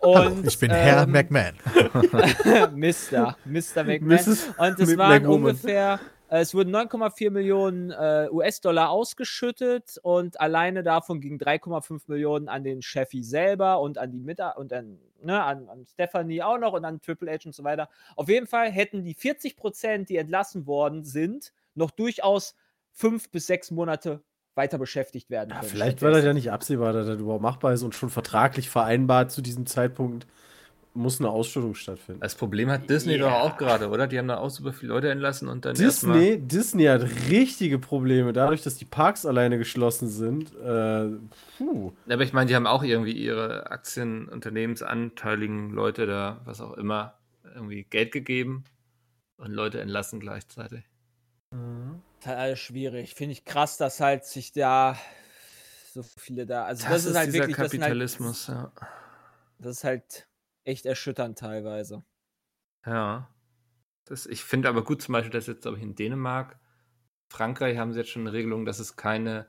Und, 0.00 0.46
Ich 0.46 0.58
bin 0.58 0.70
Herr 0.70 1.02
ähm, 1.02 1.12
McMahon. 1.12 1.54
Mr. 2.74 3.36
Mr. 3.44 3.84
McMahon. 3.84 4.08
Mrs. 4.08 4.48
Und 4.56 4.80
es 4.80 4.96
waren 4.96 5.22
McWoman. 5.22 5.50
ungefähr 5.50 6.00
Äh, 6.28 6.40
Es 6.40 6.54
wurden 6.54 6.74
9,4 6.74 7.30
Millionen 7.30 7.90
äh, 7.90 8.28
US-Dollar 8.30 8.90
ausgeschüttet 8.90 9.98
und 10.02 10.40
alleine 10.40 10.82
davon 10.82 11.20
gingen 11.20 11.38
3,5 11.38 12.02
Millionen 12.08 12.48
an 12.48 12.64
den 12.64 12.82
Chefy 12.82 13.22
selber 13.22 13.80
und 13.80 13.98
an 13.98 14.10
die 14.10 14.18
Mita 14.18 14.50
und 14.50 14.72
an, 14.72 14.98
ne, 15.22 15.42
an, 15.42 15.68
an 15.68 15.86
Stephanie 15.86 16.42
auch 16.42 16.58
noch 16.58 16.72
und 16.72 16.84
an 16.84 17.00
Triple 17.00 17.30
H 17.30 17.46
und 17.46 17.54
so 17.54 17.62
weiter. 17.62 17.88
Auf 18.16 18.28
jeden 18.28 18.46
Fall 18.46 18.70
hätten 18.70 19.04
die 19.04 19.14
40 19.14 19.56
Prozent, 19.56 20.08
die 20.08 20.16
entlassen 20.16 20.66
worden 20.66 21.04
sind, 21.04 21.52
noch 21.74 21.90
durchaus 21.90 22.56
fünf 22.92 23.30
bis 23.30 23.46
sechs 23.46 23.70
Monate 23.70 24.22
weiter 24.56 24.78
beschäftigt 24.78 25.30
werden 25.30 25.50
Ja, 25.50 25.60
können. 25.60 25.70
vielleicht 25.70 26.02
war 26.02 26.10
das 26.10 26.24
ja 26.24 26.32
nicht 26.32 26.50
absehbar, 26.50 26.92
dass 26.92 27.06
das 27.06 27.18
überhaupt 27.18 27.42
machbar 27.42 27.72
ist 27.72 27.82
und 27.82 27.94
schon 27.94 28.10
vertraglich 28.10 28.70
vereinbart 28.70 29.30
zu 29.32 29.42
diesem 29.42 29.66
Zeitpunkt 29.66 30.26
muss 30.94 31.18
eine 31.20 31.28
Ausstellung 31.28 31.74
stattfinden. 31.74 32.20
Das 32.20 32.36
Problem 32.36 32.70
hat 32.70 32.88
Disney 32.88 33.18
doch 33.18 33.32
auch 33.32 33.56
gerade, 33.56 33.88
oder? 33.88 34.06
Die 34.06 34.16
haben 34.16 34.28
da 34.28 34.36
auch 34.38 34.50
super 34.50 34.72
viele 34.72 34.92
Leute 34.92 35.10
entlassen 35.10 35.48
und 35.48 35.64
dann 35.64 35.74
Disney, 35.74 36.38
Disney 36.38 36.84
hat 36.84 37.02
richtige 37.28 37.80
Probleme, 37.80 38.32
dadurch, 38.32 38.62
dass 38.62 38.76
die 38.76 38.84
Parks 38.84 39.26
alleine 39.26 39.58
geschlossen 39.58 40.08
sind. 40.08 40.54
Äh, 40.54 41.08
puh. 41.58 41.92
Aber 42.08 42.22
ich 42.22 42.32
meine, 42.32 42.46
die 42.46 42.54
haben 42.54 42.68
auch 42.68 42.84
irgendwie 42.84 43.12
ihre 43.12 43.70
Aktien, 43.70 44.28
Unternehmensanteiligen 44.28 45.70
Leute 45.70 46.06
da, 46.06 46.40
was 46.44 46.60
auch 46.60 46.74
immer, 46.74 47.14
irgendwie 47.54 47.82
Geld 47.84 48.12
gegeben 48.12 48.64
und 49.36 49.50
Leute 49.52 49.80
entlassen 49.80 50.20
gleichzeitig. 50.20 50.84
Das 51.50 51.58
halt 52.26 52.38
alles 52.38 52.58
schwierig. 52.58 53.14
Finde 53.14 53.32
ich 53.32 53.44
krass, 53.44 53.76
dass 53.76 54.00
halt 54.00 54.24
sich 54.24 54.52
da 54.52 54.98
so 55.92 56.02
viele 56.02 56.46
da. 56.46 56.64
Also 56.64 56.88
das, 56.88 57.04
ist 57.04 57.16
halt 57.16 57.28
dieser 57.28 57.38
wirklich 57.40 57.56
das 57.56 57.70
halt- 57.70 57.72
Kapitalismus, 57.72 58.46
ja. 58.48 58.72
Das 59.58 59.78
ist 59.78 59.84
halt 59.84 60.28
echt 60.64 60.86
erschütternd 60.86 61.38
teilweise. 61.38 62.04
Ja. 62.84 63.30
Das, 64.04 64.26
ich 64.26 64.44
finde 64.44 64.68
aber 64.68 64.84
gut 64.84 65.00
zum 65.00 65.12
Beispiel, 65.12 65.30
dass 65.30 65.46
jetzt, 65.46 65.62
glaube 65.62 65.78
ich, 65.78 65.82
in 65.82 65.94
Dänemark, 65.94 66.58
Frankreich 67.28 67.78
haben 67.78 67.92
sie 67.92 68.00
jetzt 68.00 68.10
schon 68.10 68.22
eine 68.22 68.32
Regelung, 68.32 68.64
dass 68.64 68.78
es 68.78 68.96
keine 68.96 69.46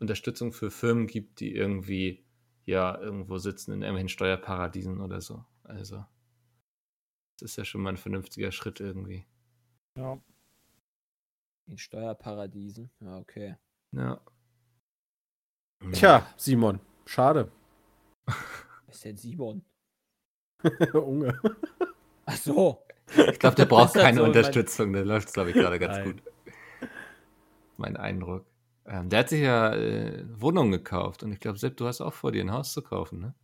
Unterstützung 0.00 0.52
für 0.52 0.70
Firmen 0.70 1.06
gibt, 1.06 1.40
die 1.40 1.54
irgendwie 1.54 2.26
ja 2.64 2.98
irgendwo 2.98 3.38
sitzen 3.38 3.72
in 3.72 3.82
irgendwelchen 3.82 4.08
Steuerparadiesen 4.08 5.00
oder 5.00 5.20
so. 5.20 5.44
Also, 5.62 6.04
das 7.38 7.52
ist 7.52 7.56
ja 7.56 7.64
schon 7.64 7.82
mal 7.82 7.90
ein 7.90 7.96
vernünftiger 7.96 8.50
Schritt 8.50 8.80
irgendwie. 8.80 9.24
Ja. 9.96 10.18
In 11.68 11.78
Steuerparadiesen. 11.78 12.90
Ja, 13.00 13.18
okay. 13.18 13.56
Ja. 13.92 14.20
Tja, 15.92 16.26
Simon, 16.36 16.80
schade. 17.04 17.50
Wer 18.26 18.34
ist 18.88 19.04
denn 19.04 19.16
Simon? 19.16 19.62
Unge. 20.94 21.38
Ach 22.24 22.36
so. 22.36 22.82
Ich 23.28 23.38
glaube, 23.38 23.56
der 23.56 23.66
braucht 23.66 23.94
keine 23.94 24.16
so 24.18 24.22
mein- 24.22 24.30
Unterstützung. 24.30 24.92
Der 24.92 25.04
läuft, 25.04 25.32
glaube 25.32 25.50
ich, 25.50 25.56
gerade 25.56 25.78
ganz 25.78 25.98
Nein. 25.98 26.12
gut. 26.12 26.22
Mein 27.76 27.96
Eindruck. 27.96 28.46
Ähm, 28.86 29.08
der 29.10 29.20
hat 29.20 29.28
sich 29.28 29.42
ja 29.42 29.74
äh, 29.74 30.24
Wohnungen 30.40 30.72
gekauft 30.72 31.22
und 31.22 31.32
ich 31.32 31.40
glaube, 31.40 31.58
Sepp, 31.58 31.76
du 31.76 31.86
hast 31.86 32.00
auch 32.00 32.12
vor, 32.14 32.32
dir 32.32 32.42
ein 32.44 32.52
Haus 32.52 32.72
zu 32.72 32.82
kaufen, 32.82 33.20
ne? 33.20 33.34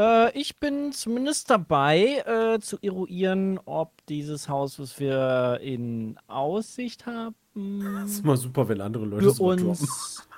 Äh, 0.00 0.36
ich 0.38 0.58
bin 0.58 0.92
zumindest 0.92 1.50
dabei, 1.50 2.22
äh, 2.26 2.60
zu 2.60 2.78
eruieren, 2.80 3.58
ob 3.64 4.04
dieses 4.06 4.48
Haus, 4.48 4.78
was 4.78 4.98
wir 5.00 5.58
in 5.62 6.18
Aussicht 6.28 7.06
haben, 7.06 7.34
Das 7.54 8.10
ist 8.10 8.24
immer 8.24 8.36
super, 8.36 8.68
wenn 8.68 8.80
andere 8.80 9.04
Leute 9.04 9.32
für 9.32 9.56
droppen. 9.56 9.76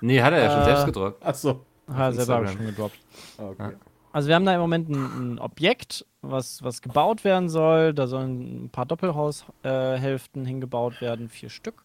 Nee, 0.02 0.20
hat 0.22 0.32
er 0.34 0.42
ja 0.44 0.50
schon 0.50 0.60
Äh, 0.60 0.64
selbst 0.64 0.84
gedruckt. 0.86 1.24
Achso. 1.24 1.60
Ha, 1.88 2.12
selber 2.12 2.34
habe 2.34 2.44
ich 2.46 2.50
Instagram. 2.50 2.56
schon 2.56 2.66
gedroppt. 2.66 2.98
Okay. 3.38 3.72
Also 4.12 4.28
wir 4.28 4.34
haben 4.34 4.44
da 4.46 4.54
im 4.54 4.60
Moment 4.60 4.88
ein, 4.88 5.34
ein 5.34 5.38
Objekt, 5.38 6.04
was, 6.22 6.62
was 6.62 6.82
gebaut 6.82 7.22
werden 7.24 7.48
soll. 7.48 7.94
Da 7.94 8.06
sollen 8.06 8.64
ein 8.64 8.70
paar 8.70 8.86
Doppelhaushälften 8.86 10.44
äh, 10.44 10.46
hingebaut 10.46 11.00
werden, 11.00 11.28
vier 11.28 11.48
Stück. 11.50 11.84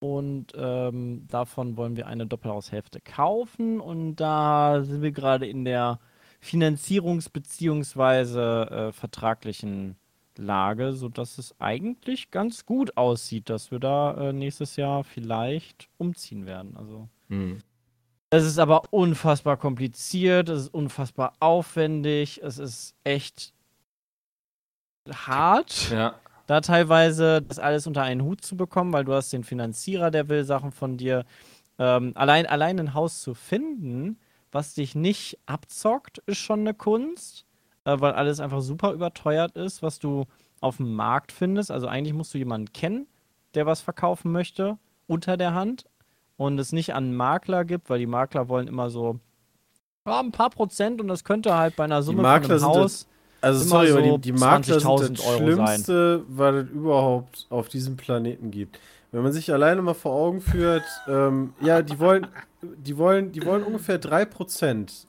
Und 0.00 0.52
ähm, 0.56 1.26
davon 1.28 1.76
wollen 1.76 1.96
wir 1.96 2.06
eine 2.06 2.26
Doppelhaushälfte 2.26 3.00
kaufen. 3.00 3.80
Und 3.80 4.16
da 4.16 4.82
sind 4.82 5.02
wir 5.02 5.12
gerade 5.12 5.46
in 5.46 5.64
der 5.64 5.98
Finanzierungs- 6.42 7.30
bzw. 7.32 8.88
Äh, 8.88 8.92
vertraglichen 8.92 9.96
Lage, 10.38 10.92
sodass 10.92 11.38
es 11.38 11.54
eigentlich 11.60 12.30
ganz 12.30 12.64
gut 12.66 12.96
aussieht, 12.96 13.50
dass 13.50 13.70
wir 13.70 13.78
da 13.78 14.28
äh, 14.28 14.32
nächstes 14.32 14.76
Jahr 14.76 15.04
vielleicht 15.04 15.88
umziehen 15.98 16.46
werden. 16.46 16.76
Also 16.76 17.08
Hm. 17.28 17.58
es 18.30 18.44
ist 18.44 18.58
aber 18.58 18.82
unfassbar 18.90 19.56
kompliziert, 19.56 20.48
es 20.48 20.62
ist 20.64 20.74
unfassbar 20.74 21.34
aufwendig, 21.40 22.42
es 22.42 22.58
ist 22.58 22.94
echt 23.04 23.52
hart, 25.10 25.90
Ja. 25.90 26.14
da 26.46 26.60
teilweise 26.60 27.42
das 27.42 27.58
alles 27.58 27.86
unter 27.86 28.02
einen 28.02 28.22
Hut 28.22 28.42
zu 28.44 28.56
bekommen, 28.56 28.92
weil 28.92 29.04
du 29.04 29.12
hast 29.14 29.32
den 29.32 29.44
Finanzierer, 29.44 30.10
der 30.10 30.28
will 30.28 30.44
Sachen 30.44 30.72
von 30.72 30.96
dir. 30.96 31.24
Ähm, 31.78 32.12
allein, 32.14 32.46
allein 32.46 32.78
ein 32.78 32.94
Haus 32.94 33.20
zu 33.22 33.34
finden, 33.34 34.18
was 34.52 34.74
dich 34.74 34.94
nicht 34.94 35.38
abzockt, 35.46 36.18
ist 36.26 36.38
schon 36.38 36.60
eine 36.60 36.74
Kunst, 36.74 37.46
äh, 37.84 38.00
weil 38.00 38.12
alles 38.12 38.40
einfach 38.40 38.60
super 38.60 38.92
überteuert 38.92 39.56
ist, 39.56 39.82
was 39.82 39.98
du 39.98 40.24
auf 40.60 40.76
dem 40.76 40.94
Markt 40.94 41.32
findest. 41.32 41.70
Also 41.70 41.86
eigentlich 41.86 42.14
musst 42.14 42.32
du 42.34 42.38
jemanden 42.38 42.72
kennen, 42.72 43.06
der 43.54 43.66
was 43.66 43.80
verkaufen 43.80 44.32
möchte, 44.32 44.78
unter 45.06 45.36
der 45.36 45.54
Hand 45.54 45.84
und 46.36 46.58
es 46.58 46.72
nicht 46.72 46.94
an 46.94 47.14
Makler 47.14 47.64
gibt, 47.64 47.90
weil 47.90 47.98
die 47.98 48.06
Makler 48.06 48.48
wollen 48.48 48.68
immer 48.68 48.90
so 48.90 49.18
ja, 50.06 50.20
ein 50.20 50.32
paar 50.32 50.50
Prozent 50.50 51.00
und 51.00 51.08
das 51.08 51.24
könnte 51.24 51.56
halt 51.56 51.76
bei 51.76 51.84
einer 51.84 52.02
Summe 52.02 52.22
Makler 52.22 52.58
von 52.58 52.68
einem 52.70 52.80
Haus. 52.82 53.06
Also 53.40 53.64
sorry, 53.64 53.90
aber 53.90 54.04
so 54.04 54.16
die, 54.18 54.32
die 54.32 54.32
Makler 54.32 54.80
sind 54.80 54.88
20.000 54.88 55.16
das 55.16 55.26
Euro 55.26 55.38
Schlimmste, 55.38 56.24
was 56.28 56.54
es 56.54 56.70
überhaupt 56.70 57.46
auf 57.50 57.68
diesem 57.68 57.96
Planeten 57.96 58.50
gibt. 58.50 58.78
Wenn 59.10 59.22
man 59.22 59.32
sich 59.32 59.52
alleine 59.52 59.82
mal 59.82 59.94
vor 59.94 60.12
Augen 60.12 60.40
führt, 60.40 60.84
ähm, 61.08 61.52
ja, 61.60 61.82
die 61.82 61.98
wollen, 61.98 62.28
die 62.62 62.96
wollen, 62.96 63.32
die 63.32 63.44
wollen 63.44 63.62
ungefähr 63.64 64.00
3%, 64.00 65.06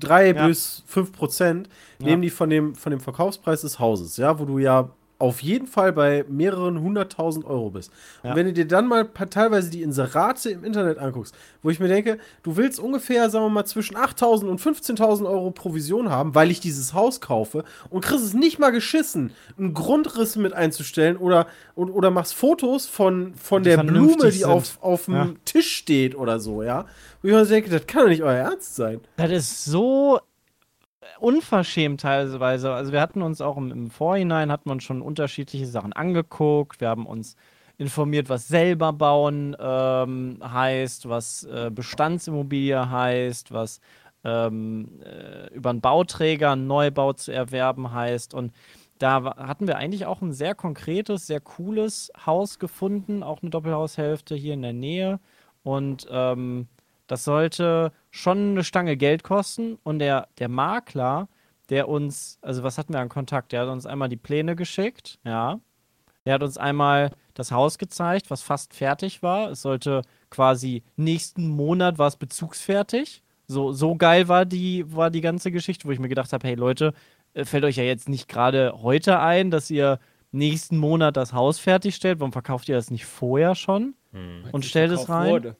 3 0.00 0.32
Ja. 0.32 0.46
bis 0.46 0.82
5% 0.86 1.68
Ja. 1.98 2.06
nehmen 2.06 2.22
die 2.22 2.30
von 2.30 2.50
dem, 2.50 2.74
von 2.74 2.90
dem 2.90 3.00
Verkaufspreis 3.00 3.60
des 3.60 3.78
Hauses, 3.78 4.16
ja, 4.16 4.38
wo 4.38 4.44
du 4.44 4.58
ja 4.58 4.88
auf 5.20 5.42
jeden 5.42 5.66
Fall 5.66 5.92
bei 5.92 6.24
mehreren 6.28 6.80
hunderttausend 6.80 7.44
Euro 7.44 7.70
bist. 7.70 7.92
Ja. 8.24 8.30
Und 8.30 8.36
wenn 8.36 8.46
du 8.46 8.52
dir 8.52 8.66
dann 8.66 8.88
mal 8.88 9.04
teilweise 9.30 9.70
die 9.70 9.82
Inserate 9.82 10.50
im 10.50 10.64
Internet 10.64 10.98
anguckst, 10.98 11.34
wo 11.62 11.70
ich 11.70 11.78
mir 11.78 11.88
denke, 11.88 12.18
du 12.42 12.56
willst 12.56 12.80
ungefähr, 12.80 13.28
sagen 13.30 13.44
wir 13.44 13.50
mal, 13.50 13.64
zwischen 13.66 13.96
8.000 13.96 14.46
und 14.48 14.60
15.000 14.60 15.28
Euro 15.28 15.50
Provision 15.50 16.08
haben, 16.10 16.34
weil 16.34 16.50
ich 16.50 16.60
dieses 16.60 16.94
Haus 16.94 17.20
kaufe 17.20 17.64
und 17.90 18.02
kriegst 18.04 18.24
es 18.24 18.34
nicht 18.34 18.58
mal 18.58 18.70
geschissen, 18.70 19.32
einen 19.58 19.74
Grundriss 19.74 20.36
mit 20.36 20.54
einzustellen 20.54 21.16
oder, 21.18 21.46
und, 21.74 21.90
oder 21.90 22.10
machst 22.10 22.34
Fotos 22.34 22.86
von, 22.86 23.34
von 23.34 23.62
Die 23.62 23.68
der 23.70 23.82
Blume, 23.84 24.24
die 24.30 24.38
sind. 24.38 24.44
auf, 24.50 24.78
auf 24.82 25.04
dem 25.04 25.14
Ja. 25.14 25.28
Tisch 25.44 25.70
steht 25.76 26.14
oder 26.16 26.40
so, 26.40 26.62
ja. 26.62 26.86
Wo 27.22 27.28
ich 27.28 27.34
mir 27.34 27.44
denke, 27.44 27.68
das 27.68 27.86
kann 27.86 28.02
doch 28.04 28.08
nicht 28.08 28.22
euer 28.22 28.32
Ernst 28.32 28.74
sein. 28.74 29.00
Das 29.18 29.30
ist 29.30 29.64
so 29.66 30.18
unverschämt 31.18 32.00
teilweise. 32.00 32.72
Also 32.72 32.92
wir 32.92 33.00
hatten 33.00 33.22
uns 33.22 33.40
auch 33.40 33.56
im, 33.56 33.70
im 33.70 33.90
Vorhinein, 33.90 34.50
wir 34.68 34.72
uns 34.72 34.84
schon 34.84 35.02
unterschiedliche 35.02 35.66
Sachen 35.66 35.92
angeguckt. 35.92 36.80
Wir 36.80 36.88
haben 36.88 37.06
uns 37.06 37.36
informiert, 37.78 38.28
was 38.28 38.48
selber 38.48 38.92
bauen 38.92 39.56
ähm, 39.58 40.38
heißt, 40.42 41.08
was 41.08 41.44
äh, 41.44 41.70
Bestandsimmobilie 41.72 42.90
heißt, 42.90 43.52
was 43.52 43.80
ähm, 44.22 45.00
äh, 45.02 45.52
über 45.54 45.70
einen 45.70 45.80
Bauträger 45.80 46.52
einen 46.52 46.66
Neubau 46.66 47.14
zu 47.14 47.32
erwerben 47.32 47.92
heißt. 47.92 48.34
Und 48.34 48.52
da 48.98 49.34
hatten 49.36 49.66
wir 49.66 49.78
eigentlich 49.78 50.04
auch 50.04 50.20
ein 50.20 50.34
sehr 50.34 50.54
konkretes, 50.54 51.26
sehr 51.26 51.40
cooles 51.40 52.12
Haus 52.26 52.58
gefunden, 52.58 53.22
auch 53.22 53.40
eine 53.40 53.50
Doppelhaushälfte 53.50 54.34
hier 54.34 54.52
in 54.52 54.62
der 54.62 54.74
Nähe. 54.74 55.18
Und 55.62 56.06
ähm, 56.10 56.68
das 57.10 57.24
sollte 57.24 57.90
schon 58.12 58.50
eine 58.50 58.62
Stange 58.62 58.96
Geld 58.96 59.24
kosten. 59.24 59.78
Und 59.82 59.98
der, 59.98 60.28
der 60.38 60.48
Makler, 60.48 61.28
der 61.68 61.88
uns, 61.88 62.38
also 62.40 62.62
was 62.62 62.78
hatten 62.78 62.92
wir 62.92 63.00
an 63.00 63.08
Kontakt? 63.08 63.50
Der 63.50 63.62
hat 63.62 63.68
uns 63.68 63.84
einmal 63.84 64.08
die 64.08 64.16
Pläne 64.16 64.54
geschickt, 64.54 65.18
ja. 65.24 65.58
Der 66.24 66.34
hat 66.34 66.42
uns 66.44 66.56
einmal 66.56 67.10
das 67.34 67.50
Haus 67.50 67.78
gezeigt, 67.78 68.30
was 68.30 68.42
fast 68.42 68.74
fertig 68.74 69.24
war. 69.24 69.50
Es 69.50 69.62
sollte 69.62 70.02
quasi 70.28 70.84
nächsten 70.94 71.48
Monat 71.48 71.98
war 71.98 72.06
es 72.06 72.16
bezugsfertig. 72.16 73.24
So, 73.48 73.72
so 73.72 73.96
geil 73.96 74.28
war 74.28 74.44
die, 74.44 74.84
war 74.94 75.10
die 75.10 75.22
ganze 75.22 75.50
Geschichte, 75.50 75.88
wo 75.88 75.90
ich 75.90 75.98
mir 75.98 76.08
gedacht 76.08 76.32
habe, 76.32 76.46
hey 76.46 76.54
Leute, 76.54 76.94
äh, 77.34 77.44
fällt 77.44 77.64
euch 77.64 77.76
ja 77.76 77.84
jetzt 77.84 78.08
nicht 78.08 78.28
gerade 78.28 78.74
heute 78.82 79.18
ein, 79.18 79.50
dass 79.50 79.68
ihr 79.68 79.98
nächsten 80.30 80.76
Monat 80.76 81.16
das 81.16 81.32
Haus 81.32 81.58
fertigstellt. 81.58 82.20
Warum 82.20 82.32
verkauft 82.32 82.68
ihr 82.68 82.76
das 82.76 82.92
nicht 82.92 83.06
vorher 83.06 83.56
schon? 83.56 83.94
Und 84.52 84.64
stellt 84.64 84.92
es 84.92 85.08
rein. 85.08 85.30
Wurde, 85.30 85.56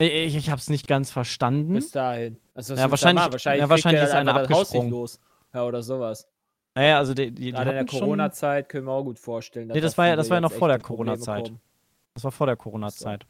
Ich, 0.00 0.36
ich 0.36 0.50
habe 0.50 0.60
es 0.60 0.70
nicht 0.70 0.86
ganz 0.86 1.10
verstanden. 1.10 1.74
bis 1.74 1.90
dahin. 1.90 2.38
Also, 2.54 2.74
Ja, 2.74 2.90
wahrscheinlich- 2.90 3.24
da 3.24 3.32
wahrscheinlich, 3.32 3.60
ja, 3.62 3.68
wahrscheinlich 3.68 4.02
ist 4.04 4.12
einer 4.12 4.34
abgesprungen. 4.36 4.90
los. 4.90 5.18
Ja, 5.52 5.64
oder 5.64 5.82
sowas. 5.82 6.28
Naja, 6.74 6.98
also 6.98 7.14
die, 7.14 7.32
die, 7.32 7.40
die 7.40 7.48
in 7.48 7.54
der 7.54 7.84
Corona-Zeit 7.84 8.68
können 8.68 8.86
wir 8.86 8.92
auch 8.92 9.02
gut 9.02 9.18
vorstellen. 9.18 9.68
Nee, 9.68 9.80
das 9.80 9.98
war 9.98 10.06
ja- 10.06 10.14
das 10.16 10.30
war 10.30 10.36
ja 10.36 10.40
noch 10.40 10.52
vor 10.52 10.68
der 10.68 10.78
Corona-Zeit. 10.78 11.52
Das 12.14 12.22
war 12.24 12.30
vor 12.30 12.46
der 12.46 12.56
Corona-Zeit. 12.56 13.26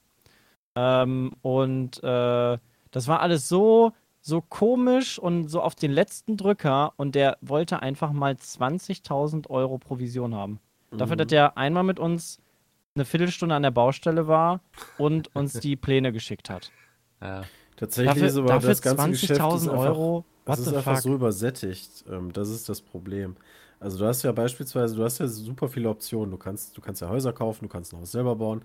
Ähm, 0.76 1.32
und 1.42 2.02
äh, 2.02 2.58
das 2.90 3.08
war 3.08 3.20
alles 3.20 3.48
so, 3.48 3.92
so 4.20 4.42
komisch 4.42 5.18
und 5.18 5.48
so 5.48 5.62
auf 5.62 5.74
den 5.74 5.90
letzten 5.92 6.36
Drücker 6.36 6.92
und 6.96 7.14
der 7.14 7.38
wollte 7.40 7.80
einfach 7.80 8.12
mal 8.12 8.34
20.000 8.34 9.48
Euro 9.48 9.78
Provision 9.78 10.34
haben. 10.34 10.60
Dafür, 10.90 11.16
dass 11.16 11.26
der 11.28 11.56
einmal 11.56 11.84
mit 11.84 11.98
uns 11.98 12.38
eine 12.98 13.04
Viertelstunde 13.04 13.54
an 13.54 13.62
der 13.62 13.70
Baustelle 13.70 14.26
war 14.28 14.60
und 14.98 15.34
uns 15.34 15.54
die 15.54 15.76
Pläne 15.76 16.12
geschickt 16.12 16.50
hat. 16.50 16.70
Ja. 17.20 17.42
Tatsächlich 17.74 18.14
Dafür, 18.14 18.28
ist 18.28 18.36
aber 18.36 18.46
dafür 18.46 18.68
das 18.68 18.80
ganze 18.82 19.10
Geschäft 19.10 19.30
ist 19.32 19.40
20.000 19.40 19.70
einfach, 19.70 19.78
Euro. 19.86 20.24
The 20.46 20.52
ist 20.52 20.68
einfach 20.68 20.94
fuck? 20.94 21.02
so 21.02 21.14
übersättigt. 21.14 22.04
Ähm, 22.08 22.32
das 22.32 22.48
ist 22.48 22.68
das 22.68 22.80
Problem. 22.80 23.34
Also 23.80 23.98
du 23.98 24.06
hast 24.06 24.22
ja 24.22 24.30
beispielsweise, 24.30 24.94
du 24.94 25.02
hast 25.04 25.18
ja 25.18 25.26
super 25.26 25.68
viele 25.68 25.88
Optionen. 25.88 26.30
Du 26.30 26.36
kannst, 26.36 26.76
du 26.76 26.80
kannst 26.80 27.00
ja 27.00 27.08
Häuser 27.08 27.32
kaufen, 27.32 27.64
du 27.64 27.68
kannst 27.68 27.92
ein 27.92 28.00
Haus 28.00 28.12
selber 28.12 28.36
bauen, 28.36 28.62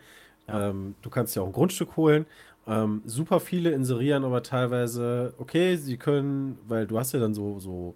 Ja. 0.48 0.70
ähm, 0.70 0.94
du 1.02 1.10
kannst 1.10 1.36
ja 1.36 1.42
auch 1.42 1.48
ein 1.48 1.52
Grundstück 1.52 1.96
holen. 1.98 2.26
Ähm, 2.68 3.02
super 3.06 3.40
viele 3.40 3.72
inserieren 3.72 4.24
aber 4.24 4.42
teilweise, 4.44 5.34
okay, 5.38 5.76
sie 5.78 5.98
können, 5.98 6.58
weil 6.68 6.88
du 6.88 6.98
hast 6.98 7.12
ja 7.14 7.20
dann 7.20 7.34
so, 7.34 7.60
so 7.60 7.96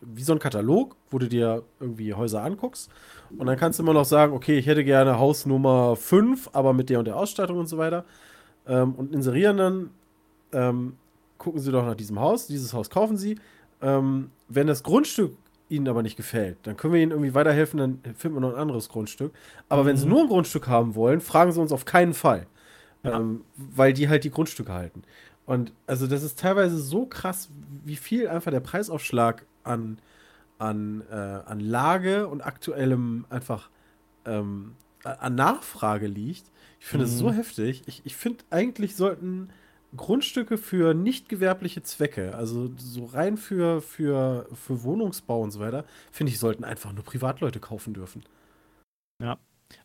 wie 0.00 0.22
so 0.22 0.32
ein 0.32 0.38
Katalog, 0.38 0.96
wo 1.10 1.18
du 1.18 1.28
dir 1.28 1.62
irgendwie 1.78 2.14
Häuser 2.14 2.42
anguckst. 2.42 2.90
Und 3.36 3.46
dann 3.46 3.56
kannst 3.56 3.78
du 3.78 3.82
immer 3.82 3.92
noch 3.92 4.04
sagen, 4.04 4.32
okay, 4.32 4.58
ich 4.58 4.66
hätte 4.66 4.84
gerne 4.84 5.18
Haus 5.18 5.46
Nummer 5.46 5.96
5, 5.96 6.50
aber 6.52 6.72
mit 6.72 6.90
der 6.90 6.98
und 6.98 7.04
der 7.06 7.16
Ausstattung 7.16 7.58
und 7.58 7.66
so 7.66 7.78
weiter. 7.78 8.04
Ähm, 8.66 8.94
und 8.94 9.14
inserieren 9.14 9.56
dann, 9.56 9.90
ähm, 10.52 10.96
gucken 11.38 11.60
sie 11.60 11.72
doch 11.72 11.84
nach 11.84 11.94
diesem 11.94 12.20
Haus, 12.20 12.46
dieses 12.46 12.72
Haus 12.72 12.90
kaufen 12.90 13.16
sie. 13.16 13.38
Ähm, 13.80 14.30
wenn 14.48 14.66
das 14.66 14.82
Grundstück 14.82 15.36
ihnen 15.68 15.88
aber 15.88 16.02
nicht 16.02 16.16
gefällt, 16.16 16.58
dann 16.64 16.76
können 16.76 16.94
wir 16.94 17.00
ihnen 17.00 17.12
irgendwie 17.12 17.34
weiterhelfen, 17.34 17.78
dann 17.78 18.00
finden 18.16 18.36
wir 18.36 18.40
noch 18.40 18.54
ein 18.54 18.60
anderes 18.60 18.88
Grundstück. 18.88 19.32
Aber 19.68 19.86
wenn 19.86 19.96
sie 19.96 20.06
nur 20.06 20.22
ein 20.22 20.28
Grundstück 20.28 20.66
haben 20.66 20.94
wollen, 20.94 21.20
fragen 21.20 21.52
sie 21.52 21.60
uns 21.60 21.72
auf 21.72 21.84
keinen 21.84 22.14
Fall. 22.14 22.46
Ähm, 23.02 23.44
weil 23.56 23.94
die 23.94 24.10
halt 24.10 24.24
die 24.24 24.30
Grundstücke 24.30 24.74
halten. 24.74 25.04
Und 25.46 25.72
also 25.86 26.06
das 26.06 26.22
ist 26.22 26.38
teilweise 26.38 26.76
so 26.76 27.06
krass, 27.06 27.48
wie 27.84 27.96
viel 27.96 28.28
einfach 28.28 28.50
der 28.50 28.60
Preisaufschlag 28.60 29.46
an, 29.64 29.98
an, 30.58 31.02
äh, 31.10 31.14
an 31.14 31.60
Lage 31.60 32.28
und 32.28 32.40
aktuellem 32.42 33.26
einfach 33.30 33.70
ähm, 34.24 34.76
an 35.04 35.34
Nachfrage 35.34 36.06
liegt. 36.06 36.50
Ich 36.78 36.86
finde 36.86 37.06
es 37.06 37.18
so 37.18 37.32
heftig. 37.32 37.82
Ich, 37.86 38.02
ich 38.04 38.16
finde, 38.16 38.44
eigentlich 38.50 38.96
sollten 38.96 39.50
Grundstücke 39.96 40.56
für 40.56 40.94
nicht 40.94 41.28
gewerbliche 41.28 41.82
Zwecke, 41.82 42.34
also 42.36 42.70
so 42.76 43.06
rein 43.06 43.36
für, 43.36 43.82
für, 43.82 44.46
für 44.54 44.82
Wohnungsbau 44.84 45.40
und 45.40 45.50
so 45.50 45.60
weiter, 45.60 45.84
finde 46.12 46.32
ich, 46.32 46.38
sollten 46.38 46.64
einfach 46.64 46.92
nur 46.92 47.02
Privatleute 47.02 47.58
kaufen 47.58 47.92
dürfen. 47.92 48.22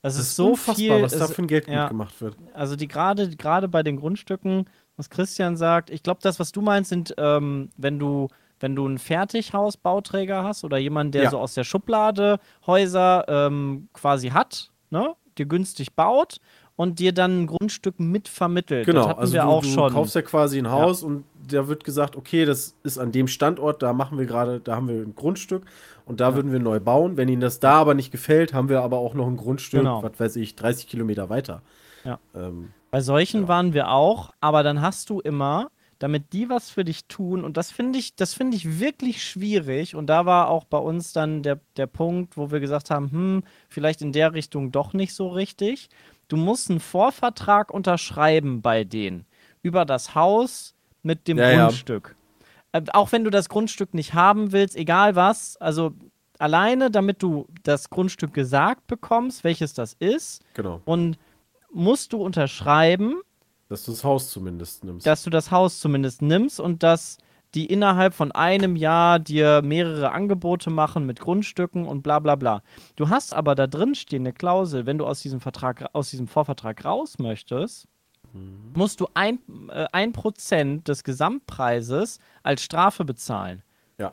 Es 0.01 0.17
ist 0.17 0.35
so 0.35 0.55
viel, 0.55 1.01
was 1.01 1.17
da 1.17 1.27
für 1.27 1.41
ein 1.41 1.47
Geld 1.47 1.67
ja. 1.67 1.83
gut 1.83 1.89
gemacht 1.89 2.21
wird. 2.21 2.38
also 2.53 2.75
die 2.75 2.88
gerade 2.88 3.29
gerade 3.35 3.67
bei 3.67 3.83
den 3.83 3.97
Grundstücken, 3.97 4.65
was 4.95 5.09
Christian 5.09 5.57
sagt, 5.57 5.89
ich 5.89 6.03
glaube, 6.03 6.19
das, 6.21 6.39
was 6.39 6.51
du 6.51 6.61
meinst, 6.61 6.89
sind, 6.89 7.13
ähm, 7.17 7.69
wenn 7.77 7.99
du 7.99 8.29
wenn 8.59 8.75
du 8.75 8.85
einen 8.85 8.97
Fertighausbauträger 8.97 10.43
hast 10.43 10.63
oder 10.63 10.77
jemand, 10.77 11.13
der 11.15 11.23
Ja. 11.23 11.29
so 11.31 11.39
aus 11.39 11.53
der 11.53 11.63
Schublade 11.63 12.39
Häuser 12.67 13.25
ähm, 13.27 13.89
quasi 13.93 14.29
hat, 14.29 14.71
ne, 14.89 15.13
dir 15.37 15.45
günstig 15.45 15.93
baut 15.93 16.37
und 16.77 16.99
dir 16.99 17.13
dann 17.13 17.43
ein 17.43 17.47
Grundstück 17.47 17.99
mitvermittelt. 17.99 18.85
Genau, 18.85 18.99
das 19.01 19.07
hatten 19.09 19.19
also 19.21 19.33
wir 19.33 19.41
du, 19.43 19.47
auch 19.47 19.61
du 19.61 19.67
schon. 19.69 19.93
kaufst 19.93 20.15
ja 20.15 20.21
quasi 20.21 20.57
ein 20.57 20.69
Haus 20.71 21.03
und 21.03 21.25
da 21.49 21.67
wird 21.67 21.83
gesagt, 21.83 22.15
okay, 22.15 22.43
das 22.45 22.75
ist 22.83 22.97
an 22.97 23.11
dem 23.11 23.27
Standort, 23.27 23.81
da 23.83 23.93
machen 23.93 24.17
wir 24.17 24.25
gerade, 24.25 24.59
da 24.59 24.75
haben 24.75 24.87
wir 24.87 24.95
ein 24.95 25.15
Grundstück 25.15 25.63
und 26.05 26.19
da 26.19 26.35
würden 26.35 26.51
wir 26.51 26.59
neu 26.59 26.79
bauen. 26.79 27.17
Wenn 27.17 27.27
Ihnen 27.29 27.41
das 27.41 27.59
da 27.59 27.73
aber 27.75 27.93
nicht 27.93 28.11
gefällt, 28.11 28.53
haben 28.53 28.67
wir 28.69 28.81
aber 28.81 28.97
auch 28.97 29.13
noch 29.13 29.27
ein 29.27 29.37
Grundstück, 29.37 29.81
Genau. 29.81 30.03
was 30.03 30.19
weiß 30.19 30.35
ich, 30.37 30.55
30 30.55 30.87
Kilometer 30.87 31.29
weiter. 31.29 31.61
Ja. 32.03 32.19
Ähm, 32.35 32.71
Bei 32.91 33.01
solchen 33.01 33.41
Ja. 33.43 33.47
waren 33.47 33.73
wir 33.73 33.89
auch, 33.91 34.31
aber 34.39 34.63
dann 34.63 34.81
hast 34.81 35.09
du 35.09 35.19
immer, 35.19 35.69
damit 36.05 36.33
die 36.33 36.49
was 36.49 36.69
für 36.69 36.83
dich 36.83 37.05
tun, 37.07 37.43
und 37.43 37.57
das 37.57 37.71
finde 37.71 37.97
ich, 37.97 38.15
das 38.15 38.35
finde 38.35 38.55
ich 38.55 38.79
wirklich 38.79 39.23
schwierig. 39.23 39.95
Und 39.95 40.05
da 40.05 40.27
war 40.27 40.49
auch 40.49 40.63
bei 40.63 40.77
uns 40.77 41.13
dann 41.13 41.41
der, 41.41 41.59
der 41.77 41.87
Punkt, 41.87 42.37
wo 42.37 42.51
wir 42.51 42.59
gesagt 42.59 42.91
haben, 42.91 43.09
hm, 43.09 43.43
vielleicht 43.69 44.03
in 44.03 44.11
der 44.11 44.35
Richtung 44.35 44.71
doch 44.71 44.93
nicht 44.93 45.15
so 45.15 45.29
richtig. 45.29 45.89
Du 46.27 46.37
musst 46.37 46.69
einen 46.69 46.79
Vorvertrag 46.79 47.73
unterschreiben 47.73 48.61
bei 48.61 48.83
denen 48.83 49.25
über 49.63 49.83
das 49.83 50.13
Haus 50.13 50.75
mit 51.01 51.27
dem 51.27 51.39
Ja, 51.39 51.49
ja. 51.49 51.65
Grundstück. 51.65 52.15
Äh, 52.71 52.83
auch 52.93 53.11
wenn 53.11 53.23
du 53.23 53.31
das 53.31 53.49
Grundstück 53.49 53.95
nicht 53.95 54.13
haben 54.13 54.51
willst, 54.51 54.75
egal 54.75 55.15
was, 55.15 55.57
also 55.57 55.93
alleine, 56.37 56.91
damit 56.91 57.23
du 57.23 57.47
das 57.63 57.89
Grundstück 57.89 58.31
gesagt 58.31 58.85
bekommst, 58.85 59.43
welches 59.43 59.73
das 59.73 59.93
ist, 59.93 60.43
genau, 60.53 60.81
und 60.85 61.17
musst 61.71 62.13
du 62.13 62.21
unterschreiben, 62.21 63.21
dass 63.67 63.86
du 63.86 63.91
das 63.91 64.04
Haus 64.04 64.30
zumindest 64.30 64.84
nimmst. 64.84 65.06
dass 65.08 65.23
du 65.23 65.30
das 65.30 65.51
Haus 65.51 65.80
zumindest 65.80 66.21
nimmst 66.21 66.60
und 66.60 66.84
dass 66.84 67.17
die 67.54 67.65
innerhalb 67.67 68.13
von 68.13 68.32
einem 68.34 68.75
Jahr 68.75 69.17
dir 69.17 69.62
mehrere 69.62 70.12
Angebote 70.12 70.69
machen 70.69 71.06
mit 71.06 71.19
Grundstücken 71.19 71.86
und 71.86 72.01
bla 72.01 72.19
bla 72.19 72.36
bla. 72.36 72.62
Du 72.97 73.10
hast 73.10 73.34
aber 73.34 73.56
da 73.56 73.65
drin 73.65 73.95
stehende 73.95 74.34
Klausel, 74.34 74.86
wenn 74.86 74.97
du 74.97 75.06
aus 75.06 75.21
diesem 75.21 75.39
Vertrag, 75.39 75.89
aus 75.93 76.10
diesem 76.10 76.28
Vorvertrag 76.28 76.84
raus 76.84 77.17
möchtest, 77.17 77.88
musst 78.73 78.99
du 78.99 79.08
ein, 79.13 79.39
äh, 79.69 79.86
ein 79.91 80.12
Prozent 80.12 80.88
des 80.88 81.04
Gesamtpreises 81.04 82.19
als 82.43 82.63
Strafe 82.63 83.06
bezahlen. 83.06 83.63
Ja. 83.97 84.12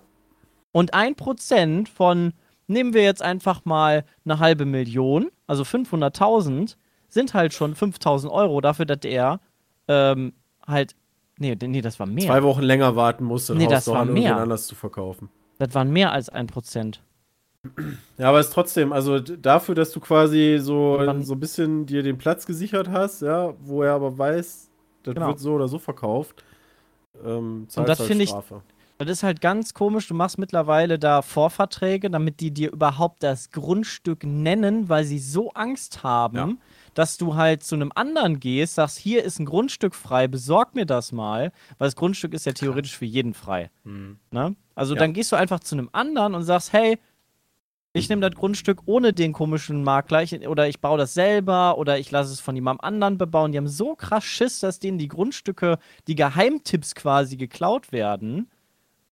Und 0.71 0.95
ein 0.95 1.17
Prozent 1.17 1.88
von, 1.88 2.33
nehmen 2.67 2.95
wir 2.95 3.03
jetzt 3.03 3.23
einfach 3.23 3.65
mal 3.65 4.05
eine 4.25 4.38
halbe 4.38 4.65
Million, 4.65 5.31
also 5.47 5.65
500.000, 5.65 6.77
sind 7.12 7.35
halt 7.35 7.53
schon 7.53 7.75
5.000 7.75 8.31
Euro 8.31 8.61
dafür, 8.61 8.87
dass 8.87 9.01
er 9.05 9.40
ähm, 9.88 10.33
halt, 10.66 10.94
nee, 11.38 11.57
nee, 11.61 11.81
das 11.83 11.98
war 12.01 12.07
mehr. 12.07 12.27
Zwei 12.27 12.42
Wochen 12.42 12.62
länger 12.62 12.96
warten 12.96 13.25
musst, 13.25 13.51
das 13.51 13.57
Nee, 13.57 13.66
das 13.66 13.87
war 13.88 14.05
mehr. 14.05 14.37
anders 14.37 14.66
zu 14.66 14.75
verkaufen. 14.75 15.29
Das 15.59 15.75
waren 15.75 15.90
mehr 15.90 16.12
als 16.12 16.29
ein 16.29 16.46
Prozent. 16.46 17.03
Ja, 18.18 18.29
aber 18.31 18.40
es 18.40 18.46
ist 18.48 18.53
trotzdem, 18.55 18.92
also 18.92 19.20
dafür, 19.20 19.75
dass 19.77 19.92
du 19.92 20.01
quasi 20.01 20.59
so, 20.61 20.98
so 21.20 21.35
ein 21.35 21.40
bisschen 21.40 21.87
dir 21.87 22.03
den 22.03 22.18
Platz 22.18 22.44
gesichert 22.46 22.88
hast, 22.88 23.22
ja, 23.22 23.55
wo 23.61 23.83
er 23.83 23.92
aber 23.92 24.16
weiß, 24.18 24.68
das 25.05 25.14
Genau. 25.14 25.29
wird 25.29 25.38
so 25.38 25.53
oder 25.55 25.68
so 25.68 25.79
verkauft, 25.79 26.42
ähm, 27.25 27.66
zahlst 27.68 27.88
das 27.88 27.98
halt 28.01 28.09
finde 28.09 28.25
ich- 28.25 28.31
Strafe. 28.31 28.62
Das 28.98 29.09
ist 29.11 29.22
halt 29.25 29.40
ganz 29.40 29.75
komisch. 29.75 30.07
Du 30.07 30.14
machst 30.14 30.38
mittlerweile 30.38 30.96
da 30.96 31.22
Vorverträge, 31.22 32.09
damit 32.09 32.38
die 32.38 32.53
dir 32.53 32.70
überhaupt 32.72 33.22
das 33.25 33.51
Grundstück 33.51 34.22
nennen, 34.25 34.88
weil 34.88 35.03
sie 35.05 35.18
so 35.18 35.51
Angst 35.55 36.05
haben, 36.05 36.37
Ja. 36.37 36.48
Dass 36.94 37.16
du 37.16 37.35
halt 37.35 37.62
zu 37.62 37.74
einem 37.74 37.92
anderen 37.94 38.40
gehst, 38.40 38.74
sagst, 38.74 38.98
hier 38.98 39.24
ist 39.24 39.38
ein 39.38 39.46
Grundstück 39.46 39.94
frei, 39.94 40.28
besorg 40.28 40.74
mir 40.74 40.87
das 40.87 41.12
mal, 41.12 41.52
weil 41.78 41.87
das 41.87 41.96
Grundstück 41.96 42.35
ist 42.35 42.46
ja 42.46 42.52
theoretisch 42.52 42.96
für 42.96 43.05
jeden 43.05 43.35
frei. 43.35 43.70
Hm. 43.85 44.18
Ne? 44.31 44.57
Also 44.74 44.94
Ja. 44.94 45.00
dann 45.00 45.12
gehst 45.12 45.33
du 45.33 45.37
einfach 45.37 45.61
zu 45.61 45.74
einem 45.74 45.88
anderen 45.92 46.35
und 46.35 46.42
sagst, 46.42 46.72
hey, 46.72 46.98
ich 47.94 48.09
nehme 48.09 48.22
das 48.22 48.35
Grundstück 48.38 48.83
ohne 48.87 49.12
den 49.12 49.35
komischen 49.35 49.85
Makler 49.85 50.22
ich, 50.22 50.48
oder 50.48 50.66
ich 50.66 50.81
baue 50.81 50.96
das 50.96 51.12
selber 51.12 51.76
oder 51.76 51.98
ich 51.98 52.11
lasse 52.11 52.33
es 52.33 52.40
von 52.40 52.55
jemandem 52.55 52.85
anderen 52.85 53.18
bebauen. 53.18 53.52
Die 53.52 53.59
haben 53.59 53.68
so 53.68 53.94
krass 53.94 54.24
Schiss, 54.24 54.61
dass 54.61 54.78
denen 54.78 54.96
die 54.96 55.09
Grundstücke, 55.09 55.78
die 56.07 56.14
Geheimtipps 56.14 56.94
quasi 56.94 57.37
geklaut 57.37 57.92
werden, 57.92 58.48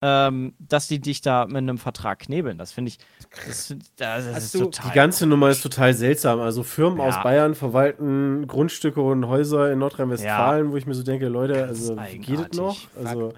ähm, 0.02 0.54
dass 0.58 0.88
die 0.88 0.98
dich 1.00 1.20
da 1.20 1.46
mit 1.46 1.56
einem 1.58 1.78
Vertrag 1.78 2.20
knebeln. 2.20 2.56
Das 2.58 2.72
finde 2.72 2.90
ich, 2.90 2.98
das, 3.46 3.74
das, 3.96 4.24
das 4.26 4.44
ist 4.44 4.52
total. 4.58 4.90
Die 4.90 4.94
ganze 4.94 5.26
Nummer 5.26 5.50
ist 5.50 5.62
total 5.62 5.92
seltsam. 5.94 6.40
Also 6.40 6.62
Firmen 6.62 7.00
aus 7.00 7.16
Ja. 7.16 7.22
Bayern 7.22 7.54
verwalten 7.54 8.46
Grundstücke 8.46 9.00
und 9.00 9.26
Häuser 9.28 9.70
in 9.72 9.78
Nordrhein-Westfalen, 9.78 10.72
wo 10.72 10.76
ich 10.76 10.86
mir 10.86 10.94
so 10.94 11.02
denke, 11.02 11.28
Leute, 11.28 11.64
also 11.64 11.96
wie 11.98 12.18
geht 12.18 12.38
es 12.52 12.58
noch? 12.58 12.86
eigenartig. 12.86 12.88
Also 12.96 13.32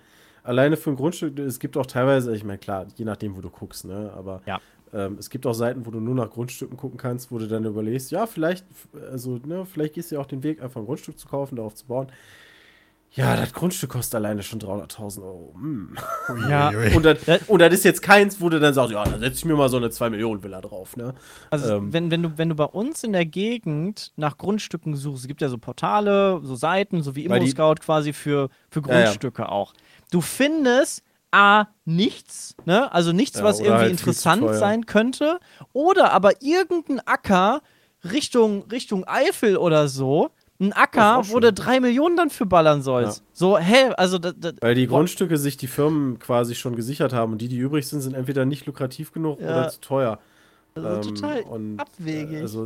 alleine 0.45 0.77
für 0.77 0.91
ein 0.91 0.97
Grundstück, 0.97 1.39
es 1.39 1.59
gibt 1.59 1.77
auch 1.77 1.87
teilweise, 1.87 2.35
ich 2.35 2.45
meine, 2.45 2.59
klar, 2.59 2.87
je 2.97 3.05
nachdem, 3.05 3.37
wo 3.37 3.41
du 3.41 3.51
guckst, 3.51 3.85
ne? 3.85 4.13
Aber 4.17 4.43
Ja. 4.47 4.61
ähm, 4.93 5.17
es 5.19 5.31
gibt 5.31 5.47
auch 5.47 5.55
Seiten, 5.55 5.85
wo 5.87 5.91
du 5.91 5.99
nur 6.01 6.15
nach 6.15 6.31
Grundstücken 6.31 6.77
gucken 6.77 6.99
kannst, 6.99 7.33
wo 7.33 7.39
du 7.39 7.47
dann 7.49 7.65
überlegst, 7.65 8.11
ja, 8.13 8.27
vielleicht, 8.27 8.65
also, 9.11 9.39
ne, 9.45 9.65
vielleicht 9.67 9.95
gehst 9.95 10.11
du 10.11 10.17
ja 10.17 10.21
auch 10.21 10.27
den 10.27 10.43
Weg, 10.43 10.63
einfach 10.63 10.81
ein 10.81 10.87
Grundstück 10.87 11.19
zu 11.19 11.27
kaufen, 11.29 11.57
darauf 11.57 11.75
zu 11.75 11.87
bauen. 11.87 12.07
Ja, 13.15 13.37
das 13.37 13.53
Grundstück 13.53 13.91
kostet 13.91 14.15
alleine 14.15 14.43
schon 14.43 14.59
300.000 14.59 15.23
Euro. 15.23 15.55
Hm. 15.55 15.97
Ja. 16.49 16.71
Und, 16.95 17.05
das, 17.05 17.19
und 17.47 17.61
das 17.61 17.75
ist 17.75 17.85
jetzt 17.85 18.01
keins, 18.01 18.41
wo 18.41 18.49
du 18.49 18.59
dann 18.59 18.73
sagst, 18.73 18.91
ja, 18.93 19.05
da 19.05 19.19
setze 19.19 19.37
ich 19.37 19.45
mir 19.45 19.55
mal 19.55 19.69
so 19.69 19.77
eine 19.77 19.89
2-Millionen-Villa 19.89 20.63
drauf, 20.63 20.97
ne? 20.97 21.15
Also 21.51 21.77
Ähm. 21.77 21.93
wenn, 21.93 22.11
wenn, 22.11 22.23
du, 22.23 22.39
wenn 22.39 22.49
du 22.49 22.55
bei 22.55 22.65
uns 22.65 23.05
in 23.05 23.13
der 23.13 23.27
Gegend 23.27 24.13
nach 24.17 24.39
Grundstücken 24.39 24.97
suchst, 24.97 25.23
es 25.23 25.29
gibt 25.29 25.43
ja 25.43 25.49
so 25.49 25.59
Portale, 25.59 26.41
so 26.43 26.55
Seiten, 26.55 27.03
so 27.03 27.15
wie 27.15 27.25
ImmoScout 27.27 27.77
quasi 27.81 28.15
für, 28.15 28.49
für 28.71 28.81
Ja, 28.89 28.95
ja. 28.95 29.05
Grundstücke 29.05 29.51
auch. 29.51 29.75
Du 30.11 30.23
findest 30.23 31.03
A, 31.31 31.67
nichts, 31.85 32.55
ne? 32.67 32.93
Also 32.93 33.13
nichts, 33.13 33.39
Ja, 33.39 33.45
was 33.45 33.59
irgendwie 33.59 33.79
halt 33.79 33.91
interessant 33.91 34.55
sein 34.55 34.87
könnte. 34.87 35.39
Oder 35.73 36.13
aber 36.13 36.43
irgendein 36.43 37.01
Acker 37.07 37.63
Richtung, 38.05 38.65
Richtung 38.71 39.07
Eifel 39.07 39.57
oder 39.57 39.89
so. 39.89 40.31
Ein 40.63 40.73
Acker, 40.73 41.23
wo 41.29 41.41
du 41.41 41.53
drei 41.53 41.81
Millionen 41.81 42.17
dann 42.17 42.31
für 42.31 42.47
ballern 42.47 42.83
sollst. 42.83 43.19
Ja. 43.19 43.25
So, 43.33 43.59
hä, 43.59 43.91
also 43.97 44.19
das, 44.19 44.35
das, 44.39 44.55
Weil 44.61 44.75
die 44.75 44.87
Boah. 44.87 44.99
Grundstücke 44.99 45.37
sich 45.37 45.57
die 45.57 45.67
Firmen 45.67 46.19
quasi 46.19 46.55
schon 46.55 46.77
gesichert 46.77 47.13
haben 47.13 47.33
und 47.33 47.39
die, 47.43 47.49
die 47.49 47.59
übrig 47.59 47.87
sind, 47.89 48.01
sind 48.01 48.15
entweder 48.15 48.45
nicht 48.45 48.67
lukrativ 48.67 49.13
genug 49.13 49.41
Ja. 49.41 49.47
oder 49.49 49.69
zu 49.69 49.81
teuer. 49.81 50.19
also 50.75 50.89
Ähm, 50.89 51.03
total 51.15 51.41
und, 51.43 51.79
abwegig. 51.81 52.39
äh, 52.39 52.41
Also 52.43 52.65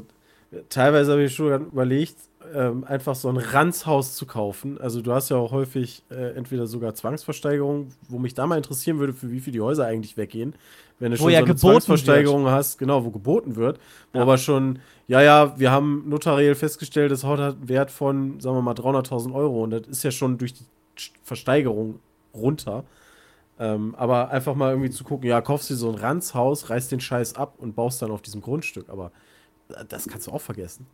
äh, 0.53 0.59
teilweise 0.69 1.13
habe 1.13 1.25
ich 1.25 1.35
schon 1.35 1.67
überlegt, 1.67 2.17
ähm, 2.55 2.85
einfach 2.85 3.15
so 3.15 3.29
ein 3.29 3.37
Ranzhaus 3.37 4.15
zu 4.17 4.27
kaufen. 4.27 4.79
Also 4.81 5.01
du 5.03 5.13
hast 5.13 5.29
ja 5.31 5.37
auch 5.37 5.53
häufig 5.53 6.03
äh, 6.11 6.35
entweder 6.37 6.67
sogar 6.67 6.95
Zwangsversteigerungen, 6.95 7.95
wo 8.09 8.19
mich 8.19 8.35
da 8.35 8.47
mal 8.47 8.57
interessieren 8.57 8.99
würde, 8.99 9.13
für 9.13 9.31
wie 9.31 9.41
viel 9.41 9.53
die 9.53 9.61
Häuser 9.61 9.87
eigentlich 9.87 10.17
weggehen. 10.17 10.55
Wenn 10.99 11.13
du 11.13 11.19
Wo 11.19 11.25
schon 11.25 11.33
ja 11.33 11.41
so 11.41 11.45
eine 11.45 11.57
Zwangsversteigerung 11.57 12.47
hast, 12.49 12.79
genau, 12.79 13.05
wo 13.05 13.11
geboten 13.11 13.57
wird, 13.57 13.79
wo 14.13 14.19
Ja. 14.19 14.23
aber 14.23 14.39
schon, 14.39 14.79
ja, 15.09 15.21
ja, 15.23 15.59
wir 15.59 15.71
haben 15.71 16.09
notariell 16.09 16.55
festgestellt, 16.55 17.11
das 17.13 17.25
Haus 17.25 17.39
hat 17.41 17.57
einen 17.57 17.69
Wert 17.69 17.91
von, 17.91 18.41
sagen 18.41 18.57
wir 18.57 18.63
mal, 18.63 18.75
300.000 18.75 19.35
Euro 19.35 19.63
und 19.65 19.71
das 19.71 19.87
ist 19.89 20.03
ja 20.05 20.11
schon 20.11 20.39
durch 20.39 20.55
die 20.55 20.65
Versteigerung 21.23 22.01
runter. 22.35 22.85
Ähm, 23.59 23.95
aber 23.97 24.31
einfach 24.31 24.55
mal 24.55 24.71
irgendwie 24.71 24.91
zu 24.91 25.05
gucken, 25.05 25.29
ja, 25.29 25.41
kaufst 25.41 25.71
dir 25.71 25.77
so 25.77 25.89
ein 25.91 25.97
Ranzhaus, 25.97 26.71
reißt 26.71 26.93
den 26.93 27.01
Scheiß 27.01 27.37
ab 27.37 27.55
und 27.59 27.75
baust 27.77 28.03
dann 28.03 28.11
auf 28.11 28.23
diesem 28.23 28.43
Grundstück. 28.43 28.89
Aber 28.91 29.13
das 29.89 30.09
kannst 30.09 30.27
du 30.27 30.33
auch 30.33 30.41
vergessen. 30.41 30.87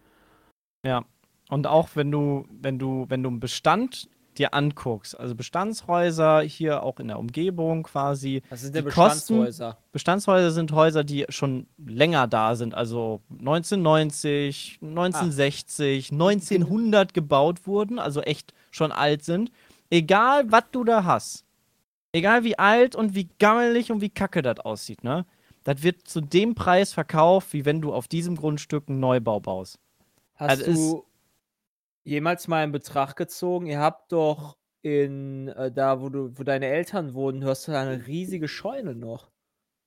Ja. 0.85 1.05
Und 1.49 1.67
auch 1.67 1.91
wenn 1.95 2.11
du, 2.11 2.47
wenn 2.51 2.79
du, 2.79 3.07
wenn 3.09 3.23
du 3.23 3.29
einen 3.31 3.41
Bestand 3.41 4.09
dir 4.39 4.55
anguckst, 4.55 5.19
also 5.21 5.35
Bestandshäuser 5.35 6.41
hier 6.41 6.83
auch 6.83 6.99
in 7.01 7.09
der 7.09 7.19
Umgebung 7.19 7.83
quasi. 7.83 8.43
Das 8.49 8.63
sind 8.63 8.75
ja 8.75 8.81
Die 8.81 8.89
Kosten- 8.89 9.35
Bestandshäuser. 9.45 9.79
Bestandshäuser 9.93 10.51
sind 10.53 10.73
Häuser, 10.73 11.05
die 11.05 11.27
schon 11.29 11.67
länger 11.77 12.27
da 12.29 12.55
sind, 12.55 12.75
also 12.75 13.21
1990, 13.29 14.79
1960, 14.81 16.13
1900 16.13 17.13
gebaut 17.15 17.67
wurden, 17.67 17.99
also 17.99 18.23
echt 18.23 18.55
schon 18.71 18.91
alt 18.93 19.23
sind. 19.25 19.51
Egal, 19.91 20.51
was 20.51 20.65
du 20.73 20.85
da 20.85 21.05
hast, 21.05 21.45
egal 22.13 22.45
wie 22.45 22.59
alt 22.59 22.97
und 22.97 23.15
wie 23.15 23.29
gammelig 23.39 23.93
und 23.93 24.01
wie 24.01 24.09
kacke 24.11 24.41
das 24.43 24.61
aussieht, 24.61 25.05
ne? 25.05 25.27
Das 25.65 25.83
wird 25.83 26.09
zu 26.09 26.21
dem 26.21 26.55
Preis 26.57 26.93
verkauft, 26.93 27.53
wie 27.53 27.65
wenn 27.65 27.81
du 27.81 27.93
auf 27.93 28.09
diesem 28.09 28.35
Grundstück 28.37 28.89
einen 28.89 28.99
Neubau 28.99 29.39
baust. 29.41 29.79
Hast 30.35 30.51
Also 30.67 30.73
du 30.73 31.05
jemals 32.05 32.49
mal 32.49 32.65
in 32.65 32.73
Betracht 32.73 33.17
gezogen? 33.17 33.67
Ihr 33.67 33.81
habt 33.81 34.13
doch 34.13 34.57
in 34.83 35.49
äh, 35.49 35.71
da, 35.71 36.01
wo 36.01 36.09
du, 36.09 36.37
wo 36.39 36.43
deine 36.43 36.67
Eltern 36.67 37.15
wohnen, 37.15 37.43
hörst 37.45 37.69
du 37.69 37.73
da 37.73 37.83
eine 37.83 38.07
riesige 38.07 38.49
Scheune 38.49 38.95
noch. 38.95 39.31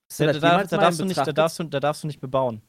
Hast 0.09 0.21
Da, 0.21 0.27
da, 0.27 0.63
da, 0.63 0.77
darfst 0.77 1.01
nicht, 1.01 1.17
da, 1.17 1.33
darfst 1.33 1.59
du, 1.59 1.63
da 1.65 1.79
darfst 1.79 2.03
du 2.03 2.07
nicht 2.07 2.21
bebauen. 2.21 2.61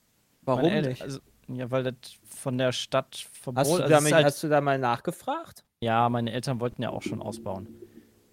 Warum 0.43 0.63
Meine 0.63 0.77
El- 0.77 0.89
nicht? 0.89 1.03
Also, 1.03 1.21
ja, 1.49 1.71
weil 1.71 1.85
das 1.85 1.95
von 2.25 2.59
der 2.59 2.73
Stadt 2.73 3.15
Hast 3.15 3.43
verboten 3.43 3.77
du, 3.77 3.83
also 3.85 3.89
damit, 3.89 4.07
ist 4.09 4.15
halt, 4.15 4.27
hast 4.27 4.43
du 4.43 4.49
da 4.49 4.61
mal 4.61 4.79
nachgefragt? 4.79 5.65
Ja, 5.81 6.09
meine 6.09 6.33
Eltern 6.33 6.61
wollten 6.61 6.83
ja 6.83 6.91
auch 6.91 7.03
schon 7.03 7.23
ausbauen. 7.23 7.69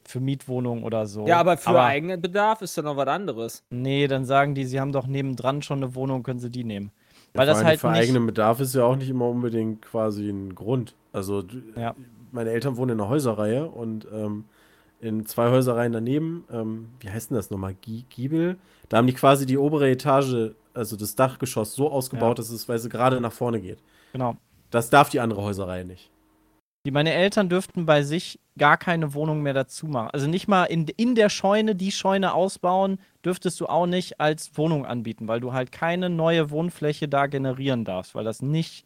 Für 0.06 0.20
Mietwohnungen 0.20 0.84
oder 0.84 1.06
so. 1.06 1.28
Ja, 1.28 1.40
aber 1.40 1.58
für 1.58 1.80
eigenen 1.80 2.22
Bedarf 2.22 2.62
ist 2.62 2.78
doch 2.78 2.84
noch 2.84 2.98
was 2.98 3.08
anderes. 3.08 3.64
Nee, 3.70 4.08
dann 4.08 4.26
sagen 4.26 4.56
die, 4.56 4.66
sie 4.66 4.80
haben 4.80 4.92
doch 4.92 5.08
nebendran 5.08 5.62
schon 5.62 5.84
eine 5.84 5.96
Wohnung, 5.96 6.24
können 6.24 6.40
sie 6.40 6.50
die 6.50 6.64
nehmen. 6.64 6.92
Weil 7.34 7.48
das 7.48 7.64
halt 7.64 7.80
für 7.80 7.90
nicht. 7.90 8.00
eigenen 8.02 8.26
Bedarf 8.26 8.60
ist 8.60 8.76
ja 8.76 8.84
auch 8.84 8.96
nicht 8.96 9.10
immer 9.10 9.28
unbedingt 9.28 9.82
quasi 9.82 10.30
ein 10.30 10.54
Grund. 10.56 10.96
Also 11.12 11.44
Ja. 11.76 11.96
meine 12.32 12.52
Eltern 12.52 12.78
wohnen 12.78 12.92
in 12.92 13.00
einer 13.02 13.10
Häuserreihe 13.10 13.66
und 13.70 14.08
ähm, 14.14 14.46
in 15.02 15.26
zwei 15.26 15.50
Häuserreihen 15.50 15.92
daneben, 15.94 16.46
ähm, 16.52 16.90
wie 17.00 17.10
heißt 17.10 17.30
denn 17.32 17.36
das 17.36 17.50
nochmal? 17.50 17.74
Gie- 17.82 18.06
Giebel? 18.10 18.58
Da 18.90 18.98
haben 18.98 19.08
die 19.08 19.14
quasi 19.14 19.46
die 19.46 19.58
obere 19.58 19.90
Etage, 19.90 20.52
also 20.74 20.96
das 20.96 21.16
Dachgeschoss, 21.16 21.74
so 21.76 21.92
ausgebaut, 21.92 22.30
Ja. 22.38 22.44
dass 22.44 22.50
es, 22.52 22.70
weil 22.70 22.80
sie 22.80 22.90
gerade 22.90 23.20
nach 23.20 23.34
vorne 23.34 23.60
geht. 23.60 23.80
Genau. 24.14 24.38
Das 24.72 24.90
darf 24.90 25.10
die 25.10 25.20
andere 25.20 25.42
Häuserreihe 25.42 25.86
nicht. 25.86 26.10
Die, 26.86 26.92
meine 26.92 27.14
Eltern 27.14 27.48
dürften 27.50 27.86
bei 27.86 28.04
sich 28.04 28.40
gar 28.58 28.78
keine 28.78 29.14
Wohnung 29.14 29.42
mehr 29.42 29.54
dazu 29.54 29.88
machen. 29.88 30.10
Also 30.14 30.28
nicht 30.28 30.48
mal 30.48 30.66
in, 30.66 30.86
in 30.98 31.16
der 31.16 31.30
Scheune, 31.30 31.76
die 31.76 31.92
Scheune 31.92 32.34
ausbauen, 32.34 33.00
dürftest 33.26 33.60
du 33.60 33.68
auch 33.68 33.86
nicht 33.86 34.20
als 34.20 34.58
Wohnung 34.58 34.86
anbieten, 34.86 35.28
weil 35.28 35.40
du 35.40 35.54
halt 35.54 35.72
keine 35.72 36.10
neue 36.10 36.50
Wohnfläche 36.52 37.08
da 37.08 37.28
generieren 37.28 37.86
darfst, 37.86 38.16
weil 38.16 38.24
das 38.24 38.42
nicht 38.42 38.86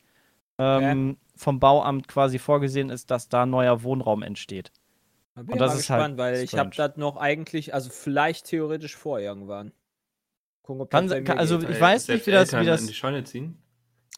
ähm, 0.59 1.17
vom 1.35 1.59
Bauamt 1.59 2.07
quasi 2.07 2.39
vorgesehen 2.39 2.89
ist, 2.89 3.11
dass 3.11 3.29
da 3.29 3.45
neuer 3.45 3.83
Wohnraum 3.83 4.23
entsteht. 4.23 4.71
Da 5.35 5.41
bin 5.43 5.51
Und 5.51 5.55
ich 5.55 5.59
das 5.59 5.73
mal 5.73 5.79
ist 5.79 5.89
halt 5.89 5.99
gespannt, 5.99 6.17
weil 6.17 6.33
ich 6.43 6.53
habe 6.57 6.73
strange. 6.73 6.89
das 6.89 6.97
noch 6.97 7.17
eigentlich, 7.17 7.73
also 7.73 7.89
vielleicht 7.91 8.47
theoretisch 8.47 8.95
vor 8.95 9.19
irgendwann. 9.19 9.71
Gucken, 10.63 10.81
ob 10.81 10.89
Kann- 10.89 11.07
kann- 11.23 11.37
also 11.37 11.59
geht. 11.59 11.69
ich 11.69 11.79
weiß 11.79 12.07
nicht, 12.07 12.25
wie 12.25 12.31
das- 12.31 12.53
wie 12.53 12.65
das- 12.65 12.81
in 12.81 12.87
die 12.87 12.93
Scheune 12.95 13.23
ziehen. 13.23 13.57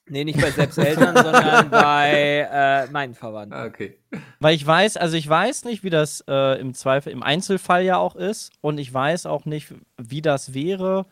Nee, 0.09 0.23
nicht 0.23 0.41
bei 0.41 0.51
selbst 0.51 0.77
Eltern, 0.77 1.15
sondern 1.15 1.69
bei 1.71 2.47
äh, 2.51 2.91
meinen 2.91 3.13
Verwandten. 3.13 3.53
Ah, 3.53 3.65
okay. 3.65 3.97
Weil 4.39 4.55
ich 4.55 4.65
weiß, 4.65 4.97
also 4.97 5.15
ich 5.15 5.27
weiß 5.27 5.65
nicht, 5.65 5.83
wie 5.83 5.89
das 5.89 6.23
äh, 6.27 6.59
im 6.59 6.73
Zweifel, 6.73 7.11
im 7.11 7.23
Einzelfall 7.23 7.83
ja 7.83 7.97
auch 7.97 8.15
ist. 8.15 8.51
Und 8.61 8.77
ich 8.77 8.93
weiß 8.93 9.25
auch 9.25 9.45
nicht, 9.45 9.73
wie 9.97 10.21
das 10.21 10.53
wäre, 10.53 11.05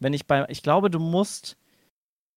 wenn 0.00 0.12
ich 0.12 0.26
bei, 0.26 0.44
ich 0.48 0.62
glaube, 0.62 0.90
du 0.90 0.98
musst, 0.98 1.56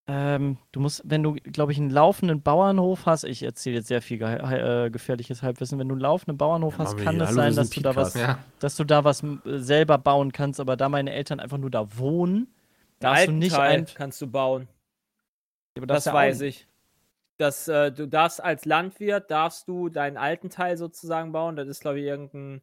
ähm, 0.07 0.57
du 0.71 0.79
musst, 0.79 1.01
wenn 1.03 1.23
du, 1.23 1.33
glaube 1.33 1.71
ich, 1.71 1.79
einen 1.79 1.89
laufenden 1.89 2.41
Bauernhof 2.41 3.05
hast, 3.07 3.23
ich 3.23 3.41
erzähle 3.41 3.77
jetzt 3.77 3.87
sehr 3.87 4.01
viel 4.01 4.19
ge 4.19 4.27
äh, 4.27 4.89
gefährliches 4.91 5.41
Halbwissen, 5.41 5.79
wenn 5.79 5.89
du 5.89 5.95
einen 5.95 6.01
laufenden 6.01 6.37
Bauernhof 6.37 6.77
Ja, 6.77 6.85
hast, 6.85 6.97
kann 6.97 7.19
es 7.19 7.31
sein, 7.31 7.55
dass 7.55 7.71
du 7.71 7.81
da 7.81 7.95
was. 7.95 8.13
Ja. 8.13 8.37
dass 8.59 8.75
du 8.75 8.83
da 8.83 9.03
was 9.03 9.23
äh, 9.23 9.37
selber 9.45 9.97
bauen 9.97 10.31
kannst, 10.31 10.59
aber 10.59 10.77
da 10.77 10.89
meine 10.89 11.11
Eltern 11.11 11.39
einfach 11.39 11.57
nur 11.57 11.71
da 11.71 11.97
wohnen, 11.97 12.47
darfst 12.99 13.27
du 13.27 13.31
nicht 13.31 13.57
ein, 13.57 13.87
kannst 13.95 14.21
du 14.21 14.27
bauen. 14.27 14.67
Aber 15.77 15.87
Das 15.87 16.05
ja 16.05 16.11
auch- 16.11 16.15
weiß 16.15 16.41
ich. 16.41 16.67
Das, 17.37 17.67
äh, 17.67 17.91
du 17.91 18.07
darfst 18.07 18.41
als 18.41 18.63
Landwirt, 18.65 19.29
darfst 19.29 19.67
du 19.67 19.89
deinen 19.89 20.15
alten 20.15 20.49
Teil 20.49 20.77
sozusagen 20.77 21.33
bauen. 21.33 21.57
Das 21.57 21.67
ist, 21.67 21.81
glaube 21.81 21.99
ich, 21.99 22.05
irgendein. 22.05 22.61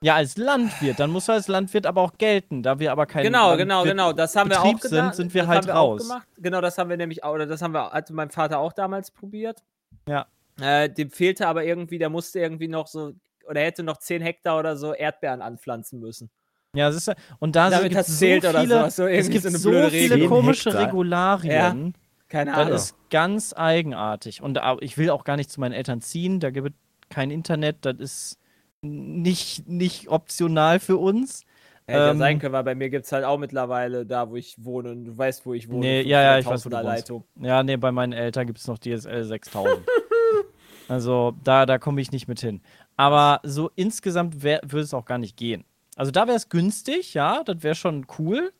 Ja, 0.00 0.14
als 0.16 0.36
Landwirt, 0.36 1.00
dann 1.00 1.10
musst 1.10 1.28
du 1.28 1.32
als 1.32 1.48
Landwirt 1.48 1.86
aber 1.86 2.02
auch 2.02 2.12
gelten, 2.18 2.62
da 2.62 2.78
wir 2.78 2.92
aber 2.92 3.06
kein 3.06 3.22
Genau, 3.24 3.56
genau, 3.56 3.80
Landwirt- 3.82 3.90
genau. 3.90 4.12
Das 4.12 4.36
haben 4.36 4.50
wir 4.50 4.60
auch 4.62 4.78
sind, 4.80 5.14
sind 5.14 5.32
wir 5.34 5.42
das 5.42 5.48
halt 5.48 5.58
haben 5.62 5.66
wir 5.66 5.76
auch 5.78 5.92
raus. 5.92 6.02
gemacht. 6.02 6.28
Genau, 6.38 6.60
das 6.60 6.76
haben 6.78 6.90
wir 6.90 6.96
nämlich 6.98 7.24
auch, 7.24 7.32
oder 7.32 7.46
das 7.46 7.62
haben 7.62 7.72
wir, 7.72 7.90
hat 7.90 8.10
mein 8.10 8.30
Vater 8.30 8.58
auch 8.58 8.72
damals 8.74 9.10
probiert. 9.10 9.62
Ja. 10.06 10.26
Äh, 10.60 10.90
dem 10.90 11.10
fehlte 11.10 11.48
aber 11.48 11.64
irgendwie, 11.64 11.98
der 11.98 12.10
musste 12.10 12.38
irgendwie 12.38 12.68
noch 12.68 12.86
so, 12.86 13.12
oder 13.48 13.60
er 13.60 13.66
hätte 13.66 13.82
noch 13.82 13.96
10 13.96 14.20
Hektar 14.22 14.58
oder 14.58 14.76
so 14.76 14.92
Erdbeeren 14.94 15.40
anpflanzen 15.42 15.98
müssen. 16.00 16.30
Ja, 16.76 16.88
das 16.88 16.96
ist 16.96 17.08
ja, 17.08 17.14
und 17.40 17.56
da 17.56 17.70
Damit 17.70 17.94
das 17.94 18.08
es 18.08 18.18
so 18.18 18.26
zählt 18.26 18.44
oder 18.44 18.60
viele, 18.60 18.74
sowas, 18.74 18.96
so 18.96 19.06
es 19.06 19.30
gibt 19.30 19.42
so 19.44 19.50
so 19.50 19.88
viele 19.90 20.26
komische 20.28 20.70
Hektar. 20.70 20.86
Regularien. 20.86 21.94
Keine 22.34 22.50
Das 22.50 22.60
Ahnung. 22.60 22.74
ist 22.74 22.96
ganz 23.10 23.54
eigenartig. 23.56 24.42
Und 24.42 24.58
ich 24.80 24.98
will 24.98 25.10
auch 25.10 25.22
gar 25.22 25.36
nicht 25.36 25.52
zu 25.52 25.60
meinen 25.60 25.70
Eltern 25.70 26.00
ziehen. 26.00 26.40
Da 26.40 26.50
gibt 26.50 26.70
es 26.70 27.08
kein 27.08 27.30
Internet. 27.30 27.76
Das 27.82 27.94
ist 27.98 28.38
nicht, 28.82 29.68
nicht 29.68 30.08
optional 30.08 30.80
für 30.80 30.96
uns. 30.96 31.44
Hätte 31.86 31.98
ja 32.00 32.10
ähm, 32.10 32.18
sein 32.18 32.40
können, 32.40 32.52
weil 32.52 32.64
bei 32.64 32.74
mir 32.74 32.90
gibt 32.90 33.04
es 33.04 33.12
halt 33.12 33.24
auch 33.24 33.38
mittlerweile 33.38 34.04
da, 34.04 34.28
wo 34.28 34.34
ich 34.34 34.56
wohne. 34.58 34.90
Und 34.90 35.04
du 35.04 35.16
weißt, 35.16 35.46
wo 35.46 35.54
ich 35.54 35.68
wohne. 35.68 35.78
Nee, 35.78 36.02
ja, 36.02 36.22
ja, 36.22 36.38
ich 36.40 36.46
weiß, 36.46 36.66
wo 36.66 36.70
du 36.70 36.76
500.000er 36.76 36.82
wohnst. 36.82 36.96
Leitung. 36.96 37.24
Ja, 37.40 37.62
nee, 37.62 37.76
bei 37.76 37.92
meinen 37.92 38.12
Eltern 38.12 38.48
gibt 38.48 38.58
es 38.58 38.66
noch 38.66 38.78
DSL 38.78 39.22
6000. 39.22 39.86
also 40.88 41.34
da, 41.44 41.66
da 41.66 41.78
komme 41.78 42.00
ich 42.00 42.10
nicht 42.10 42.26
mit 42.26 42.40
hin. 42.40 42.62
Aber 42.96 43.38
so 43.44 43.70
insgesamt 43.76 44.42
würde 44.42 44.80
es 44.80 44.92
auch 44.92 45.04
gar 45.04 45.18
nicht 45.18 45.36
gehen. 45.36 45.64
Also 45.94 46.10
da 46.10 46.26
wäre 46.26 46.36
es 46.36 46.48
günstig, 46.48 47.14
ja, 47.14 47.44
das 47.44 47.62
wäre 47.62 47.76
schon 47.76 48.06
cool. 48.18 48.52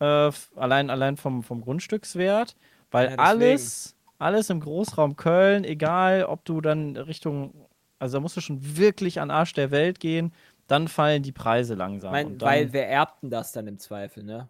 Äh, 0.00 0.30
allein, 0.56 0.88
allein 0.88 1.18
vom, 1.18 1.42
vom 1.42 1.60
Grundstückswert. 1.60 2.56
Weil 2.90 3.10
Ja, 3.10 3.16
alles, 3.16 3.96
alles 4.18 4.50
im 4.50 4.60
Großraum 4.60 5.16
Köln, 5.16 5.64
egal 5.64 6.24
ob 6.24 6.44
du 6.44 6.60
dann 6.60 6.96
Richtung, 6.96 7.68
also 7.98 8.18
da 8.18 8.20
musst 8.20 8.36
du 8.36 8.40
schon 8.40 8.76
wirklich 8.76 9.20
an 9.20 9.30
Arsch 9.30 9.52
der 9.52 9.70
Welt 9.70 10.00
gehen, 10.00 10.32
dann 10.66 10.88
fallen 10.88 11.22
die 11.22 11.32
Preise 11.32 11.74
langsam. 11.74 12.12
Mein, 12.12 12.26
Und 12.26 12.42
dann, 12.42 12.48
weil 12.48 12.72
wer 12.72 12.88
erbt 12.88 13.22
denn 13.22 13.30
das 13.30 13.52
dann 13.52 13.66
im 13.66 13.78
Zweifel, 13.78 14.22
ne? 14.22 14.48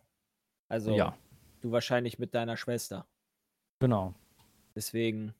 Also, 0.68 0.96
ja, 0.96 1.16
du 1.60 1.72
wahrscheinlich 1.72 2.18
mit 2.18 2.34
deiner 2.34 2.56
Schwester. 2.56 3.06
genau. 3.80 4.14
Deswegen 4.74 5.34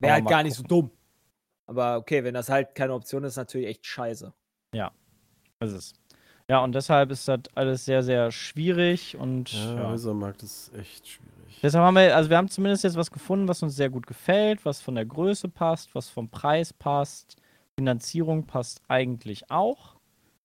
wäre 0.00 0.14
halt 0.14 0.28
gar 0.28 0.42
nicht 0.42 0.56
so 0.56 0.62
dumm. 0.62 0.90
Aber 1.66 1.96
okay, 1.96 2.24
wenn 2.24 2.34
das 2.34 2.48
halt 2.48 2.74
keine 2.74 2.94
Option 2.94 3.24
ist, 3.24 3.36
natürlich 3.36 3.68
echt 3.68 3.86
scheiße. 3.86 4.32
Das 5.60 5.72
ist 5.72 5.76
es. 5.76 5.92
Ja, 6.48 6.60
und 6.60 6.74
deshalb 6.74 7.10
ist 7.10 7.28
das 7.28 7.40
alles 7.54 7.84
sehr, 7.84 8.02
sehr 8.02 8.30
schwierig 8.30 9.16
und 9.16 9.52
Ja, 9.52 9.74
ja. 9.74 9.88
Häusermarkt 9.88 10.42
ist 10.42 10.72
echt 10.74 11.06
schwierig. 11.06 11.37
Deshalb 11.62 11.84
haben 11.84 11.94
wir, 11.94 12.14
also 12.14 12.30
wir 12.30 12.36
haben 12.36 12.48
zumindest 12.48 12.84
jetzt 12.84 12.96
was 12.96 13.10
gefunden, 13.10 13.48
was 13.48 13.62
uns 13.62 13.74
sehr 13.74 13.90
gut 13.90 14.06
gefällt, 14.06 14.64
was 14.64 14.80
von 14.80 14.94
der 14.94 15.06
Größe 15.06 15.48
passt, 15.48 15.94
was 15.94 16.08
vom 16.08 16.28
Preis 16.28 16.72
passt. 16.72 17.36
Finanzierung 17.76 18.46
passt 18.46 18.80
eigentlich 18.88 19.50
auch. 19.50 19.96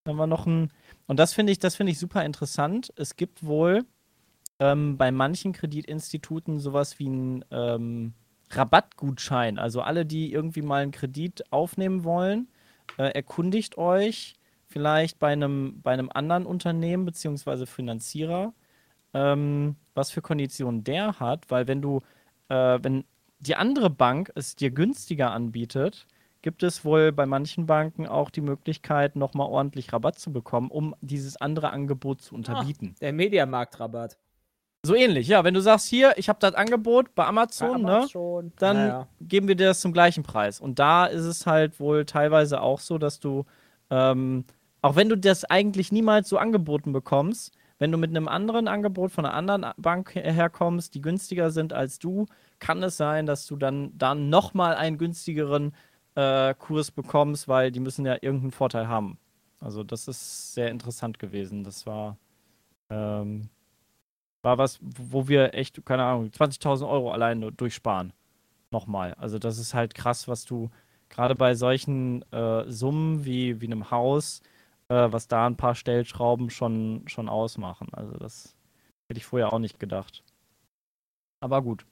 Dann 0.03 0.13
haben 0.13 0.19
wir 0.19 0.27
noch 0.27 0.45
ein, 0.47 0.71
und 1.07 1.19
das 1.19 1.33
finde 1.33 1.51
ich, 1.51 1.59
das 1.59 1.75
finde 1.75 1.91
ich 1.91 1.99
super 1.99 2.25
interessant. 2.25 2.91
Es 2.95 3.15
gibt 3.15 3.45
wohl 3.45 3.85
ähm, 4.59 4.97
bei 4.97 5.11
manchen 5.11 5.53
Kreditinstituten 5.53 6.59
sowas 6.59 6.99
wie 6.99 7.07
einen 7.07 7.45
ähm, 7.51 8.13
Rabattgutschein. 8.49 9.59
Also 9.59 9.81
alle, 9.81 10.05
die 10.05 10.31
irgendwie 10.31 10.61
mal 10.61 10.83
einen 10.83 10.91
Kredit 10.91 11.51
aufnehmen 11.51 12.03
wollen, 12.03 12.47
äh, 12.97 13.11
erkundigt 13.13 13.77
euch 13.77 14.35
vielleicht 14.67 15.19
bei 15.19 15.31
einem, 15.31 15.81
bei 15.81 15.91
einem 15.91 16.09
anderen 16.13 16.45
Unternehmen 16.45 17.05
beziehungsweise 17.05 17.65
Finanzierer, 17.65 18.53
ähm, 19.13 19.75
was 19.95 20.11
für 20.11 20.21
Konditionen 20.21 20.83
der 20.83 21.19
hat, 21.19 21.49
weil 21.49 21.67
wenn 21.67 21.81
du, 21.81 22.01
äh, 22.49 22.79
wenn 22.81 23.03
die 23.39 23.55
andere 23.55 23.89
Bank 23.89 24.31
es 24.35 24.55
dir 24.55 24.71
günstiger 24.71 25.31
anbietet, 25.31 26.07
gibt 26.41 26.61
es 26.63 26.83
wohl 26.83 27.11
bei 27.11 27.25
manchen 27.25 27.65
Banken 27.65 28.05
auch 28.07 28.29
die 28.29 28.41
Möglichkeit, 28.41 29.15
nochmal 29.15 29.47
ordentlich 29.47 29.91
Rabatt 29.93 30.19
zu 30.19 30.31
bekommen, 30.31 30.69
um 30.69 30.93
dieses 31.01 31.37
andere 31.37 31.71
Angebot 31.71 32.21
zu 32.21 32.35
unterbieten. 32.35 32.95
Der 33.01 33.13
Mediamarktrabatt. 33.13 34.17
So 34.85 34.95
ähnlich, 34.95 35.29
ja. 35.29 35.45
Wenn 35.45 35.53
du 35.53 35.61
sagst, 35.61 35.87
hier, 35.87 36.13
ich 36.17 36.27
habe 36.27 36.39
das 36.39 36.55
Angebot 36.55 37.15
bei 37.15 37.25
Amazon, 37.25 37.83
ne? 37.83 38.05
schon. 38.09 38.51
dann 38.57 38.75
Naja. 38.75 39.07
geben 39.21 39.47
wir 39.47 39.55
dir 39.55 39.67
das 39.67 39.79
zum 39.79 39.93
gleichen 39.93 40.23
Preis. 40.23 40.59
Und 40.59 40.77
da 40.79 41.05
ist 41.05 41.23
es 41.23 41.45
halt 41.45 41.79
wohl 41.79 42.05
teilweise 42.05 42.61
auch 42.61 42.81
so, 42.81 42.97
dass 42.97 43.21
du, 43.21 43.45
ähm, 43.89 44.43
auch 44.81 44.97
wenn 44.97 45.07
du 45.07 45.15
das 45.15 45.45
eigentlich 45.45 45.93
niemals 45.93 46.27
so 46.27 46.37
angeboten 46.37 46.91
bekommst, 46.91 47.53
wenn 47.83 47.91
du 47.91 47.97
mit 47.97 48.11
einem 48.11 48.29
anderen 48.29 48.69
Angebot 48.69 49.11
von 49.11 49.25
einer 49.25 49.33
anderen 49.33 49.65
Bank 49.75 50.15
her- 50.15 50.31
herkommst, 50.31 50.95
die 50.95 51.01
günstiger 51.01 51.51
sind 51.51 51.73
als 51.73 51.99
du, 51.99 52.27
kann 52.59 52.81
es 52.81 52.95
sein, 52.95 53.25
dass 53.25 53.45
du 53.45 53.57
dann, 53.57 53.91
dann 53.97 54.29
nochmal 54.29 54.75
einen 54.75 54.97
günstigeren 54.97 55.73
äh, 56.15 56.53
Kurs 56.53 56.91
bekommst, 56.91 57.49
weil 57.49 57.73
die 57.73 57.81
müssen 57.81 58.05
ja 58.05 58.13
irgendeinen 58.21 58.51
Vorteil 58.51 58.87
haben. 58.87 59.17
Also 59.59 59.83
das 59.83 60.07
ist 60.07 60.53
sehr 60.53 60.69
interessant 60.71 61.19
gewesen. 61.19 61.65
Das 61.65 61.85
war, 61.85 62.15
ähm, 62.89 63.49
war 64.43 64.57
was, 64.57 64.79
wo 64.81 65.27
wir 65.27 65.53
echt, 65.53 65.85
keine 65.85 66.05
Ahnung, 66.05 66.31
20.000 66.31 66.87
Euro 66.89 67.11
allein 67.11 67.41
durchsparen 67.57 68.13
nochmal. 68.71 69.13
Also 69.15 69.39
das 69.39 69.57
ist 69.57 69.73
halt 69.73 69.93
krass, 69.93 70.29
was 70.29 70.45
du 70.45 70.69
gerade 71.09 71.35
bei 71.35 71.55
solchen 71.55 72.23
äh, 72.31 72.63
Summen 72.71 73.25
wie, 73.25 73.59
wie 73.59 73.67
einem 73.67 73.91
Haus, 73.91 74.41
äh, 74.93 75.11
was 75.11 75.27
da 75.27 75.47
ein 75.47 75.57
paar 75.57 75.75
Stellschrauben 75.75 76.49
schon, 76.49 77.03
schon 77.07 77.29
ausmachen. 77.29 77.87
Also 77.93 78.13
das 78.17 78.55
hätte 79.09 79.17
ich 79.17 79.25
vorher 79.25 79.51
auch 79.51 79.59
nicht 79.59 79.79
gedacht. 79.79 80.23
Aber 81.41 81.61
gut. 81.61 81.85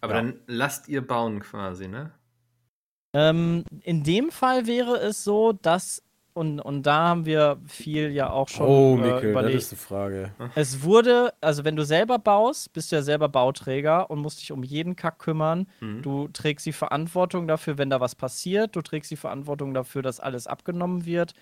Aber 0.00 0.14
Ja. 0.14 0.22
dann 0.22 0.40
lasst 0.46 0.88
ihr 0.88 1.06
bauen 1.06 1.40
quasi, 1.40 1.88
ne? 1.88 2.12
Ähm, 3.14 3.64
in 3.82 4.04
dem 4.04 4.30
Fall 4.30 4.66
wäre 4.66 4.96
es 4.96 5.22
so, 5.22 5.52
dass, 5.52 6.02
und, 6.32 6.60
und 6.60 6.84
da 6.84 7.08
haben 7.08 7.26
wir 7.26 7.58
viel 7.66 8.10
ja 8.10 8.30
auch 8.30 8.48
schon 8.48 8.66
oh, 8.66 8.94
äh, 8.96 9.00
Mikkel, 9.00 9.12
das 9.14 9.30
überlegt. 9.42 9.62
ist 9.62 9.72
eine 9.72 9.78
Frage. 9.80 10.32
Es 10.54 10.82
wurde, 10.82 11.34
also 11.42 11.62
wenn 11.64 11.76
du 11.76 11.84
selber 11.84 12.18
baust, 12.18 12.72
bist 12.72 12.90
du 12.90 12.96
ja 12.96 13.02
selber 13.02 13.28
Bauträger 13.28 14.08
und 14.08 14.20
musst 14.20 14.40
dich 14.40 14.50
um 14.50 14.62
jeden 14.62 14.96
Kack 14.96 15.18
kümmern. 15.18 15.66
Mhm. 15.80 16.00
Du 16.00 16.28
trägst 16.28 16.64
die 16.64 16.72
Verantwortung 16.72 17.46
dafür, 17.46 17.76
wenn 17.76 17.90
da 17.90 18.00
was 18.00 18.14
passiert. 18.14 18.74
Du 18.76 18.80
trägst 18.80 19.10
die 19.10 19.16
Verantwortung 19.16 19.74
dafür, 19.74 20.00
dass 20.00 20.18
alles 20.18 20.46
abgenommen 20.46 21.04
wird, 21.04 21.34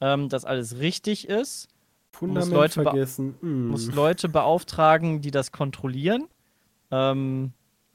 ähm, 0.00 0.28
dass 0.28 0.44
alles 0.44 0.78
richtig 0.78 1.28
ist. 1.28 1.68
Fundament 2.10 2.52
Leute 2.52 2.82
ba- 2.82 2.90
vergessen. 2.90 3.36
Mm. 3.40 3.68
Musst 3.68 3.94
Leute 3.94 4.28
beauftragen, 4.28 5.20
die 5.20 5.30
das 5.30 5.52
kontrollieren. 5.52 6.26
Ähm, 6.90 7.52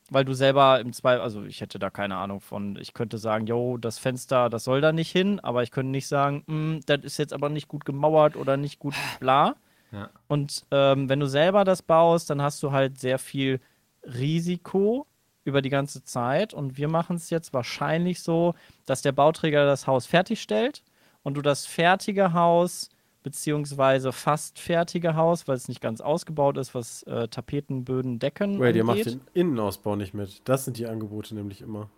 weil 0.09 0.25
du 0.25 0.33
selber 0.33 0.79
im 0.79 0.93
Zweifel, 0.93 1.21
also 1.21 1.43
ich 1.43 1.61
hätte 1.61 1.79
da 1.79 1.89
keine 1.89 2.17
Ahnung 2.17 2.39
von, 2.41 2.75
ich 2.79 2.93
könnte 2.93 3.17
sagen, 3.17 3.47
yo, 3.47 3.77
das 3.77 3.97
Fenster, 3.97 4.49
das 4.49 4.65
soll 4.65 4.81
da 4.81 4.91
nicht 4.91 5.11
hin, 5.11 5.39
aber 5.39 5.63
ich 5.63 5.71
könnte 5.71 5.89
nicht 5.91 6.07
sagen, 6.07 6.43
"Mm, 6.45 6.79
das 6.85 6.99
ist 7.03 7.17
jetzt 7.17 7.33
aber 7.33 7.49
nicht 7.49 7.67
gut 7.67 7.85
gemauert 7.85 8.35
oder 8.35 8.55
nicht 8.57 8.77
gut 8.79 8.93
bla. 9.19 9.55
Ja. 9.91 10.09
Und 10.27 10.65
ähm, 10.71 11.09
wenn 11.09 11.19
du 11.19 11.25
selber 11.27 11.63
das 11.63 11.81
baust, 11.81 12.29
dann 12.29 12.41
hast 12.41 12.61
du 12.61 12.71
halt 12.71 12.99
sehr 12.99 13.17
viel 13.17 13.59
Risiko 14.03 15.07
über 15.45 15.61
die 15.61 15.69
ganze 15.69 16.03
Zeit. 16.03 16.53
Und 16.53 16.77
wir 16.77 16.87
machen 16.87 17.15
es 17.15 17.29
jetzt 17.29 17.53
wahrscheinlich 17.53 18.21
so, 18.21 18.53
dass 18.85 19.01
der 19.01 19.11
Bauträger 19.11 19.65
das 19.65 19.87
Haus 19.87 20.05
fertigstellt 20.05 20.83
und 21.23 21.35
du 21.35 21.41
das 21.41 21.65
fertige 21.65 22.33
Haus 22.33 22.89
beziehungsweise 23.23 24.11
fast 24.11 24.59
fertige 24.59 25.15
Haus, 25.15 25.47
weil 25.47 25.55
es 25.55 25.67
nicht 25.69 25.79
ganz 25.81 26.01
ausgebaut 26.01 26.57
ist, 26.57 26.75
was 26.75 27.03
äh, 27.03 27.27
Tapeten, 27.29 27.85
Böden, 27.85 28.19
Decken 28.19 28.59
Wait, 28.59 28.75
ihr 28.75 28.83
macht 28.83 28.97
angeht. 28.99 29.13
den 29.13 29.21
Innenausbau 29.33 29.95
nicht 29.95 30.13
mit. 30.13 30.41
Das 30.43 30.65
sind 30.65 30.77
die 30.77 30.85
Angebote 30.87 31.33
nämlich 31.33 31.61
immer. 31.61 31.89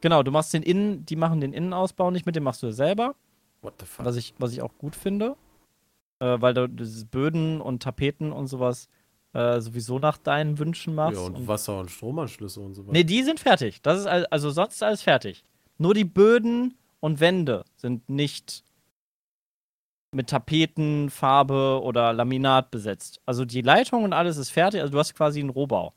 Genau, 0.00 0.24
du 0.24 0.32
machst 0.32 0.52
den 0.52 0.62
Innen, 0.64 1.06
die 1.06 1.14
machen 1.16 1.40
den 1.40 1.52
Innenausbau 1.52 2.10
nicht 2.10 2.26
mit, 2.26 2.34
den 2.34 2.42
machst 2.42 2.62
du 2.64 2.72
selber. 2.72 3.14
What 3.62 3.74
the 3.78 3.86
fuck? 3.86 4.04
Was 4.04 4.16
ich, 4.16 4.34
was 4.38 4.52
ich 4.52 4.60
auch 4.60 4.76
gut 4.76 4.96
finde. 4.96 5.36
Äh, 6.18 6.40
weil 6.40 6.52
du 6.54 6.68
dieses 6.68 7.04
Böden 7.04 7.60
und 7.60 7.82
Tapeten 7.82 8.32
und 8.32 8.48
sowas 8.48 8.88
äh, 9.34 9.60
sowieso 9.60 10.00
nach 10.00 10.18
deinen 10.18 10.58
Wünschen 10.58 10.96
machst. 10.96 11.16
ja, 11.20 11.24
und 11.26 11.36
und 11.36 11.46
Wasser- 11.48 11.78
und 11.78 11.90
Stromanschlüsse 11.92 12.60
und 12.60 12.74
so 12.74 12.82
weiter. 12.82 12.92
nee, 12.92 13.04
die 13.04 13.22
sind 13.22 13.38
fertig. 13.38 13.80
Das 13.82 14.00
ist 14.00 14.06
al- 14.06 14.26
also 14.30 14.50
sonst 14.50 14.74
ist 14.74 14.82
alles 14.82 15.02
fertig. 15.02 15.44
Nur 15.78 15.94
die 15.94 16.04
Böden 16.04 16.74
und 16.98 17.20
Wände 17.20 17.64
sind 17.76 18.08
nicht 18.08 18.64
mit 20.12 20.28
Tapeten, 20.28 21.10
Farbe 21.10 21.80
oder 21.82 22.12
Laminat 22.12 22.70
besetzt. 22.70 23.20
Also 23.26 23.44
die 23.44 23.62
Leitung 23.62 24.04
und 24.04 24.12
alles 24.12 24.36
ist 24.36 24.50
fertig. 24.50 24.80
Also 24.80 24.92
du 24.92 24.98
hast 24.98 25.14
quasi 25.14 25.40
einen 25.40 25.50
Rohbau. 25.50 25.94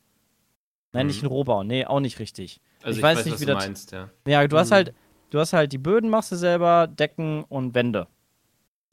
Nein, 0.94 1.06
Mhm. 1.06 1.08
nicht 1.08 1.22
einen 1.24 1.32
Rohbau. 1.32 1.64
Nee, 1.64 1.86
auch 1.86 2.00
nicht 2.00 2.20
richtig. 2.20 2.60
Also 2.82 2.92
Ich 2.92 2.98
ich, 2.98 3.04
weiß 3.04 3.18
weiß, 3.20 3.26
nicht, 3.26 3.40
wie 3.42 3.46
du 3.46 3.54
das- 3.54 3.66
meinst, 3.66 3.92
ja. 3.92 4.10
Ja, 4.26 4.48
du 4.48 4.58
hast 4.58 4.70
Mhm. 4.70 4.74
halt, 4.76 4.94
du 5.32 5.40
hast 5.40 5.54
halt 5.54 5.74
die 5.74 5.78
Böden 5.78 6.10
machst 6.10 6.32
du 6.32 6.36
selber, 6.38 6.88
Decken 6.88 7.44
und 7.44 7.76
Wände. 7.76 8.08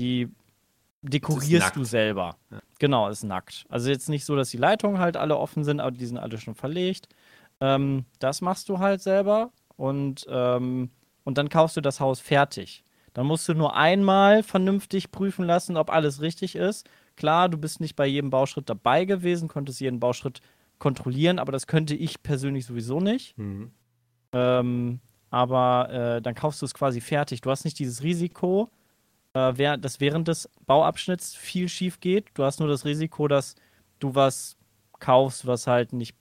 Die 0.00 0.28
dekorierst 1.02 1.76
du 1.76 1.84
selber. 1.84 2.36
Ja. 2.50 2.60
Genau, 2.78 3.08
ist 3.08 3.22
nackt. 3.24 3.64
Also 3.68 3.90
jetzt 3.90 4.08
nicht 4.08 4.24
so, 4.24 4.34
dass 4.36 4.50
die 4.50 4.56
Leitungen 4.56 4.98
halt 4.98 5.16
alle 5.16 5.36
offen 5.36 5.64
sind, 5.64 5.80
aber 5.80 5.90
die 5.92 6.06
sind 6.06 6.18
alle 6.18 6.38
schon 6.38 6.54
verlegt. 6.54 7.08
Ähm, 7.60 8.04
das 8.18 8.40
machst 8.40 8.68
du 8.68 8.78
halt 8.78 9.00
selber 9.02 9.50
und, 9.76 10.26
ähm, 10.28 10.90
und 11.24 11.38
dann 11.38 11.48
kaufst 11.48 11.76
du 11.76 11.80
das 11.80 12.00
Haus 12.00 12.20
fertig. 12.20 12.82
Dann 13.14 13.26
musst 13.26 13.48
du 13.48 13.54
nur 13.54 13.76
einmal 13.76 14.42
vernünftig 14.42 15.10
prüfen 15.10 15.44
lassen, 15.44 15.76
ob 15.76 15.90
alles 15.90 16.20
richtig 16.20 16.56
ist. 16.56 16.88
Klar, 17.16 17.48
du 17.48 17.58
bist 17.58 17.80
nicht 17.80 17.94
bei 17.94 18.06
jedem 18.06 18.30
Bauschritt 18.30 18.70
dabei 18.70 19.04
gewesen, 19.04 19.48
konntest 19.48 19.80
jeden 19.80 20.00
Bauschritt 20.00 20.40
kontrollieren, 20.78 21.38
aber 21.38 21.52
das 21.52 21.66
könnte 21.66 21.94
ich 21.94 22.22
persönlich 22.22 22.66
sowieso 22.66 23.00
nicht. 23.00 23.36
Mhm. 23.38 23.70
Ähm, 24.32 25.00
aber 25.30 25.90
äh, 25.90 26.22
dann 26.22 26.34
kaufst 26.34 26.62
du 26.62 26.66
es 26.66 26.74
quasi 26.74 27.00
fertig. 27.00 27.40
Du 27.40 27.50
hast 27.50 27.64
nicht 27.64 27.78
dieses 27.78 28.02
Risiko, 28.02 28.70
äh, 29.34 29.78
dass 29.78 30.00
während 30.00 30.28
des 30.28 30.48
Bauabschnitts 30.66 31.34
viel 31.34 31.68
schief 31.68 32.00
geht. 32.00 32.26
Du 32.34 32.44
hast 32.44 32.60
nur 32.60 32.68
das 32.68 32.84
Risiko, 32.84 33.28
dass 33.28 33.54
du 33.98 34.14
was 34.14 34.56
kaufst, 34.98 35.46
was 35.46 35.66
halt 35.66 35.92
nicht 35.92 36.16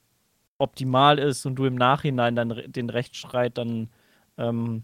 optimal 0.57 1.17
ist 1.19 1.45
und 1.45 1.55
du 1.55 1.65
im 1.65 1.75
Nachhinein 1.75 2.35
dann 2.35 2.61
den 2.67 2.89
Rechtsstreit 2.89 3.57
dann 3.57 3.89
ähm, 4.37 4.83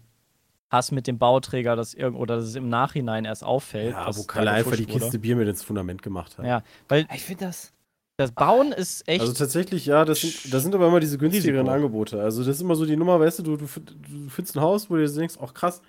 hast 0.70 0.92
mit 0.92 1.06
dem 1.06 1.18
Bauträger, 1.18 1.76
dass 1.76 1.94
irgend 1.94 2.18
oder 2.18 2.36
dass 2.36 2.44
es 2.44 2.54
im 2.54 2.68
Nachhinein 2.68 3.24
erst 3.24 3.42
auffällt. 3.44 3.92
ja, 3.92 4.14
wo 4.16 4.22
Kalle 4.24 4.50
einfach 4.50 4.72
die 4.72 4.78
gefuscht 4.84 4.94
wurde. 4.94 5.04
Kiste 5.06 5.18
Bier 5.18 5.36
mit 5.36 5.48
ins 5.48 5.62
Fundament 5.62 6.02
gemacht 6.02 6.36
hat. 6.38 6.44
Ja, 6.46 6.62
weil 6.88 7.06
Ich 7.14 7.22
finde 7.24 7.46
das. 7.46 7.72
das 8.18 8.32
Bauen 8.32 8.72
ist 8.72 9.08
echt. 9.08 9.20
Also 9.20 9.32
tatsächlich, 9.32 9.86
ja, 9.86 10.04
das 10.04 10.20
sind, 10.20 10.52
das 10.52 10.62
sind 10.62 10.74
aber 10.74 10.88
immer 10.88 11.00
diese 11.00 11.16
günstigeren 11.18 11.66
Risiko. 11.66 11.74
Angebote. 11.74 12.20
Also 12.22 12.42
das 12.44 12.56
ist 12.56 12.60
immer 12.62 12.74
so 12.74 12.84
die 12.84 12.96
Nummer, 12.96 13.18
weißt 13.18 13.38
du, 13.38 13.42
du, 13.44 13.56
du, 13.56 13.66
find- 13.66 13.90
du 13.90 14.28
findest 14.28 14.56
ein 14.56 14.60
Haus, 14.62 14.90
wo 14.90 14.96
du 14.96 15.06
dir 15.06 15.12
denkst, 15.12 15.36
ach 15.40 15.54
krass, 15.54 15.80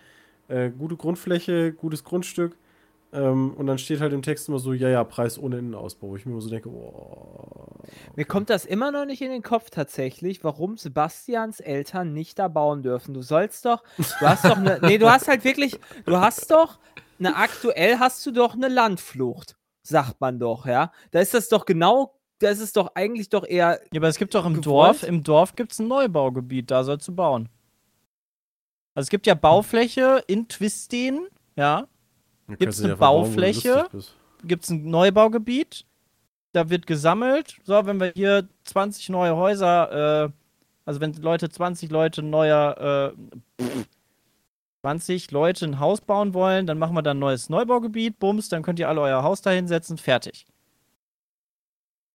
äh, 0.47 0.69
gute 0.69 0.95
Grundfläche, 0.95 1.73
gutes 1.73 2.03
Grundstück. 2.03 2.55
Ähm, 3.11 3.53
und 3.55 3.65
dann 3.65 3.79
steht 3.79 4.01
halt 4.01 4.13
im 4.13 4.21
Text 4.21 4.47
immer 4.49 4.59
so, 4.59 4.73
ja, 4.73 4.87
ja, 4.89 5.03
Preis 5.03 5.39
ohne 5.39 5.57
Innenausbau. 5.57 6.09
Wo 6.09 6.15
ich 6.15 6.25
mir 6.25 6.33
immer 6.33 6.41
so 6.41 6.49
denke, 6.49 6.69
oh. 6.69 7.65
Mir 8.15 8.25
kommt 8.25 8.49
das 8.49 8.65
immer 8.65 8.91
noch 8.91 9.05
nicht 9.05 9.21
in 9.21 9.31
den 9.31 9.41
Kopf 9.41 9.69
tatsächlich, 9.71 10.43
warum 10.43 10.77
Sebastians 10.77 11.59
Eltern 11.59 12.13
nicht 12.13 12.37
da 12.37 12.47
bauen 12.47 12.83
dürfen. 12.83 13.13
Du 13.13 13.21
sollst 13.21 13.65
doch, 13.65 13.83
du 13.97 14.27
hast 14.27 14.45
doch 14.45 14.57
eine, 14.57 14.79
nee, 14.83 14.97
du 14.97 15.09
hast 15.09 15.27
halt 15.27 15.43
wirklich, 15.43 15.79
du 16.05 16.17
hast 16.17 16.51
doch, 16.51 16.77
eine 17.17 17.35
aktuell 17.35 17.97
hast 17.99 18.25
du 18.25 18.31
doch 18.31 18.53
eine 18.53 18.67
Landflucht, 18.67 19.57
sagt 19.81 20.21
man 20.21 20.39
doch, 20.39 20.65
ja. 20.65 20.91
Da 21.11 21.19
ist 21.19 21.33
das 21.33 21.49
doch 21.49 21.65
genau, 21.65 22.15
da 22.39 22.49
ist 22.49 22.61
es 22.61 22.73
doch 22.73 22.91
eigentlich 22.95 23.29
doch 23.29 23.45
eher, 23.45 23.79
Ja, 23.91 23.99
aber 23.99 24.07
es 24.07 24.17
gibt 24.17 24.35
doch 24.35 24.45
im 24.45 24.61
gewollt? 24.61 24.65
Dorf, 24.65 25.03
im 25.03 25.23
Dorf 25.23 25.55
gibt 25.55 25.71
es 25.71 25.79
ein 25.79 25.87
Neubaugebiet, 25.87 26.69
da 26.69 26.83
sollst 26.83 27.07
du 27.07 27.15
bauen. 27.15 27.49
Also 28.93 29.05
es 29.05 29.09
gibt 29.09 29.27
ja 29.27 29.33
Baufläche 29.33 30.23
in 30.27 30.47
Twisten, 30.47 31.27
ja, 31.55 31.87
Kannst 32.57 32.79
du 32.79 32.85
eine 32.85 32.95
bauen, 32.95 33.25
Baufläche? 33.25 33.87
gibt 34.43 34.63
es 34.63 34.69
ein 34.69 34.89
Neubaugebiet, 34.89 35.85
da 36.53 36.69
wird 36.69 36.87
gesammelt. 36.87 37.57
So, 37.63 37.85
wenn 37.85 37.99
wir 37.99 38.11
hier 38.15 38.47
20 38.63 39.09
neue 39.09 39.35
Häuser, 39.35 40.25
äh, 40.25 40.29
also 40.85 41.01
wenn 41.01 41.13
Leute, 41.13 41.49
20 41.49 41.91
Leute 41.91 42.23
neuer, 42.23 43.13
äh, 43.59 43.63
pff, 43.63 43.87
20 44.81 45.31
Leute 45.31 45.65
ein 45.65 45.79
Haus 45.79 46.01
bauen 46.01 46.33
wollen, 46.33 46.65
dann 46.65 46.79
machen 46.79 46.95
wir 46.95 47.01
da 47.01 47.11
ein 47.11 47.19
neues 47.19 47.49
Neubaugebiet, 47.49 48.17
bums, 48.17 48.49
dann 48.49 48.63
könnt 48.63 48.79
ihr 48.79 48.87
alle 48.87 49.01
euer 49.01 49.23
Haus 49.23 49.41
da 49.41 49.51
hinsetzen, 49.51 49.97
fertig. 49.97 50.45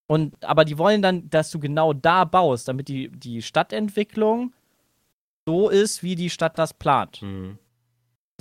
Und, 0.07 0.43
aber 0.45 0.65
die 0.65 0.79
wollen 0.79 1.03
dann, 1.03 1.29
dass 1.31 1.51
du 1.51 1.59
genau 1.59 1.93
da 1.93 2.25
baust, 2.25 2.69
damit 2.69 2.89
die, 2.89 3.09
die 3.09 3.43
Stadtentwicklung 3.43 4.53
so 5.47 5.69
ist, 5.69 6.03
wie 6.03 6.15
die 6.15 6.31
Stadt 6.31 6.59
das 6.59 6.75
plant. 6.75 7.23
Mhm. 7.23 7.59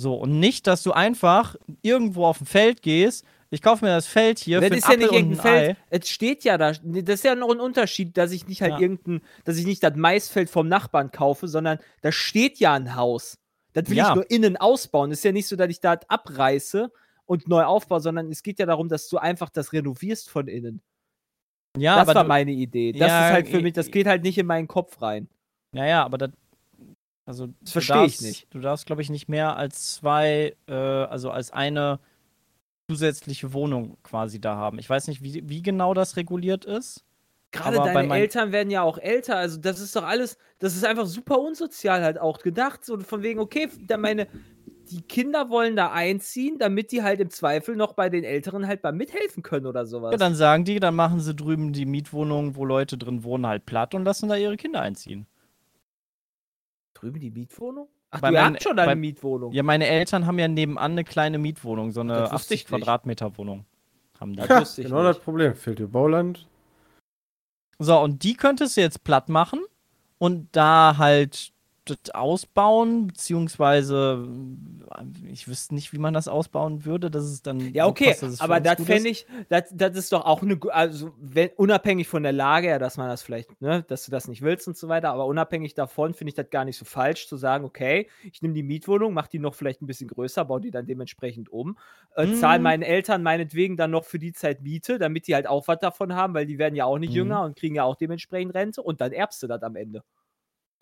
So, 0.00 0.14
und 0.14 0.40
nicht, 0.40 0.66
dass 0.66 0.82
du 0.82 0.92
einfach 0.92 1.54
irgendwo 1.82 2.26
auf 2.26 2.38
dem 2.38 2.46
Feld 2.46 2.82
gehst, 2.82 3.24
ich 3.50 3.62
kaufe 3.62 3.84
mir 3.84 3.92
das 3.92 4.08
Feld 4.08 4.40
hier 4.40 4.60
das 4.60 4.68
für 4.70 4.74
ist 4.74 4.88
ja 4.88 4.96
nicht 4.96 5.04
Apfel 5.06 5.08
und 5.10 5.14
irgendein 5.30 5.38
ein 5.38 5.42
Feld, 5.64 5.76
Ei. 5.76 5.96
es 5.98 6.08
steht 6.08 6.42
ja 6.42 6.58
da, 6.58 6.72
nee, 6.82 7.02
das 7.02 7.16
ist 7.16 7.24
ja 7.24 7.36
noch 7.36 7.50
ein 7.50 7.60
Unterschied, 7.60 8.16
dass 8.16 8.32
ich 8.32 8.48
nicht 8.48 8.62
halt 8.62 8.72
Ja. 8.72 8.80
irgendein, 8.80 9.20
dass 9.44 9.56
ich 9.56 9.66
nicht 9.66 9.82
das 9.84 9.94
Maisfeld 9.94 10.50
vom 10.50 10.66
Nachbarn 10.66 11.12
kaufe, 11.12 11.46
sondern 11.46 11.78
da 12.02 12.10
steht 12.10 12.58
ja 12.58 12.74
ein 12.74 12.96
Haus. 12.96 13.38
Das 13.72 13.88
will 13.88 13.96
Ja. 13.96 14.08
ich 14.08 14.14
nur 14.16 14.28
innen 14.30 14.56
ausbauen. 14.56 15.12
ist 15.12 15.22
ja 15.24 15.30
nicht 15.30 15.46
so, 15.46 15.54
dass 15.54 15.68
ich 15.68 15.78
das 15.80 15.98
abreiße 16.08 16.90
und 17.26 17.46
neu 17.48 17.62
aufbaue, 17.64 18.00
sondern 18.00 18.30
es 18.30 18.42
geht 18.42 18.58
ja 18.58 18.66
darum, 18.66 18.88
dass 18.88 19.08
du 19.08 19.18
einfach 19.18 19.50
das 19.50 19.72
renovierst 19.72 20.28
von 20.28 20.48
innen. 20.48 20.82
Ja, 21.76 21.96
das 21.96 22.08
aber 22.08 22.14
war 22.16 22.22
du, 22.24 22.28
meine 22.28 22.52
Idee. 22.52 22.92
Das 22.92 23.00
Ja, 23.08 23.26
ist 23.28 23.32
halt 23.32 23.48
für 23.48 23.60
mich, 23.60 23.72
das 23.74 23.90
geht 23.92 24.06
halt 24.08 24.22
nicht 24.24 24.38
in 24.38 24.46
meinen 24.46 24.66
Kopf 24.68 25.00
rein. 25.00 25.28
ja, 25.72 25.86
ja, 25.86 26.04
aber 26.04 26.18
das, 26.18 26.30
also, 27.26 27.48
Das 27.62 27.72
verstehe 27.72 28.04
ich 28.04 28.12
darfst- 28.12 28.22
nicht. 28.22 28.46
Du 28.54 28.60
darfst, 28.60 28.86
glaube 28.86 29.02
ich, 29.02 29.10
nicht 29.10 29.28
mehr 29.28 29.56
als 29.56 29.94
zwei, 29.94 30.56
äh, 30.68 30.72
also 30.72 31.30
als 31.30 31.50
eine 31.52 31.98
zusätzliche 32.90 33.52
Wohnung 33.52 33.96
quasi 34.02 34.40
da 34.40 34.56
haben. 34.56 34.78
Ich 34.78 34.90
weiß 34.90 35.08
nicht, 35.08 35.22
wie, 35.22 35.42
wie 35.48 35.62
genau 35.62 35.94
das 35.94 36.16
reguliert 36.16 36.64
ist. 36.64 37.04
Gerade 37.50 37.76
deine 37.76 38.12
Eltern 38.14 38.50
werden 38.52 38.70
ja 38.70 38.82
auch 38.82 38.98
älter, 38.98 39.36
also 39.36 39.58
das 39.60 39.78
ist 39.80 39.94
doch 39.94 40.02
alles, 40.02 40.36
das 40.58 40.74
ist 40.74 40.84
einfach 40.84 41.06
super 41.06 41.38
unsozial 41.38 42.02
halt 42.02 42.18
auch 42.18 42.40
gedacht. 42.40 42.84
So 42.84 42.98
von 42.98 43.22
wegen, 43.22 43.38
okay, 43.38 43.68
da 43.86 43.96
meine, 43.96 44.26
die 44.90 45.00
Kinder 45.02 45.48
wollen 45.50 45.76
da 45.76 45.92
einziehen, 45.92 46.58
damit 46.58 46.90
die 46.90 47.04
halt 47.04 47.20
im 47.20 47.30
Zweifel 47.30 47.76
noch 47.76 47.92
bei 47.94 48.10
den 48.10 48.24
Älteren 48.24 48.66
halt 48.66 48.82
mal 48.82 48.92
mithelfen 48.92 49.42
können 49.44 49.66
oder 49.66 49.86
sowas. 49.86 50.10
Ja, 50.10 50.18
dann 50.18 50.34
sagen 50.34 50.64
die, 50.64 50.80
dann 50.80 50.96
machen 50.96 51.20
sie 51.20 51.34
drüben 51.34 51.72
die 51.72 51.86
Mietwohnungen, 51.86 52.56
wo 52.56 52.64
Leute 52.64 52.98
drin 52.98 53.22
wohnen, 53.22 53.46
halt 53.46 53.64
platt 53.66 53.94
und 53.94 54.04
lassen 54.04 54.28
da 54.28 54.34
ihre 54.36 54.56
Kinder 54.56 54.80
einziehen. 54.82 55.26
Drüben 57.04 57.20
die 57.20 57.30
Mietwohnung? 57.30 57.88
Ach, 58.10 58.20
Bei 58.22 58.28
du 58.30 58.34
meinen- 58.34 58.54
habt 58.54 58.62
schon 58.62 58.76
deine 58.78 58.92
bei- 58.92 58.96
Mietwohnung. 58.96 59.52
Ja, 59.52 59.62
meine 59.62 59.86
Eltern 59.86 60.24
haben 60.26 60.38
ja 60.38 60.48
nebenan 60.48 60.92
eine 60.92 61.04
kleine 61.04 61.36
Mietwohnung, 61.36 61.90
so 61.92 62.00
eine 62.00 62.14
Das 62.14 62.32
wusste 62.32 62.34
80 62.36 62.54
ich 62.54 62.70
nicht. 62.70 62.78
Quadratmeter 62.80 63.36
Wohnung. 63.36 63.66
Haben 64.18 64.32
die. 64.32 64.38
Das 64.46 64.76
Ja, 64.78 64.84
genau 64.84 65.02
nicht. 65.02 65.08
das 65.10 65.18
Problem. 65.18 65.54
Fehlt 65.54 65.80
dir 65.80 65.88
Bauland. 65.88 66.46
So, 67.78 67.98
und 68.00 68.22
die 68.22 68.34
könntest 68.34 68.76
du 68.76 68.80
jetzt 68.80 69.04
platt 69.04 69.28
machen 69.28 69.60
und 70.18 70.48
da 70.56 70.94
halt 70.96 71.52
das 71.84 72.10
ausbauen, 72.14 73.06
beziehungsweise 73.08 74.26
äh, 74.98 75.28
ich 75.32 75.48
wüsste 75.48 75.74
nicht, 75.74 75.92
wie 75.92 75.98
man 75.98 76.14
das 76.14 76.28
ausbauen 76.28 76.84
würde, 76.84 77.10
dass 77.10 77.24
es 77.24 77.42
dann 77.42 77.76
Ja, 77.76 77.86
okay, 77.86 78.16
passt, 78.20 78.20
für 78.20 78.30
aber 78.38 78.60
das 78.60 78.84
fände 78.84 79.10
ich, 79.10 79.26
das, 79.48 79.64
das 79.72 79.96
ist 79.96 80.12
doch 80.12 80.24
auch 80.24 80.42
eine, 80.42 80.58
also 80.70 81.12
wenn, 81.18 81.50
unabhängig 81.56 82.06
von 82.08 82.22
der 82.22 82.32
Lage, 82.32 82.68
ja, 82.68 82.78
dass 82.78 82.96
man 82.96 83.08
das 83.08 83.22
vielleicht, 83.22 83.60
ne, 83.60 83.82
dass 83.88 84.04
du 84.04 84.10
das 84.12 84.28
nicht 84.28 84.42
willst 84.42 84.68
und 84.68 84.76
so 84.76 84.88
weiter, 84.88 85.10
aber 85.10 85.26
unabhängig 85.26 85.74
davon 85.74 86.14
finde 86.14 86.28
ich 86.30 86.34
das 86.34 86.50
gar 86.50 86.64
nicht 86.64 86.76
so 86.78 86.84
falsch 86.84 87.26
zu 87.28 87.36
sagen, 87.36 87.64
okay, 87.64 88.08
ich 88.22 88.42
nehme 88.42 88.54
die 88.54 88.62
Mietwohnung, 88.62 89.12
mache 89.12 89.28
die 89.28 89.38
noch 89.40 89.54
vielleicht 89.54 89.82
ein 89.82 89.86
bisschen 89.86 90.08
größer, 90.08 90.44
baue 90.44 90.60
die 90.60 90.70
dann 90.70 90.86
dementsprechend 90.86 91.48
um, 91.48 91.76
äh, 92.14 92.28
Mhm. 92.28 92.30
zahle 92.30 92.62
meinen 92.62 92.82
Eltern 92.82 93.22
meinetwegen 93.22 93.76
dann 93.76 93.90
noch 93.90 94.04
für 94.04 94.18
die 94.18 94.32
Zeit 94.32 94.62
Miete, 94.62 94.98
damit 94.98 95.26
die 95.26 95.34
halt 95.34 95.46
auch 95.46 95.66
was 95.68 95.78
davon 95.80 96.14
haben, 96.14 96.34
weil 96.34 96.46
die 96.46 96.58
werden 96.58 96.76
ja 96.76 96.84
auch 96.84 96.98
nicht 96.98 97.12
Mhm. 97.12 97.14
jünger 97.14 97.42
und 97.42 97.56
kriegen 97.56 97.74
ja 97.74 97.84
auch 97.84 97.96
dementsprechend 97.96 98.54
Rente 98.54 98.82
und 98.82 99.00
dann 99.00 99.12
erbst 99.12 99.42
du 99.42 99.46
das 99.46 99.62
am 99.62 99.74
Ende. 99.76 100.02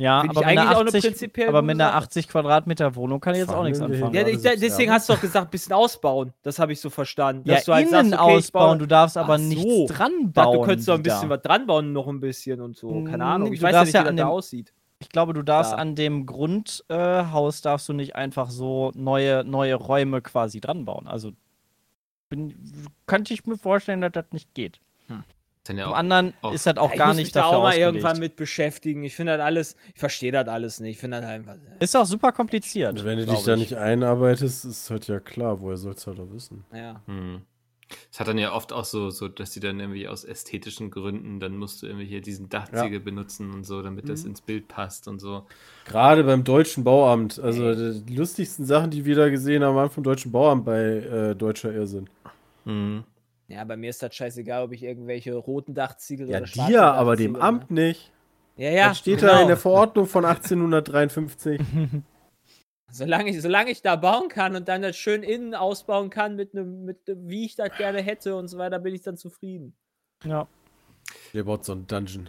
Ja, 0.01 0.21
aber 0.21 0.25
ich 0.25 0.35
mit, 0.39 0.45
einer 0.45 0.61
eigentlich 0.63 0.77
auch 0.77 0.81
eine 0.81 0.89
80, 0.89 1.03
prinzipiell 1.03 1.49
aber 1.49 1.63
mit 1.63 1.75
einer 1.77 1.89
Sache. 1.93 1.97
80 1.99 2.29
Quadratmeter 2.29 2.97
Wohnung 2.97 3.21
kann 3.21 3.35
ich 3.35 3.41
jetzt 3.41 3.53
auch 3.55 3.63
nichts 3.63 3.81
anfangen. 3.81 4.15
Ja, 4.15 4.27
ich, 4.27 4.41
da- 4.43 4.57
deswegen 4.57 4.91
hast 4.91 5.09
du 5.09 5.13
doch 5.13 5.21
gesagt, 5.21 5.51
bisschen 5.51 5.75
ausbauen. 5.75 6.33
Das 6.43 6.59
habe 6.59 6.73
ich 6.73 6.81
so 6.81 6.91
verstanden. 6.91 7.49
Ja, 7.49 7.57
dass 7.57 7.65
du 7.67 7.75
halt 7.75 7.89
innen 7.89 8.11
sagst, 8.11 8.23
okay, 8.25 8.35
ausbauen, 8.37 8.79
du 8.79 8.87
darfst 8.87 9.17
aber 9.17 9.35
Ach 9.35 9.39
nichts 9.39 9.63
so. 9.63 9.87
dran 9.87 10.13
Ich 10.27 10.33
bauen. 10.33 10.59
du 10.59 10.65
könntest 10.65 10.89
doch 10.89 10.95
ein 10.95 11.03
bisschen 11.03 11.29
was 11.29 11.43
dran 11.43 11.67
bauen, 11.67 11.93
noch 11.93 12.09
ein 12.09 12.21
bisschen 12.21 12.61
und 12.61 12.77
so. 12.77 13.05
Keine 13.05 13.25
Ahnung. 13.25 13.53
Ich 13.53 13.61
du 13.61 13.67
weiß 13.67 13.75
ja 13.75 13.85
nicht, 13.85 13.95
ja 13.95 14.01
wie 14.01 14.05
das 14.05 14.11
an 14.11 14.17
da 14.17 14.27
aussieht. 14.29 14.73
Ich 14.99 15.09
glaube, 15.09 15.35
du 15.35 15.43
darfst 15.43 15.73
Ja. 15.73 15.79
an 15.79 15.95
dem 15.95 16.27
Grundhaus 16.27 17.59
äh, 17.59 17.63
darfst 17.63 17.89
du 17.89 17.93
nicht 17.93 18.17
einfach 18.17 18.51
so 18.51 18.93
neue, 18.95 19.45
neue 19.45 19.75
Räume 19.75 20.21
quasi 20.23 20.61
dran 20.61 20.85
bauen. 20.85 21.07
Also 21.07 21.33
bin, 22.29 22.55
könnte 23.07 23.35
ich 23.35 23.45
mir 23.47 23.59
vorstellen, 23.59 24.01
dass 24.01 24.13
das 24.13 24.27
nicht 24.33 24.55
geht. 24.55 24.81
Dann 25.65 25.79
ja 25.79 25.85
Zum 25.85 25.93
auch, 25.93 25.97
anderen 25.97 26.35
auch- 26.43 26.53
ist 26.53 26.67
das 26.67 26.77
auch 26.77 26.91
ich 26.93 26.99
gar 26.99 27.09
muss 27.09 27.17
mich 27.17 27.25
nicht 27.27 27.37
da 27.37 27.43
dafür 27.43 27.59
auch 27.59 27.63
mal 27.63 27.77
irgendwann 27.77 28.19
mit 28.19 28.35
beschäftigen. 28.37 29.05
Ich 29.05 29.15
finde 29.15 29.37
das 29.37 29.45
alles, 29.47 29.77
ich 29.95 30.01
verstehe 30.01 30.33
das 30.33 30.49
alles 30.49 30.81
nicht. 30.81 30.93
Ich 30.97 30.99
finde 30.99 31.21
das 31.21 31.29
einfach. 31.31 31.55
Ist 31.79 31.97
auch 31.97 32.05
super 32.07 32.33
kompliziert. 32.33 32.99
Und 32.99 33.05
wenn 33.05 33.19
du 33.19 33.27
dich 33.27 33.43
da 33.45 33.55
ich. 33.55 33.61
nicht 33.61 33.75
einarbeitest, 33.77 34.65
ist 34.65 34.91
halt 34.91 35.07
ja 35.07 35.21
klar, 35.21 35.61
woher 35.61 35.77
sollst 35.77 36.05
du 36.07 36.11
halt 36.11 36.21
auch 36.21 36.33
wissen. 36.33 36.65
Ja. 36.75 37.01
Hm. 37.07 37.43
Es 38.11 38.19
hat 38.19 38.27
dann 38.27 38.39
ja 38.39 38.55
oft 38.55 38.73
auch 38.73 38.87
so, 38.87 39.11
so, 39.11 39.29
dass 39.29 39.51
die 39.51 39.61
dann 39.61 39.79
irgendwie 39.79 40.09
aus 40.09 40.25
ästhetischen 40.25 40.91
Gründen, 40.91 41.41
dann 41.41 41.59
musst 41.59 41.83
du 41.83 41.87
irgendwie 41.87 42.07
hier 42.07 42.23
diesen 42.23 42.49
Dachziegel 42.49 43.01
benutzen 43.01 43.53
und 43.53 43.65
so, 43.65 43.83
damit 43.83 44.09
das 44.09 44.23
Mhm. 44.25 44.31
ins 44.31 44.41
Bild 44.41 44.67
passt 44.67 45.09
und 45.09 45.21
so. 45.21 45.45
Gerade 45.85 46.25
beim 46.25 46.43
Deutschen 46.43 46.85
Bauamt. 46.85 47.39
Also 47.39 48.01
die 48.01 48.17
lustigsten 48.17 48.65
Sachen, 48.65 48.91
die 48.91 49.05
wir 49.05 49.15
da 49.15 49.29
gesehen 49.29 49.63
haben, 49.63 49.77
waren 49.77 49.91
vom 49.91 50.03
Deutschen 50.03 50.33
Bauamt 50.33 50.65
bei 50.65 50.81
äh, 50.81 51.37
Deutscher 51.37 51.71
Irrsinn. 51.73 52.09
Hm. 52.65 53.05
Ja, 53.53 53.65
bei 53.65 53.77
mir 53.77 53.91
ist 53.91 54.03
das 54.03 54.15
scheißegal, 54.15 54.65
ob 54.65 54.73
ich 54.73 54.83
irgendwelche 54.83 55.35
roten 55.35 55.75
Dachziegel 55.75 56.29
Ja, 56.29 56.39
oder 56.39 56.47
schwarze 56.47 56.73
dir, 56.73 56.83
aber 56.85 57.17
dem 57.17 57.35
Dachziegel, 57.35 57.49
Amt 57.49 57.71
nicht. 57.71 58.13
Ne? 58.57 58.65
Ja, 58.65 58.71
ja. 58.71 58.89
das 58.89 58.99
steht 58.99 59.21
genau. 59.21 59.33
da 59.33 59.43
in 59.43 59.49
der 59.49 59.57
Verordnung 59.57 60.07
von 60.07 60.25
1853. 60.25 61.61
Solange 62.91 63.31
ich, 63.31 63.41
solange 63.41 63.71
ich 63.71 63.81
da 63.81 63.97
bauen 63.97 64.29
kann 64.29 64.55
und 64.55 64.69
dann 64.69 64.83
das 64.83 64.97
schön 64.97 65.23
innen 65.23 65.55
ausbauen 65.55 66.11
kann, 66.11 66.37
mit 66.37 66.55
einem, 66.55 66.85
mit, 66.85 66.99
wie 67.07 67.47
ich 67.47 67.57
das 67.57 67.75
gerne 67.79 68.03
hätte 68.03 68.37
und 68.37 68.49
so 68.49 68.59
weiter, 68.59 68.79
bin 68.79 68.95
ich 68.95 69.01
dann 69.01 69.17
zufrieden. 69.17 69.75
Ja. 70.25 70.47
Der 71.33 71.45
baut 71.45 71.65
so 71.65 71.73
einen 71.73 71.87
Dungeon. 71.87 72.29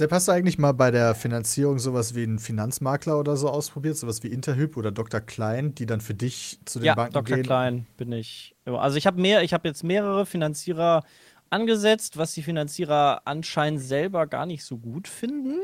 Hast 0.00 0.28
du 0.28 0.32
eigentlich 0.32 0.58
mal 0.58 0.72
bei 0.72 0.92
der 0.92 1.16
Finanzierung 1.16 1.80
sowas 1.80 2.14
wie 2.14 2.22
einen 2.22 2.38
Finanzmakler 2.38 3.18
oder 3.18 3.36
so 3.36 3.48
ausprobiert? 3.48 3.96
Sowas 3.96 4.22
wie 4.22 4.28
Interhyp 4.28 4.76
oder 4.76 4.92
Dr. 4.92 5.20
Klein, 5.20 5.74
die 5.74 5.86
dann 5.86 6.00
für 6.00 6.14
dich 6.14 6.60
zu 6.66 6.78
den 6.78 6.86
Ja, 6.86 6.94
Banken 6.94 7.14
Dr. 7.14 7.36
gehen? 7.36 7.44
Klein 7.44 7.86
bin 7.96 8.12
ich. 8.12 8.54
Also 8.64 8.96
ich 8.96 9.08
habe 9.08 9.20
mehr, 9.20 9.42
ich 9.42 9.52
habe 9.52 9.66
jetzt 9.66 9.82
mehrere 9.82 10.24
Finanzierer 10.24 11.02
angesetzt, 11.50 12.16
was 12.16 12.32
die 12.32 12.42
Finanzierer 12.42 13.22
anscheinend 13.24 13.80
selber 13.80 14.28
gar 14.28 14.46
nicht 14.46 14.64
so 14.64 14.78
gut 14.78 15.08
finden, 15.08 15.62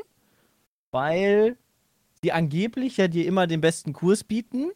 weil 0.90 1.56
die 2.24 2.32
angeblich 2.32 2.96
ja 2.96 3.08
dir 3.08 3.26
immer 3.26 3.46
den 3.46 3.60
besten 3.60 3.92
Kurs 3.92 4.24
bieten. 4.24 4.70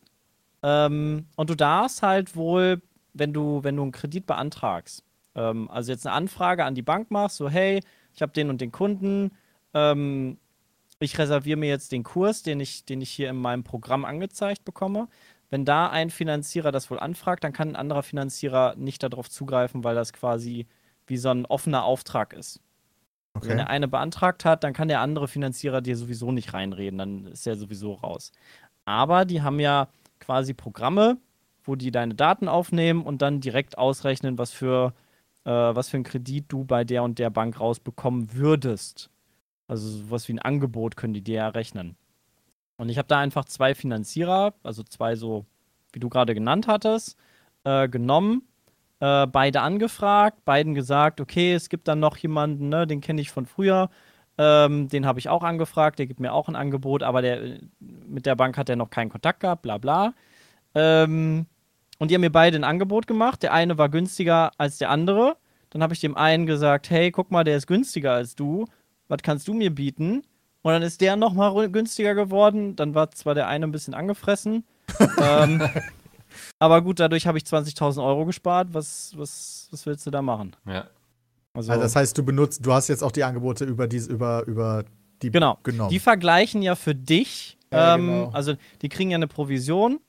Ähm, 0.63 1.27
und 1.37 1.51
du 1.51 1.55
darfst 1.55 2.03
halt 2.03 2.37
wohl, 2.37 2.83
wenn 3.15 3.33
du, 3.33 3.65
wenn 3.65 3.77
du 3.77 3.83
einen 3.83 3.93
Kredit 3.93 4.27
beantragst, 4.27 5.05
ähm, 5.35 5.71
also 5.71 5.93
jetzt 5.93 6.07
eine 6.07 6.15
Anfrage 6.17 6.65
an 6.65 6.75
die 6.75 6.83
Bank 6.83 7.11
machst, 7.11 7.37
so 7.39 7.49
hey, 7.49 7.81
ich 8.15 8.23
habe 8.23 8.33
den 8.33 8.51
und 8.51 8.61
den 8.61 8.73
Kunden, 8.73 9.33
ähm, 9.75 10.39
ich 11.01 11.19
reserviere 11.19 11.59
mir 11.59 11.69
jetzt 11.69 11.93
den 11.93 12.03
Kurs, 12.03 12.43
den 12.43 12.61
ich, 12.61 12.85
den 12.85 13.01
ich 13.01 13.11
hier 13.11 13.31
in 13.31 13.37
meinem 13.37 13.65
Programm 13.65 14.05
angezeigt 14.05 14.65
bekomme. 14.65 15.09
Wenn 15.51 15.65
da 15.65 15.89
ein 15.89 16.11
Finanzierer 16.11 16.73
das 16.73 16.91
wohl 16.91 16.99
anfragt, 17.01 17.45
dann 17.45 17.53
kann 17.53 17.71
ein 17.71 17.77
anderer 17.77 18.03
Finanzierer 18.03 18.75
nicht 18.77 19.03
darauf 19.03 19.31
zugreifen, 19.31 19.85
weil 19.85 19.95
das 19.95 20.13
quasi 20.13 20.67
wie 21.07 21.17
so 21.17 21.31
ein 21.31 21.47
offener 21.47 21.85
Auftrag 21.85 22.33
ist. 22.35 22.61
Wenn 23.41 23.57
Okay. 23.57 23.57
der 23.57 23.71
eine 23.71 23.89
beantragt 23.89 24.45
hat, 24.45 24.65
dann 24.65 24.73
kann 24.73 24.89
der 24.89 25.01
andere 25.01 25.29
Finanzierer 25.29 25.81
dir 25.81 25.97
sowieso 25.97 26.33
nicht 26.33 26.55
reinreden, 26.55 26.99
dann 26.99 27.27
ist 27.27 27.47
er 27.47 27.57
sowieso 27.57 27.95
raus. 27.95 28.33
Aber 28.85 29.25
die 29.25 29.43
haben 29.43 29.61
ja 29.61 29.89
quasi 30.21 30.55
Programme, 30.55 31.19
wo 31.63 31.77
die 31.77 31.91
deine 31.93 32.15
Daten 32.15 32.49
aufnehmen 32.49 33.03
und 33.05 33.23
dann 33.23 33.41
direkt 33.41 33.79
ausrechnen, 33.79 34.39
was 34.39 34.51
für, 34.53 34.95
äh, 35.45 35.51
was 35.51 35.89
für 35.91 35.99
einen 35.99 36.05
Kredit 36.05 36.47
du 36.49 36.65
bei 36.65 36.85
der 36.85 37.03
und 37.05 37.19
der 37.19 37.31
Bank 37.31 37.61
rausbekommen 37.61 38.35
würdest. 38.35 39.11
Also 39.69 39.89
sowas 39.89 40.27
wie 40.29 40.33
ein 40.33 40.39
Angebot 40.41 40.97
können 40.97 41.15
die 41.15 41.23
dir 41.23 41.37
ja 41.37 41.49
rechnen. 41.49 41.97
Und 42.79 42.89
ich 42.89 42.99
habe 42.99 43.09
da 43.09 43.19
einfach 43.19 43.45
zwei 43.45 43.75
Finanzierer, 43.75 44.55
also 44.63 44.83
zwei 44.83 45.15
so, 45.15 45.47
wie 45.93 46.01
du 46.01 46.09
gerade 46.09 46.35
genannt 46.35 46.67
hattest, 46.67 47.17
äh, 47.65 47.89
genommen, 47.89 48.43
äh, 49.01 49.27
beide 49.27 49.61
angefragt, 49.61 50.45
beiden 50.45 50.75
gesagt, 50.75 51.21
okay, 51.21 51.55
es 51.55 51.69
gibt 51.69 51.89
dann 51.89 52.01
noch 52.01 52.17
jemanden, 52.17 52.69
ne, 52.69 52.87
den 52.87 53.01
kenne 53.01 53.21
ich 53.21 53.31
von 53.31 53.47
früher, 53.47 53.91
ähm, 54.39 54.89
den 54.89 55.07
habe 55.07 55.19
ich 55.19 55.29
auch 55.29 55.43
angefragt, 55.43 55.99
der 55.99 56.07
gibt 56.07 56.21
mir 56.21 56.33
auch 56.33 56.49
ein 56.49 56.57
Angebot, 56.57 57.03
aber 57.03 57.23
der, 57.23 57.59
mit 57.81 58.27
der 58.27 58.37
Bank 58.37 58.57
hat 58.57 58.69
er 58.69 58.77
noch 58.77 58.91
keinen 58.91 59.11
Kontakt 59.11 59.41
gehabt, 59.41 59.63
bla 59.63 59.79
bla. 59.79 60.15
Ähm, 60.75 61.47
und 61.99 62.11
die 62.11 62.15
haben 62.15 62.21
mir 62.21 62.31
beide 62.31 62.57
ein 62.57 62.65
Angebot 62.65 63.07
gemacht. 63.07 63.43
Der 63.43 63.53
eine 63.53 63.79
war 63.79 63.89
günstiger 63.89 64.53
als 64.59 64.79
der 64.79 64.91
andere. 64.91 65.37
Dann 65.71 65.83
habe 65.83 65.93
ich 65.95 66.01
dem 66.01 66.17
einen 66.17 66.47
gesagt, 66.47 66.91
hey, 66.91 67.11
guck 67.11 67.31
mal, 67.31 67.45
der 67.45 67.57
ist 67.57 67.67
günstiger 67.67 68.13
als 68.13 68.37
du. 68.37 68.67
Was 69.09 69.19
kannst 69.23 69.49
du 69.49 69.55
mir 69.55 69.75
bieten? 69.75 70.23
Und 70.63 70.73
dann 70.73 70.83
ist 70.83 71.01
der 71.01 71.17
nochmal 71.17 71.71
günstiger 71.71 72.15
geworden. 72.15 72.77
Dann 72.77 72.95
war 72.95 73.11
zwar 73.11 73.35
der 73.35 73.49
eine 73.49 73.67
ein 73.67 73.73
bisschen 73.73 73.95
angefressen. 73.95 74.65
ähm, 75.21 75.63
aber 76.59 76.83
gut, 76.83 77.01
dadurch 77.01 77.27
habe 77.27 77.39
ich 77.39 77.45
20.000 77.45 78.05
Euro 78.05 78.27
gespart. 78.27 78.69
Was, 78.73 79.13
was, 79.17 79.69
was 79.71 79.87
willst 79.87 80.07
du 80.07 80.11
da 80.11 80.23
machen? 80.23 80.57
Ja. 80.67 80.89
Also, 81.55 81.73
Also 81.73 81.83
das 81.83 81.97
heißt, 81.97 82.17
du 82.19 82.23
benutzt, 82.23 82.65
du 82.65 82.73
hast 82.73 82.89
jetzt 82.89 83.03
auch 83.03 83.13
die 83.13 83.25
Angebote 83.25 83.65
über 83.65 83.89
dies, 83.89 84.07
über, 84.07 84.47
über 84.47 84.85
die 85.23 85.31
genau. 85.31 85.59
genommen. 85.63 85.91
Die 85.91 85.99
vergleichen 85.99 86.63
ja 86.63 86.75
für 86.75 86.95
dich. 86.95 87.57
Ja, 87.73 87.95
ähm, 87.95 88.07
genau. 88.07 88.31
Also 88.31 88.55
die 88.83 88.89
kriegen 88.89 89.11
ja 89.11 89.17
eine 89.17 89.27
Provision. 89.27 90.01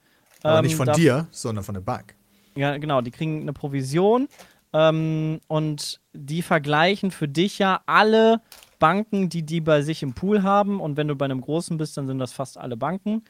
aber 0.44 0.60
ähm, 0.60 0.66
nicht 0.66 0.76
von 0.76 0.92
dir, 0.94 1.28
sondern 1.32 1.64
von 1.64 1.74
der 1.74 1.82
Bank. 1.82 2.16
Ja, 2.56 2.78
genau, 2.78 3.02
die 3.02 3.12
kriegen 3.12 3.42
eine 3.42 3.54
Provision 3.54 4.28
ähm, 4.74 5.40
und 5.48 6.00
die 6.14 6.42
vergleichen 6.42 7.12
für 7.12 7.28
dich 7.28 7.60
ja 7.60 7.82
alle 7.86 8.42
Banken, 8.80 9.30
die 9.30 9.44
die 9.44 9.62
bei 9.62 9.82
sich 9.82 10.04
im 10.04 10.14
Pool 10.14 10.44
haben. 10.44 10.80
Und 10.80 10.98
wenn 10.98 11.08
du 11.08 11.16
bei 11.16 11.26
einem 11.26 11.42
großen 11.42 11.78
bist, 11.78 11.98
dann 11.98 12.08
sind 12.08 12.20
das 12.20 12.32
fast 12.32 12.58
alle 12.58 12.78
Banken. 12.78 13.24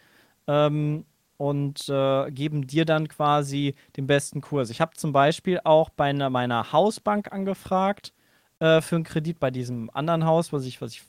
Ähm, 0.47 1.05
und 1.37 1.87
äh, 1.87 2.31
geben 2.31 2.67
dir 2.67 2.83
dann 2.83 3.07
quasi 3.07 3.75
den 3.95 4.07
besten 4.07 4.41
Kurs. 4.41 4.69
Ich 4.69 4.81
habe 4.81 4.95
zum 4.95 5.13
Beispiel 5.13 5.61
auch 5.63 5.89
bei 5.89 6.09
einer, 6.09 6.29
meiner 6.29 6.73
Hausbank 6.73 7.31
angefragt 7.31 8.13
äh, 8.59 8.81
für 8.81 8.95
einen 8.95 9.05
Kredit 9.05 9.39
bei 9.39 9.49
diesem 9.49 9.89
anderen 9.93 10.25
Haus, 10.25 10.51
was 10.51 10.65
ich, 10.65 10.81
was 10.81 10.91
ich 10.91 11.03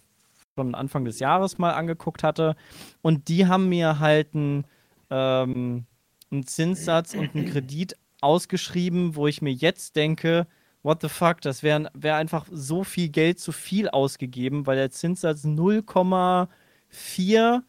schon 0.55 0.77
Anfang 0.77 1.05
des 1.05 1.19
Jahres 1.19 1.59
mal 1.59 1.73
angeguckt 1.73 2.23
hatte. 2.23 2.55
Und 3.03 3.29
die 3.29 3.47
haben 3.47 3.69
mir 3.69 3.99
halt 3.99 4.35
einen, 4.35 4.67
ähm, 5.11 5.87
einen 6.31 6.47
Zinssatz 6.47 7.15
und 7.15 7.35
einen 7.35 7.51
Kredit 7.51 7.97
ausgeschrieben, 8.21 9.17
wo 9.17 9.27
ich 9.27 9.43
mir 9.43 9.53
jetzt 9.53 9.97
denke, 9.97 10.47
what 10.83 11.01
the 11.03 11.09
fuck, 11.09 11.41
das 11.41 11.63
wäre 11.63 11.91
wär 11.95 12.17
einfach 12.17 12.47
so 12.51 12.85
viel 12.85 13.09
Geld 13.09 13.39
zu 13.39 13.53
viel 13.53 13.89
ausgegeben, 13.89 14.67
weil 14.67 14.77
der 14.77 14.91
Zinssatz 14.91 15.45
0,4 15.45 17.63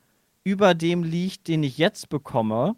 über 0.43 0.73
dem 0.73 1.03
liegt, 1.03 1.47
den 1.47 1.63
ich 1.63 1.77
jetzt 1.77 2.09
bekomme. 2.09 2.75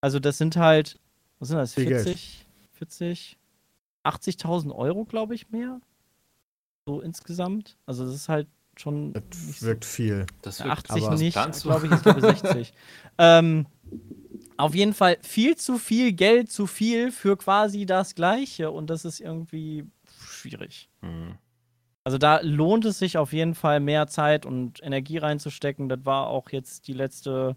Also 0.00 0.18
das 0.20 0.38
sind 0.38 0.56
halt, 0.56 0.98
was 1.38 1.48
sind 1.48 1.58
das, 1.58 1.74
Viel 1.74 1.86
Geld. 1.86 2.04
40, 2.04 2.46
40, 2.72 3.38
80.000 4.04 4.74
Euro, 4.74 5.04
glaube 5.04 5.34
ich, 5.34 5.50
mehr? 5.50 5.80
So 6.86 7.00
insgesamt. 7.00 7.76
Also 7.86 8.04
das 8.06 8.14
ist 8.14 8.28
halt 8.28 8.48
schon 8.76 9.12
Das 9.12 9.24
so 9.60 9.66
wirkt 9.66 9.84
viel. 9.84 10.26
Das 10.42 10.64
wirkt 10.64 10.90
80 10.90 11.04
aber- 11.04 11.16
nicht, 11.16 11.34
glaube 11.62 11.86
ich, 11.86 11.92
ich 11.92 12.02
glaube 12.02 12.20
60. 12.20 12.72
ähm, 13.18 13.66
auf 14.58 14.74
jeden 14.74 14.92
Fall 14.92 15.16
viel 15.22 15.56
zu 15.56 15.78
viel 15.78 16.12
Geld, 16.12 16.50
zu 16.50 16.66
viel 16.66 17.12
für 17.12 17.36
quasi 17.36 17.86
das 17.86 18.14
Gleiche 18.14 18.70
und 18.70 18.90
das 18.90 19.04
ist 19.04 19.20
irgendwie 19.20 19.86
schwierig. 20.20 20.90
Hm. 21.00 21.38
Also 22.04 22.18
da 22.18 22.40
lohnt 22.42 22.84
es 22.84 22.98
sich 22.98 23.18
auf 23.18 23.32
jeden 23.32 23.54
Fall 23.54 23.80
mehr 23.80 24.08
Zeit 24.08 24.46
und 24.46 24.82
Energie 24.82 25.18
reinzustecken. 25.18 25.88
Das 25.88 26.04
war 26.04 26.26
auch 26.26 26.50
jetzt 26.50 26.88
die 26.88 26.92
letzte, 26.92 27.56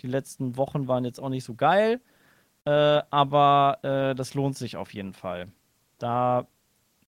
die 0.00 0.08
letzten 0.08 0.56
Wochen 0.56 0.88
waren 0.88 1.04
jetzt 1.04 1.20
auch 1.20 1.30
nicht 1.30 1.44
so 1.44 1.54
geil, 1.54 2.00
äh, 2.64 3.00
aber 3.10 3.78
äh, 3.82 4.14
das 4.14 4.34
lohnt 4.34 4.56
sich 4.56 4.76
auf 4.76 4.92
jeden 4.92 5.14
Fall, 5.14 5.48
da 5.98 6.46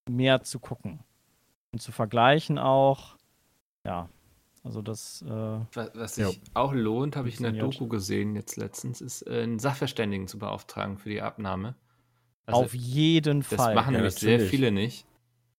mehr 0.09 0.42
zu 0.42 0.59
gucken 0.59 1.01
und 1.72 1.82
zu 1.82 1.92
vergleichen 1.92 2.59
auch. 2.59 3.16
Ja, 3.84 4.09
also 4.65 4.83
das. 4.83 5.23
Äh, 5.23 5.31
Was, 5.31 5.91
was 5.95 6.17
Ja. 6.17 6.29
sich 6.29 6.41
auch 6.55 6.73
lohnt, 6.73 7.17
habe 7.17 7.29
ich 7.29 7.37
in 7.39 7.45
der. 7.45 7.53
Doku 7.53 7.87
gesehen 7.87 8.35
jetzt 8.35 8.57
letztens, 8.57 9.01
ist 9.01 9.23
äh, 9.23 9.43
einen 9.43 9.59
Sachverständigen 9.59 10.27
zu 10.27 10.39
beauftragen 10.39 10.99
für 10.99 11.11
die 11.11 11.23
Abnahme. 11.23 11.77
Also, 12.47 12.62
auf 12.62 12.75
jeden 12.75 13.41
das 13.43 13.55
Fall. 13.55 13.75
machen 13.75 13.95
Ja, 13.95 14.01
nämlich 14.01 14.17
sehr 14.17 14.41
viele 14.41 14.73
nicht. 14.73 15.07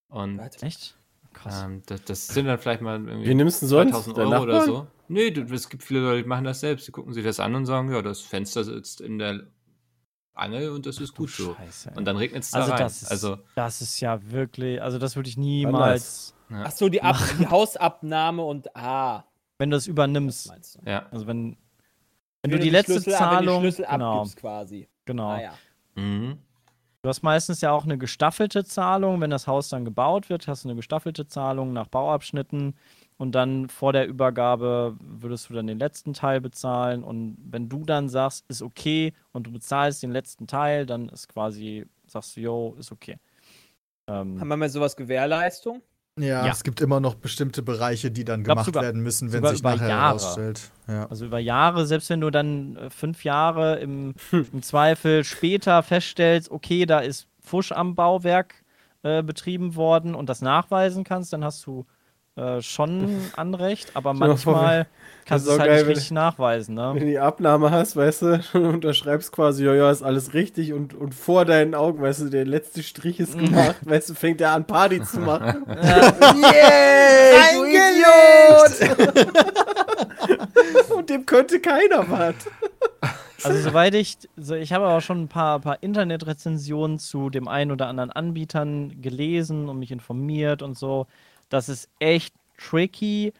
Und 0.09 0.37
Was? 0.37 0.61
Echt? 0.61 0.97
Krass. 1.33 1.63
ähm, 1.65 1.81
das, 1.85 2.03
das 2.03 2.27
sind 2.27 2.45
dann 2.45 2.57
vielleicht 2.59 2.81
mal 2.81 2.95
irgendwie 3.05 3.27
Wie 3.29 3.35
nimmst 3.35 3.61
du 3.61 3.67
sonst? 3.67 3.91
2000 3.91 4.17
Der 4.17 4.27
Euro 4.27 4.43
oder 4.43 4.61
so. 4.61 4.87
Nee, 5.07 5.27
es 5.27 5.69
gibt 5.69 5.83
viele 5.83 5.99
Leute, 6.01 6.23
die 6.23 6.27
machen 6.29 6.45
das 6.45 6.59
selbst. 6.61 6.87
Die 6.87 6.91
gucken 6.91 7.13
sich 7.13 7.23
das 7.23 7.39
an 7.39 7.53
und 7.55 7.65
sagen, 7.65 7.91
ja, 7.91 8.01
das 8.01 8.21
Fenster 8.21 8.63
sitzt 8.63 9.01
in 9.01 9.19
der 9.19 9.45
Angel 10.35 10.69
und 10.71 10.85
das 10.85 10.99
ist 10.99 11.11
Du 11.17 11.23
gut 11.23 11.29
so. 11.31 11.55
Scheiße. 11.55 11.91
Und 11.95 12.05
dann 12.05 12.17
regnet 12.17 12.43
es 12.43 12.51
da 12.51 12.59
also 12.59 12.71
rein. 12.71 12.79
das 12.81 13.01
ist, 13.01 13.11
also, 13.11 13.37
das 13.55 13.81
ist 13.81 13.99
ja 13.99 14.19
wirklich, 14.31 14.81
also 14.81 14.97
das 14.99 15.15
würde 15.15 15.29
ich 15.29 15.37
niemals, 15.37 16.33
ja. 16.49 16.63
Ach 16.65 16.71
so, 16.71 16.89
die, 16.89 17.01
Ab 17.01 17.17
die 17.39 17.47
Hausabnahme 17.47 18.43
und 18.43 18.75
ah, 18.75 19.23
wenn 19.57 19.69
du 19.71 19.77
es 19.77 19.83
das 19.85 19.87
übernimmst. 19.87 20.47
meinst 20.49 20.75
du. 20.75 20.89
ja. 20.89 21.05
Also 21.11 21.25
wenn, 21.27 21.45
wenn 21.47 21.57
Wenn 22.43 22.51
du 22.51 22.59
die 22.59 22.69
letzte 22.69 22.93
Schlüssel, 22.93 23.13
Zahlung, 23.13 23.55
wenn 23.55 23.63
die 23.63 23.71
Schlüssel 23.73 23.85
genau, 23.91 24.17
abgibst 24.19 24.37
quasi. 24.37 24.87
genau. 25.05 25.29
Ah 25.29 25.41
ja. 25.41 25.53
Mhm. 25.95 26.37
Du 27.01 27.09
hast 27.09 27.21
meistens 27.23 27.61
ja 27.61 27.71
auch 27.71 27.83
eine 27.83 27.97
gestaffelte 27.97 28.63
Zahlung, 28.65 29.21
wenn 29.21 29.29
das 29.29 29.47
Haus 29.47 29.69
dann 29.69 29.85
gebaut 29.85 30.29
wird, 30.29 30.47
hast 30.47 30.63
du 30.65 30.69
eine 30.69 30.75
gestaffelte 30.75 31.27
Zahlung 31.27 31.71
nach 31.71 31.87
Bauabschnitten 31.87 32.75
und 33.17 33.33
dann 33.33 33.69
vor 33.69 33.93
der 33.93 34.07
Übergabe 34.07 34.95
würdest 34.99 35.49
du 35.49 35.53
dann 35.53 35.67
den 35.67 35.79
letzten 35.79 36.13
Teil 36.13 36.41
bezahlen 36.41 37.03
und 37.03 37.37
wenn 37.49 37.69
du 37.69 37.83
dann 37.85 38.09
sagst, 38.09 38.45
ist 38.49 38.61
okay 38.61 39.13
und 39.31 39.47
du 39.47 39.51
bezahlst 39.51 40.03
den 40.03 40.11
letzten 40.11 40.47
Teil, 40.47 40.85
dann 40.85 41.09
ist 41.09 41.29
quasi, 41.29 41.85
sagst 42.07 42.35
du, 42.35 42.41
yo, 42.41 42.75
ist 42.79 42.91
okay. 42.91 43.17
Ähm, 44.07 44.39
Haben 44.39 44.47
wir 44.49 44.57
mal 44.57 44.69
sowas 44.69 44.95
Gewährleistung? 44.95 45.81
Ja, 46.17 46.45
Ja. 46.45 46.51
es 46.51 46.63
gibt 46.63 46.79
immer 46.79 46.99
noch 46.99 47.15
bestimmte 47.15 47.61
Bereiche, 47.61 48.09
die 48.11 48.23
dann 48.23 48.43
glaub 48.43 48.55
gemacht 48.55 48.65
sogar- 48.67 48.83
werden 48.83 49.01
müssen, 49.01 49.33
wenn 49.33 49.45
sich 49.45 49.59
über 49.59 49.71
nachher 49.75 49.89
Jahre. 49.89 50.19
herausstellt. 50.19 50.71
Ja. 50.87 51.07
Also 51.07 51.25
über 51.25 51.39
Jahre, 51.39 51.85
selbst 51.85 52.09
wenn 52.09 52.21
du 52.21 52.29
dann 52.29 52.77
äh, 52.77 52.89
fünf 52.89 53.23
Jahre 53.23 53.77
im, 53.79 54.13
im 54.31 54.61
Zweifel 54.61 55.23
später 55.23 55.83
feststellst, 55.83 56.51
okay, 56.51 56.85
da 56.85 56.99
ist 56.99 57.27
Fusch 57.41 57.71
am 57.71 57.95
Bauwerk 57.95 58.63
äh, 59.03 59.23
betrieben 59.23 59.75
worden 59.75 60.15
und 60.15 60.29
das 60.29 60.41
nachweisen 60.41 61.03
kannst, 61.03 61.33
dann 61.33 61.43
hast 61.43 61.65
du 61.65 61.85
äh, 62.37 62.61
schon 62.61 63.07
Anrecht, 63.35 63.91
aber 63.95 64.13
manchmal 64.13 64.87
kannst 65.25 65.47
du 65.47 65.51
es 65.51 65.59
halt 65.59 65.67
geil, 65.69 65.77
nicht 65.77 65.87
wenn- 65.87 65.93
richtig 65.93 66.11
nachweisen. 66.11 66.77
Wenn 66.77 66.93
Ne? 66.93 66.99
du 66.99 67.05
die 67.05 67.19
Abnahme 67.19 67.71
hast, 67.71 67.95
weißt 67.95 68.21
du, 68.23 68.41
und 68.53 68.65
unterschreibst 68.65 69.31
quasi, 69.31 69.65
ja, 69.65 69.73
ja, 69.73 69.89
ist 69.91 70.03
alles 70.03 70.33
richtig 70.33 70.73
und, 70.73 70.93
und 70.93 71.13
vor 71.15 71.45
deinen 71.45 71.73
Augen, 71.75 72.01
weißt 72.01 72.21
du, 72.21 72.29
der 72.29 72.45
letzte 72.45 72.83
Strich 72.83 73.19
ist 73.19 73.37
gemacht, 73.37 73.77
weißt 73.81 74.09
du, 74.09 74.13
fängt 74.15 74.41
er 74.41 74.51
an, 74.51 74.65
Party 74.65 75.01
zu 75.01 75.19
machen. 75.21 75.65
Yay, 75.67 77.53
du 77.53 77.65
Idiot! 77.65 79.15
und 80.95 81.09
dem 81.09 81.25
könnte 81.25 81.59
keiner 81.59 82.09
was. 82.09 82.35
Also 83.43 83.69
soweit 83.69 83.93
ich, 83.93 84.17
so, 84.37 84.55
ich 84.55 84.73
habe 84.73 84.85
aber 84.85 85.01
schon 85.01 85.23
ein 85.23 85.27
paar, 85.27 85.59
paar 85.59 85.83
Internetrezensionen 85.83 86.97
zu 86.99 87.29
dem 87.29 87.47
einen 87.47 87.71
oder 87.71 87.87
anderen 87.87 88.11
Anbietern 88.11 89.01
gelesen 89.01 89.69
und 89.69 89.77
mich 89.79 89.91
informiert 89.91 90.61
und 90.63 90.77
so. 90.77 91.05
Das 91.49 91.69
ist 91.69 91.89
echt 91.99 92.33
tricky, 92.57 93.33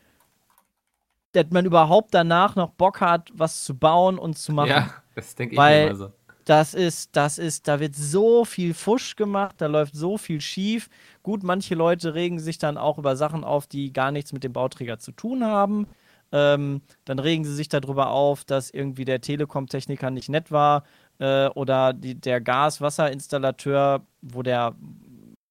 dass 1.32 1.46
man 1.50 1.66
überhaupt 1.66 2.14
danach 2.14 2.56
noch 2.56 2.72
Bock 2.72 3.02
hat, 3.02 3.30
was 3.34 3.64
zu 3.64 3.76
bauen 3.78 4.18
und 4.18 4.38
zu 4.38 4.54
machen. 4.54 4.70
ja, 4.70 4.94
das 5.16 5.36
denke 5.36 5.54
ich 5.56 5.60
Weil- 5.60 5.88
immer 5.88 5.96
so. 5.96 6.12
Das 6.48 6.76
ist, 6.76 7.16
das 7.16 7.40
ist, 7.40 7.68
da 7.68 7.80
wird 7.80 7.96
so 7.96 8.46
viel 8.46 8.76
Fusch 8.76 9.16
gemacht, 9.16 9.56
da 9.58 9.66
läuft 9.66 9.96
so 9.96 10.16
viel 10.20 10.40
schief. 10.42 10.92
Gut, 11.24 11.42
manche 11.42 11.74
Leute 11.74 12.14
regen 12.14 12.38
sich 12.40 12.60
dann 12.60 12.78
auch 12.78 13.00
über 13.00 13.16
Sachen 13.16 13.44
auf, 13.44 13.66
die 13.66 13.92
gar 13.92 14.12
nichts 14.12 14.32
mit 14.32 14.44
dem 14.44 14.54
Bauträger 14.54 15.00
zu 15.00 15.12
tun 15.12 15.44
haben. 15.44 15.88
Ähm, 16.32 16.84
dann 17.04 17.18
regen 17.18 17.46
sie 17.46 17.56
sich 17.56 17.68
darüber 17.68 18.12
auf, 18.12 18.44
dass 18.44 18.70
irgendwie 18.70 19.06
der 19.06 19.22
Telekom-Techniker 19.22 20.12
nicht 20.12 20.30
nett 20.30 20.52
war 20.52 20.84
äh, 21.18 21.48
oder 21.48 21.94
die, 21.94 22.14
der 22.14 22.42
Gas-Wasser-Installateur, 22.42 24.06
wo 24.22 24.44
der 24.44 24.76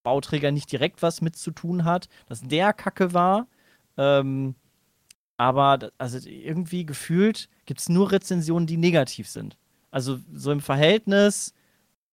Bauträger 0.04 0.52
nicht 0.52 0.70
direkt 0.70 1.02
was 1.02 1.20
mit 1.20 1.34
zu 1.34 1.50
tun 1.50 1.84
hat, 1.84 2.08
dass 2.28 2.42
der 2.42 2.72
Kacke 2.72 3.12
war. 3.12 3.48
Ähm, 3.96 4.54
aber 5.36 5.90
also 5.98 6.18
irgendwie 6.28 6.86
gefühlt 6.86 7.48
gibt 7.66 7.80
es 7.80 7.88
nur 7.88 8.12
Rezensionen, 8.12 8.68
die 8.68 8.76
negativ 8.76 9.28
sind. 9.28 9.56
Also 9.90 10.18
so 10.32 10.52
im 10.52 10.60
Verhältnis 10.60 11.52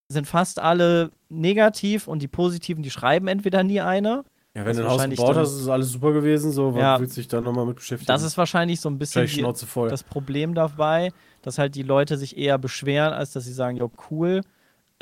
sind 0.07 0.25
fast 0.27 0.59
alle 0.59 1.11
negativ 1.29 2.07
und 2.07 2.21
die 2.21 2.27
positiven, 2.27 2.81
die 2.81 2.89
schreiben 2.89 3.27
entweder 3.27 3.63
nie 3.63 3.81
eine. 3.81 4.23
Ja, 4.53 4.65
wenn 4.65 4.75
du 4.75 4.83
ein 4.83 4.89
Haus 4.89 5.07
gebaut 5.07 5.37
hast, 5.37 5.53
ist 5.61 5.69
alles 5.69 5.91
super 5.91 6.11
gewesen, 6.11 6.51
so, 6.51 6.75
Ja. 6.77 6.99
willst 6.99 7.15
du 7.15 7.21
dich 7.21 7.27
da 7.29 7.39
nochmal 7.39 7.65
mit 7.65 7.77
beschäftigen? 7.77 8.07
Das 8.07 8.21
ist 8.21 8.37
wahrscheinlich 8.37 8.81
so 8.81 8.89
ein 8.89 8.97
bisschen 8.97 9.25
die, 9.27 9.41
das 9.87 10.03
Problem 10.03 10.53
dabei, 10.53 11.13
dass 11.41 11.57
halt 11.57 11.75
die 11.75 11.83
Leute 11.83 12.17
sich 12.17 12.37
eher 12.37 12.57
beschweren, 12.57 13.13
als 13.13 13.31
dass 13.31 13.45
sie 13.45 13.53
sagen, 13.53 13.77
jo, 13.77 13.89
cool. 14.09 14.41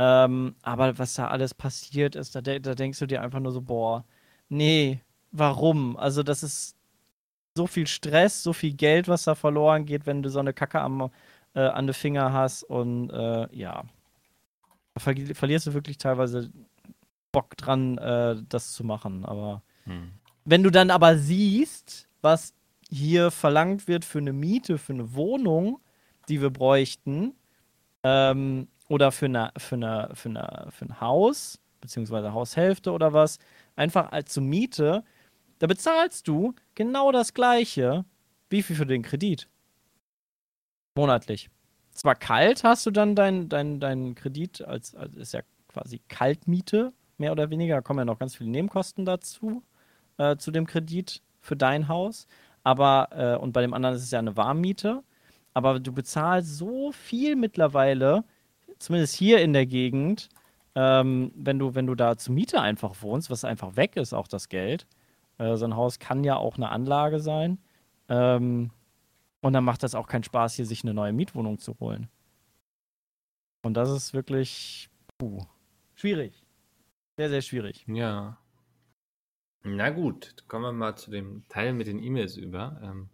Ähm, 0.02 0.56
aber 0.62 0.98
was 0.98 1.16
da 1.16 1.28
alles 1.28 1.54
passiert 1.54 2.16
ist, 2.16 2.34
da, 2.34 2.40
de 2.42 2.60
da 2.62 2.74
denkst 2.74 3.00
du 3.00 3.06
dir 3.06 3.22
einfach 3.22 3.42
nur 3.42 3.52
so, 3.52 3.62
boah, 3.62 4.06
nee, 4.48 5.02
warum? 5.32 5.98
Also 5.98 6.24
das 6.24 6.42
ist 6.42 6.78
so 7.54 7.68
viel 7.68 7.86
Stress, 7.86 8.42
so 8.42 8.54
viel 8.54 8.74
Geld, 8.74 9.10
was 9.10 9.26
da 9.26 9.36
verloren 9.36 9.86
geht, 9.86 10.06
wenn 10.06 10.24
du 10.24 10.30
so 10.30 10.40
eine 10.40 10.54
Kacke 10.54 10.80
am, 10.80 11.12
äh, 11.54 11.60
an 11.60 11.86
den 11.86 11.94
Finger 11.94 12.32
hast 12.32 12.64
und 12.64 13.10
äh, 13.10 13.54
ja. 13.54 13.84
Da 14.94 15.02
verli- 15.02 15.36
verlierst 15.36 15.68
du 15.68 15.74
wirklich 15.74 15.98
teilweise 15.98 16.50
Bock 17.34 17.58
dran, 17.58 17.98
äh, 17.98 18.38
das 18.48 18.72
zu 18.72 18.86
machen, 18.86 19.26
aber 19.26 19.62
Hm. 19.84 20.14
wenn 20.46 20.64
du 20.64 20.70
dann 20.70 20.92
aber 20.92 21.18
siehst, 21.18 22.08
was 22.22 22.54
hier 22.90 23.32
verlangt 23.32 23.88
wird 23.90 24.06
für 24.06 24.20
eine 24.20 24.34
Miete, 24.34 24.78
für 24.78 24.94
eine 24.94 25.14
Wohnung, 25.14 25.82
die 26.30 26.42
wir 26.42 26.50
bräuchten, 26.52 27.34
ähm, 28.04 28.70
oder 28.90 29.14
für, 29.14 29.28
eine, 29.28 29.52
für, 29.56 29.76
eine, 29.76 30.10
für, 30.14 30.30
eine, 30.30 30.68
für 30.72 30.86
ein 30.86 31.00
Haus, 31.00 31.60
beziehungsweise 31.80 32.34
Haushälfte 32.34 32.92
oder 32.92 33.14
was, 33.14 33.40
einfach 33.78 34.12
als 34.12 34.34
zur 34.34 34.44
Miete, 34.44 35.06
da 35.60 35.68
bezahlst 35.68 36.28
du 36.28 36.54
genau 36.76 37.14
das 37.14 37.34
Gleiche, 37.34 38.04
wie 38.50 38.62
viel 38.62 38.76
für 38.76 38.86
den 38.86 39.04
Kredit. 39.04 39.48
Monatlich. 40.96 41.50
Zwar 41.92 42.16
kalt 42.16 42.64
hast 42.64 42.86
du 42.86 42.92
dann 42.92 43.16
deinen 43.16 43.48
dein, 43.48 43.80
dein 43.80 44.16
Kredit, 44.16 44.62
als, 44.62 44.96
als 44.96 45.16
ist 45.16 45.34
ja 45.34 45.42
quasi 45.68 46.02
Kaltmiete, 46.10 46.92
mehr 47.18 47.32
oder 47.32 47.50
weniger, 47.50 47.76
da 47.76 47.82
kommen 47.82 48.00
ja 48.00 48.06
noch 48.06 48.20
ganz 48.20 48.36
viele 48.36 48.50
Nebenkosten 48.50 49.06
dazu 49.06 49.64
äh, 50.18 50.38
zu 50.38 50.52
dem 50.52 50.66
Kredit 50.66 51.22
für 51.42 51.56
dein 51.56 51.88
Haus. 51.88 52.28
Aber, 52.64 53.10
äh, 53.12 53.38
und 53.38 53.54
bei 53.54 53.62
dem 53.62 53.74
anderen 53.74 53.96
ist 53.96 54.04
es 54.04 54.12
ja 54.12 54.20
eine 54.20 54.36
Warmmiete. 54.36 55.04
Aber 55.54 55.80
du 55.80 55.92
bezahlst 55.92 56.58
so 56.58 56.92
viel 56.92 57.36
mittlerweile, 57.36 58.24
zumindest 58.80 59.16
hier 59.16 59.42
in 59.42 59.54
der 59.54 59.66
Gegend, 59.66 60.30
ähm, 60.76 61.32
wenn, 61.36 61.60
du, 61.60 61.76
wenn 61.76 61.88
du 61.88 61.96
da 61.96 62.18
zur 62.18 62.34
Miete 62.34 62.62
einfach 62.62 63.02
wohnst, 63.02 63.30
was 63.30 63.44
einfach 63.44 63.76
weg 63.76 63.96
ist, 63.96 64.14
auch 64.14 64.28
das 64.28 64.50
Geld. 64.50 64.88
Äh, 65.38 65.58
so 65.58 65.66
ein 65.66 65.76
Haus 65.76 66.00
kann 66.00 66.24
ja 66.24 66.38
auch 66.38 66.56
eine 66.56 66.70
Anlage 66.70 67.20
sein. 67.20 67.60
Ähm, 68.08 68.72
und 69.42 69.54
dann 69.54 69.64
macht 69.64 69.84
das 69.84 69.96
auch 69.96 70.08
keinen 70.08 70.24
Spaß, 70.24 70.56
hier 70.56 70.66
sich 70.66 70.84
eine 70.84 70.94
neue 70.94 71.14
Mietwohnung 71.14 71.60
zu 71.60 71.80
holen. 71.80 72.10
Und 73.62 73.76
das 73.76 73.90
ist 73.90 74.14
wirklich 74.14 74.90
puh, 75.18 75.46
schwierig. 75.96 76.44
Sehr, 77.18 77.30
sehr 77.30 77.42
schwierig. 77.42 77.86
Ja. 77.88 78.38
Na 79.64 79.90
gut, 79.90 80.46
kommen 80.48 80.64
wir 80.64 80.72
mal 80.72 80.96
zu 80.96 81.12
dem 81.12 81.44
Teil 81.50 81.74
mit 81.74 81.88
den 81.88 82.02
E-Mails 82.02 82.38
über. 82.38 82.80
Ähm, 82.82 83.10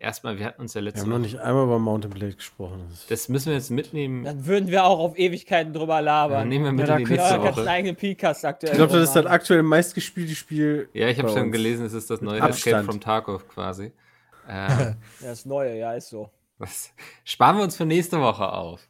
erstmal, 0.00 0.38
wir 0.38 0.46
hatten 0.46 0.60
uns 0.62 0.74
ja 0.74 0.80
Wir 0.80 0.86
letzte 0.86 1.02
haben 1.02 1.10
noch 1.10 1.18
nicht 1.18 1.38
einmal 1.38 1.64
über 1.64 1.78
Mountain 1.78 2.10
Blade 2.10 2.34
gesprochen. 2.34 2.82
Das 3.08 3.28
müssen 3.28 3.46
wir 3.46 3.54
jetzt 3.54 3.70
mitnehmen. 3.70 4.24
Dann 4.24 4.46
würden 4.46 4.68
wir 4.68 4.84
auch 4.84 4.98
auf 4.98 5.18
Ewigkeiten 5.18 5.72
drüber 5.72 5.94
Ja, 5.94 6.00
labern. 6.00 6.48
nehmen 6.48 6.64
wir 6.64 6.72
mit 6.72 6.88
Ja, 6.88 6.96
in 6.96 7.04
da 7.04 7.08
die 7.08 7.12
nächste 7.16 7.42
Woche. 7.42 7.70
eigenen 7.70 7.96
Podcast 7.96 8.44
aktuell. 8.44 8.72
ich 8.72 8.76
glaube, 8.78 8.92
das 8.94 9.04
ist 9.10 9.14
das 9.14 9.26
aktuell 9.26 9.62
meistgespielte 9.62 10.34
Spiel. 10.34 10.88
Ja, 10.92 11.08
ich 11.08 11.18
habe 11.18 11.28
schon 11.28 11.42
uns. 11.44 11.52
gelesen, 11.52 11.86
es 11.86 11.92
ist 11.92 12.10
das 12.10 12.20
neue. 12.20 12.40
Escape 12.40 12.82
from 12.84 13.00
Tarkov 13.00 13.46
quasi. 13.48 13.92
Äh, 14.48 14.52
Ja, 14.52 14.96
das 15.22 15.44
Neue, 15.46 15.78
ja, 15.78 15.92
ist 15.92 16.08
so. 16.08 16.28
das 16.58 16.92
sparen 17.24 17.58
wir 17.58 17.62
uns 17.62 17.76
für 17.76 17.84
nächste 17.86 18.20
Woche 18.20 18.50
auf. 18.52 18.80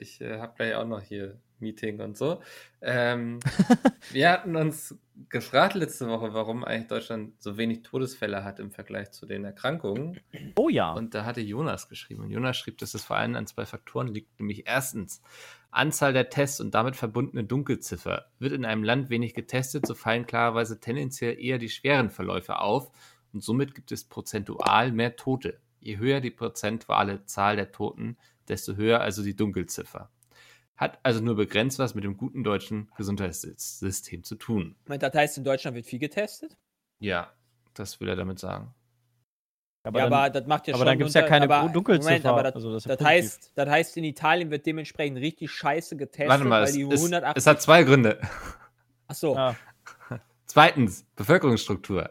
ich 0.00 0.20
äh, 0.22 0.38
habe 0.38 0.54
gleich 0.56 0.74
auch 0.76 0.86
noch 0.86 1.02
hier 1.02 1.36
Meeting 1.64 2.00
und 2.00 2.16
so. 2.16 2.40
Ähm, 2.80 3.40
wir 4.12 4.30
hatten 4.30 4.54
uns 4.54 4.96
gefragt 5.28 5.74
letzte 5.74 6.06
Woche, 6.08 6.34
warum 6.34 6.64
eigentlich 6.64 6.88
Deutschland 6.88 7.42
so 7.42 7.56
wenig 7.56 7.82
Todesfälle 7.82 8.44
hat 8.44 8.60
im 8.60 8.70
Vergleich 8.70 9.10
zu 9.10 9.26
den 9.26 9.44
Erkrankungen. 9.44 10.20
Oh 10.56 10.68
ja. 10.68 10.92
Und 10.92 11.14
da 11.14 11.24
hatte 11.24 11.40
Jonas 11.40 11.88
geschrieben. 11.88 12.22
Und 12.22 12.30
Jonas 12.30 12.56
schrieb, 12.56 12.78
dass 12.78 12.94
es 12.94 13.04
vor 13.04 13.16
allem 13.16 13.34
an 13.34 13.46
zwei 13.46 13.66
Faktoren 13.66 14.08
liegt, 14.08 14.38
nämlich 14.38 14.66
erstens 14.66 15.22
Anzahl 15.70 16.12
der 16.12 16.30
Tests 16.30 16.60
und 16.60 16.74
damit 16.74 16.94
verbundene 16.96 17.44
Dunkelziffer. 17.44 18.26
Wird 18.38 18.52
in 18.52 18.64
einem 18.64 18.84
Land 18.84 19.10
wenig 19.10 19.34
getestet, 19.34 19.86
so 19.86 19.94
fallen 19.94 20.26
klarerweise 20.26 20.78
tendenziell 20.78 21.38
eher 21.38 21.58
die 21.58 21.68
schweren 21.68 22.10
Verläufe 22.10 22.60
auf 22.60 22.92
und 23.32 23.42
somit 23.42 23.74
gibt 23.74 23.90
es 23.90 24.04
prozentual 24.04 24.92
mehr 24.92 25.16
Tote. 25.16 25.60
Je 25.80 25.98
höher 25.98 26.20
die 26.20 26.30
prozentuale 26.30 27.24
Zahl 27.24 27.56
der 27.56 27.72
Toten, 27.72 28.16
desto 28.48 28.76
höher 28.76 29.00
also 29.00 29.22
die 29.22 29.36
Dunkelziffer. 29.36 30.10
Hat 30.76 30.98
also 31.04 31.20
nur 31.20 31.36
begrenzt 31.36 31.78
was 31.78 31.94
mit 31.94 32.02
dem 32.04 32.16
guten 32.16 32.42
deutschen 32.42 32.90
Gesundheitssystem 32.96 34.24
zu 34.24 34.34
tun. 34.34 34.74
Meint, 34.86 35.02
Das 35.02 35.14
heißt, 35.14 35.38
in 35.38 35.44
Deutschland 35.44 35.76
wird 35.76 35.86
viel 35.86 36.00
getestet? 36.00 36.56
Ja, 36.98 37.32
das 37.74 38.00
will 38.00 38.08
er 38.08 38.16
damit 38.16 38.38
sagen. 38.38 38.74
Aber 39.86 39.98
ja, 39.98 40.04
dann, 40.06 40.12
aber 40.14 40.30
das 40.30 40.46
macht 40.46 40.66
ja 40.66 40.74
aber 40.74 40.78
schon. 40.80 40.86
dann 40.86 40.98
gibt's 40.98 41.14
ja 41.14 41.20
unter- 41.20 41.28
keine 41.28 41.44
aber, 41.54 41.68
Dunkelziffer. 41.72 42.08
Moment, 42.10 42.26
aber 42.26 42.42
das, 42.42 42.54
Also 42.54 42.72
das 42.72 42.84
ist 42.84 42.88
ja 42.88 42.96
das, 42.96 43.06
heißt, 43.06 43.52
das 43.54 43.68
heißt, 43.68 43.96
in 43.98 44.04
Italien 44.04 44.50
wird 44.50 44.64
dementsprechend 44.66 45.18
richtig 45.18 45.50
scheiße 45.50 45.96
getestet, 45.96 46.28
Warte 46.30 46.44
mal, 46.44 46.62
weil 46.62 46.68
es, 46.68 46.72
die 46.74 46.82
es, 46.82 47.00
180. 47.00 47.36
es 47.36 47.46
hat 47.46 47.60
zwei 47.62 47.82
Gründe. 47.84 48.18
Achso, 49.06 49.34
Ja. 49.34 49.54
Zweitens, 50.46 51.04
Bevölkerungsstruktur. 51.16 52.10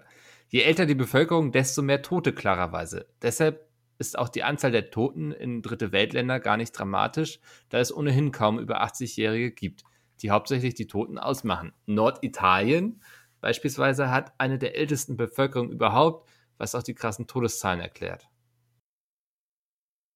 Je 0.50 0.62
älter 0.62 0.86
die 0.86 0.96
Bevölkerung, 0.96 1.52
desto 1.52 1.82
mehr 1.82 2.02
Tote 2.04 2.32
klarerweise. 2.34 3.08
Deshalb 3.22 3.66
ist 4.08 4.18
auch 4.20 4.30
die 4.30 4.44
Anzahl 4.44 4.72
der 4.72 4.92
Toten 4.92 5.32
in 5.32 5.62
dritte 5.62 5.92
Weltländer 5.92 6.40
gar 6.40 6.58
nicht 6.58 6.72
dramatisch, 6.72 7.40
da 7.70 7.80
es 7.80 7.96
ohnehin 7.96 8.32
kaum 8.32 8.60
über 8.60 8.84
80-Jährige 8.84 9.52
gibt, 9.52 9.84
die 10.22 10.32
hauptsächlich 10.32 10.74
die 10.74 10.88
Toten 10.88 11.18
ausmachen. 11.18 11.74
Norditalien 11.86 13.02
beispielsweise 13.42 14.12
hat 14.12 14.34
eine 14.40 14.58
der 14.60 14.76
ältesten 14.78 15.18
Bevölkerungen 15.18 15.72
überhaupt, 15.72 16.30
was 16.58 16.76
auch 16.76 16.84
die 16.84 16.96
krassen 16.96 17.28
Todeszahlen 17.28 17.80
erklärt. 17.82 18.30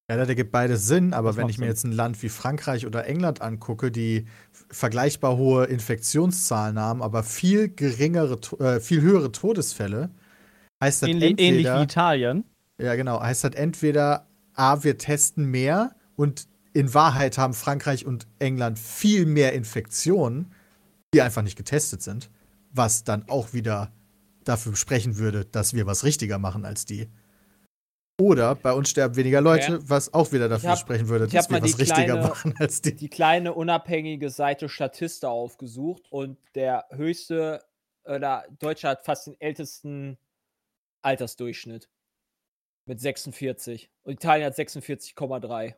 Ja, 0.09 0.15
das 0.15 0.29
ergibt 0.29 0.51
beides 0.53 0.87
Sinn, 0.87 1.13
aber 1.13 1.33
Das 1.33 1.37
wenn 1.37 1.49
ich 1.49 1.57
mir 1.57 1.65
Sinn. 1.65 1.71
jetzt 1.71 1.83
ein 1.83 1.91
Land 1.91 2.21
wie 2.23 2.29
Frankreich 2.29 2.85
oder 2.85 3.05
England 3.05 3.41
angucke, 3.41 3.91
die 3.91 4.25
vergleichbar 4.69 5.35
hohe 5.35 5.65
Infektionszahlen 5.65 6.79
haben, 6.79 7.01
aber 7.03 7.23
viel 7.23 7.67
geringere, 7.67 8.39
äh, 8.59 8.79
viel 8.79 9.01
höhere 9.01 9.31
Todesfälle, 9.33 10.11
heißt 10.81 11.03
das 11.03 11.09
Ähnlich, 11.09 11.35
ähnlich 11.37 11.73
wie 11.73 11.79
entweder, 11.79 11.83
Italien. 11.83 12.45
Ja 12.79 12.95
genau, 12.95 13.19
heißt 13.21 13.43
das 13.43 13.53
entweder, 13.55 14.27
A, 14.53 14.83
wir 14.83 14.97
testen 14.97 15.45
mehr 15.45 15.95
und 16.15 16.47
in 16.73 16.93
Wahrheit 16.93 17.37
haben 17.37 17.53
Frankreich 17.53 18.05
und 18.05 18.27
England 18.39 18.77
viel 18.79 19.25
mehr 19.25 19.53
Infektionen, 19.53 20.51
die 21.13 21.21
einfach 21.21 21.41
nicht 21.41 21.55
getestet 21.57 22.01
sind, 22.01 22.29
was 22.71 23.03
dann 23.03 23.27
auch 23.29 23.53
wieder 23.53 23.91
dafür 24.43 24.75
sprechen 24.75 25.17
würde, 25.17 25.45
dass 25.45 25.73
wir 25.73 25.85
was 25.87 26.03
richtiger 26.03 26.37
machen 26.37 26.65
als 26.65 26.85
die. 26.85 27.09
Oder 28.19 28.55
bei 28.55 28.73
uns 28.73 28.89
sterben 28.89 29.15
weniger 29.15 29.41
Leute, 29.41 29.75
Okay. 29.75 29.83
was 29.87 30.13
auch 30.13 30.31
wieder 30.31 30.49
dafür 30.49 30.71
hab- 30.71 30.79
sprechen 30.79 31.07
würde, 31.07 31.27
dass 31.27 31.49
wir 31.49 31.61
was 31.61 31.77
richtiger 31.77 32.03
kleine- 32.05 32.21
machen 32.27 32.55
als 32.57 32.81
die. 32.81 32.95
die 32.95 33.09
kleine 33.09 33.53
unabhängige 33.53 34.29
Seite 34.31 34.69
Statista 34.69 35.27
aufgesucht 35.29 36.03
und 36.09 36.37
der 36.55 36.85
höchste, 36.91 37.63
oder 38.05 38.45
Deutschland 38.59 38.99
hat 38.99 39.05
fast 39.05 39.27
den 39.27 39.39
ältesten 39.39 40.17
Altersdurchschnitt. 41.03 41.89
Mit 42.87 42.99
46. 42.99 43.89
Und 44.03 44.13
Italien 44.13 44.45
hat 44.47 44.55
46,3. 44.55 45.75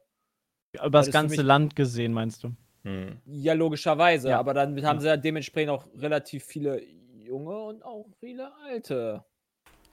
Über 0.74 0.90
das 0.90 1.08
das 1.08 1.14
ganze 1.14 1.42
Land 1.42 1.76
gesehen, 1.76 2.14
meinst 2.14 2.44
du? 2.44 2.52
Hm. 2.84 3.18
Ja, 3.26 3.54
logischerweise. 3.54 4.30
Ja. 4.30 4.40
Aber 4.40 4.54
dann 4.54 4.76
haben 4.86 4.98
Ja. 4.98 5.02
sie 5.02 5.08
ja 5.08 5.18
dementsprechend 5.18 5.72
auch 5.72 5.86
relativ 5.98 6.44
viele 6.46 6.82
junge 6.84 7.58
und 7.58 7.84
auch 7.84 8.06
viele 8.20 8.52
alte. 8.64 9.24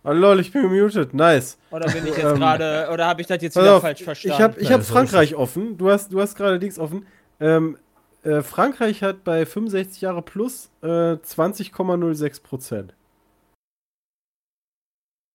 Oh 0.05 0.13
lol, 0.13 0.39
ich 0.41 0.53
bin 0.53 0.63
gemutet. 0.63 1.15
Nice. 1.15 1.59
Oder 1.71 1.91
bin 1.91 2.07
ich 2.07 2.17
jetzt 2.17 2.25
Ähm, 2.25 2.37
gerade, 2.37 2.89
oder 2.93 3.07
habe 3.07 3.23
ich 3.23 3.27
das 3.27 3.43
jetzt 3.43 3.57
wieder 3.57 3.77
auf, 3.77 3.81
falsch 3.83 4.03
verstanden? 4.05 4.37
Ich 4.37 4.43
habe 4.43 4.61
ich 4.61 4.71
hab 4.71 4.83
Frankreich 4.85 5.35
offen. 5.35 5.77
Du 5.79 5.91
hast, 5.91 6.13
du 6.13 6.21
hast 6.21 6.37
gerade 6.37 6.59
Dings 6.61 6.79
offen. 6.79 7.07
Ähm, 7.41 7.79
äh, 8.23 8.43
Frankreich 8.43 9.03
hat 9.03 9.25
bei 9.25 9.47
65 9.47 10.03
Jahre 10.03 10.23
plus 10.23 10.71
äh, 10.83 10.87
20,06 10.87 12.43
Prozent. 12.43 12.95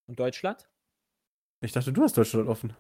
und 0.08 0.20
Deutschland? 0.20 0.68
Ich 1.64 1.72
dachte, 1.72 1.94
du 1.94 2.04
hast 2.04 2.18
Deutschland 2.18 2.48
offen. 2.50 2.74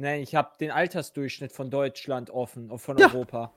Nein, 0.00 0.20
ich 0.22 0.34
habe 0.34 0.50
den 0.58 0.70
Altersdurchschnitt 0.70 1.52
von 1.52 1.70
Deutschland 1.70 2.30
offen, 2.30 2.70
und 2.70 2.78
von 2.78 2.98
Ja. 2.98 3.06
Europa. 3.08 3.52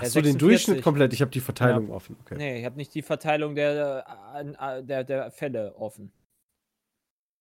Ja, 0.00 0.06
Achso, 0.06 0.20
den 0.20 0.32
46. 0.34 0.38
Durchschnitt 0.38 0.82
komplett. 0.84 1.12
Ich 1.14 1.22
habe 1.22 1.30
die 1.30 1.40
Verteilung 1.40 1.90
offen. 1.90 2.16
Okay. 2.20 2.36
Nee, 2.36 2.58
ich 2.60 2.64
habe 2.66 2.76
nicht 2.76 2.94
die 2.94 3.02
Verteilung 3.02 3.54
der, 3.54 4.04
äh, 4.34 4.78
äh, 4.78 4.84
der, 4.84 5.04
der 5.04 5.30
Fälle 5.30 5.74
offen. 5.76 6.12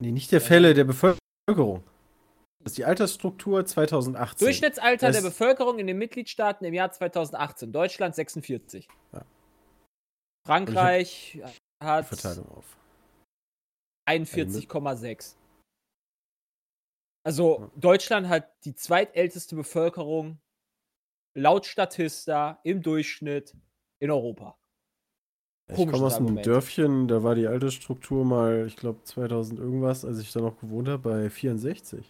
Nee, 0.02 0.12
nicht 0.12 0.32
der 0.32 0.42
Fälle 0.42 0.74
der 0.74 0.86
Bevölkerung. 0.86 1.84
Das 2.64 2.72
ist 2.72 2.78
die 2.78 2.86
Altersstruktur 2.86 3.66
2018. 3.66 4.46
Durchschnittsalter 4.46 5.08
Das- 5.08 5.18
der 5.18 5.24
Bevölkerung 5.30 5.78
in 5.80 5.88
den 5.88 5.98
Mitgliedstaaten 5.98 6.66
im 6.66 6.74
Jahr 6.74 6.92
2018. 6.92 7.72
Deutschland 7.72 8.16
46. 8.16 8.88
Ja. 9.12 9.24
Frankreich 10.48 11.32
Die 11.34 11.44
hat 11.86 12.06
Verteilung 12.08 12.48
auf. 12.50 12.78
41,6. 14.10 15.36
Also 17.26 17.72
Deutschland 17.76 18.30
hat 18.30 18.52
die 18.66 18.76
zweitälteste 18.76 19.56
Bevölkerung 19.56 20.40
laut 21.34 21.66
Statista 21.66 22.60
im 22.64 22.84
Durchschnitt 22.84 23.56
in 23.98 24.12
Europa. 24.12 24.56
Ich 25.68 25.76
komme 25.76 25.94
aus 25.94 26.14
einem 26.14 26.26
Argument. 26.28 26.46
Dörfchen, 26.46 27.08
da 27.08 27.24
war 27.24 27.34
die 27.34 27.48
Altersstruktur 27.48 28.24
mal, 28.24 28.68
ich 28.68 28.76
glaube 28.76 29.04
2000 29.04 29.60
irgendwas, 29.60 30.06
als 30.06 30.20
ich 30.20 30.32
da 30.32 30.40
noch 30.40 30.60
gewohnt 30.60 30.88
habe, 30.88 31.00
bei 31.00 31.30
64. 31.32 32.06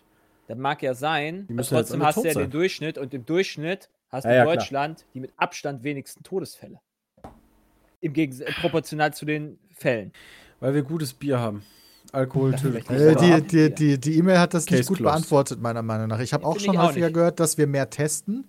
Das 0.48 0.58
mag 0.58 0.84
ja 0.84 0.94
sein, 0.94 1.48
aber 1.50 1.64
trotzdem 1.64 2.04
hast 2.04 2.18
du 2.18 2.28
ja 2.28 2.34
den. 2.34 2.52
Durchschnitt 2.52 2.98
und 2.98 3.14
im 3.14 3.26
Durchschnitt 3.26 3.90
hast 4.10 4.26
Ja, 4.26 4.32
du 4.32 4.36
ja, 4.36 4.44
klar. 4.44 4.56
Deutschland 4.58 5.06
die 5.14 5.22
mit 5.22 5.32
Abstand 5.38 5.84
wenigsten 5.84 6.24
Todesfälle. 6.24 6.82
Im 8.02 8.12
Gegensatz 8.12 8.54
proportional 8.56 9.14
zu 9.14 9.26
den 9.26 9.58
Fällen. 9.72 10.12
Weil 10.60 10.74
wir 10.74 10.84
gutes 10.84 11.14
Bier 11.14 11.40
haben. 11.40 11.64
Alkohol 12.16 12.56
tötet. 12.56 12.90
Äh, 12.90 13.16
die 13.16 13.32
Aber- 13.34 13.42
die, 13.42 13.76
die, 13.76 14.00
die 14.00 14.18
E-Mail 14.18 14.40
hat 14.40 14.54
das 14.54 14.66
Case 14.66 14.80
nicht 14.80 14.88
gut 14.88 14.98
closed. 14.98 15.12
beantwortet, 15.14 15.62
meiner 15.62 15.82
Meinung 15.84 16.08
nach. 16.08 16.20
Ich 16.20 16.34
habe 16.34 16.46
auch 16.46 16.60
schon 16.60 16.78
häufiger 16.82 17.12
gehört, 17.12 17.40
dass 17.40 17.58
wir 17.58 17.68
mehr 17.68 17.90
testen, 17.90 18.48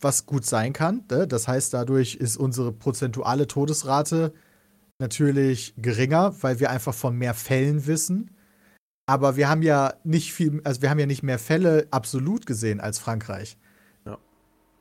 was 0.00 0.26
gut 0.26 0.44
sein 0.46 0.72
kann. 0.72 1.02
ne? 1.10 1.26
Das 1.26 1.48
heißt, 1.48 1.74
dadurch 1.74 2.14
ist 2.16 2.36
unsere 2.36 2.72
prozentuale 2.72 3.46
Todesrate 3.46 4.32
natürlich 4.98 5.74
geringer, 5.76 6.34
weil 6.40 6.60
wir 6.60 6.70
einfach 6.70 6.94
von 6.94 7.16
mehr 7.16 7.34
Fällen 7.34 7.86
wissen. 7.86 8.30
Aber 9.06 9.36
wir 9.36 9.48
haben 9.48 9.62
ja 9.62 9.94
nicht 10.04 10.32
viel, 10.32 10.60
also 10.64 10.82
wir 10.82 10.90
haben 10.90 10.98
ja 10.98 11.06
nicht 11.06 11.22
mehr 11.22 11.38
Fälle 11.38 11.86
absolut 11.90 12.46
gesehen 12.46 12.80
als 12.80 12.98
Frankreich. 12.98 13.56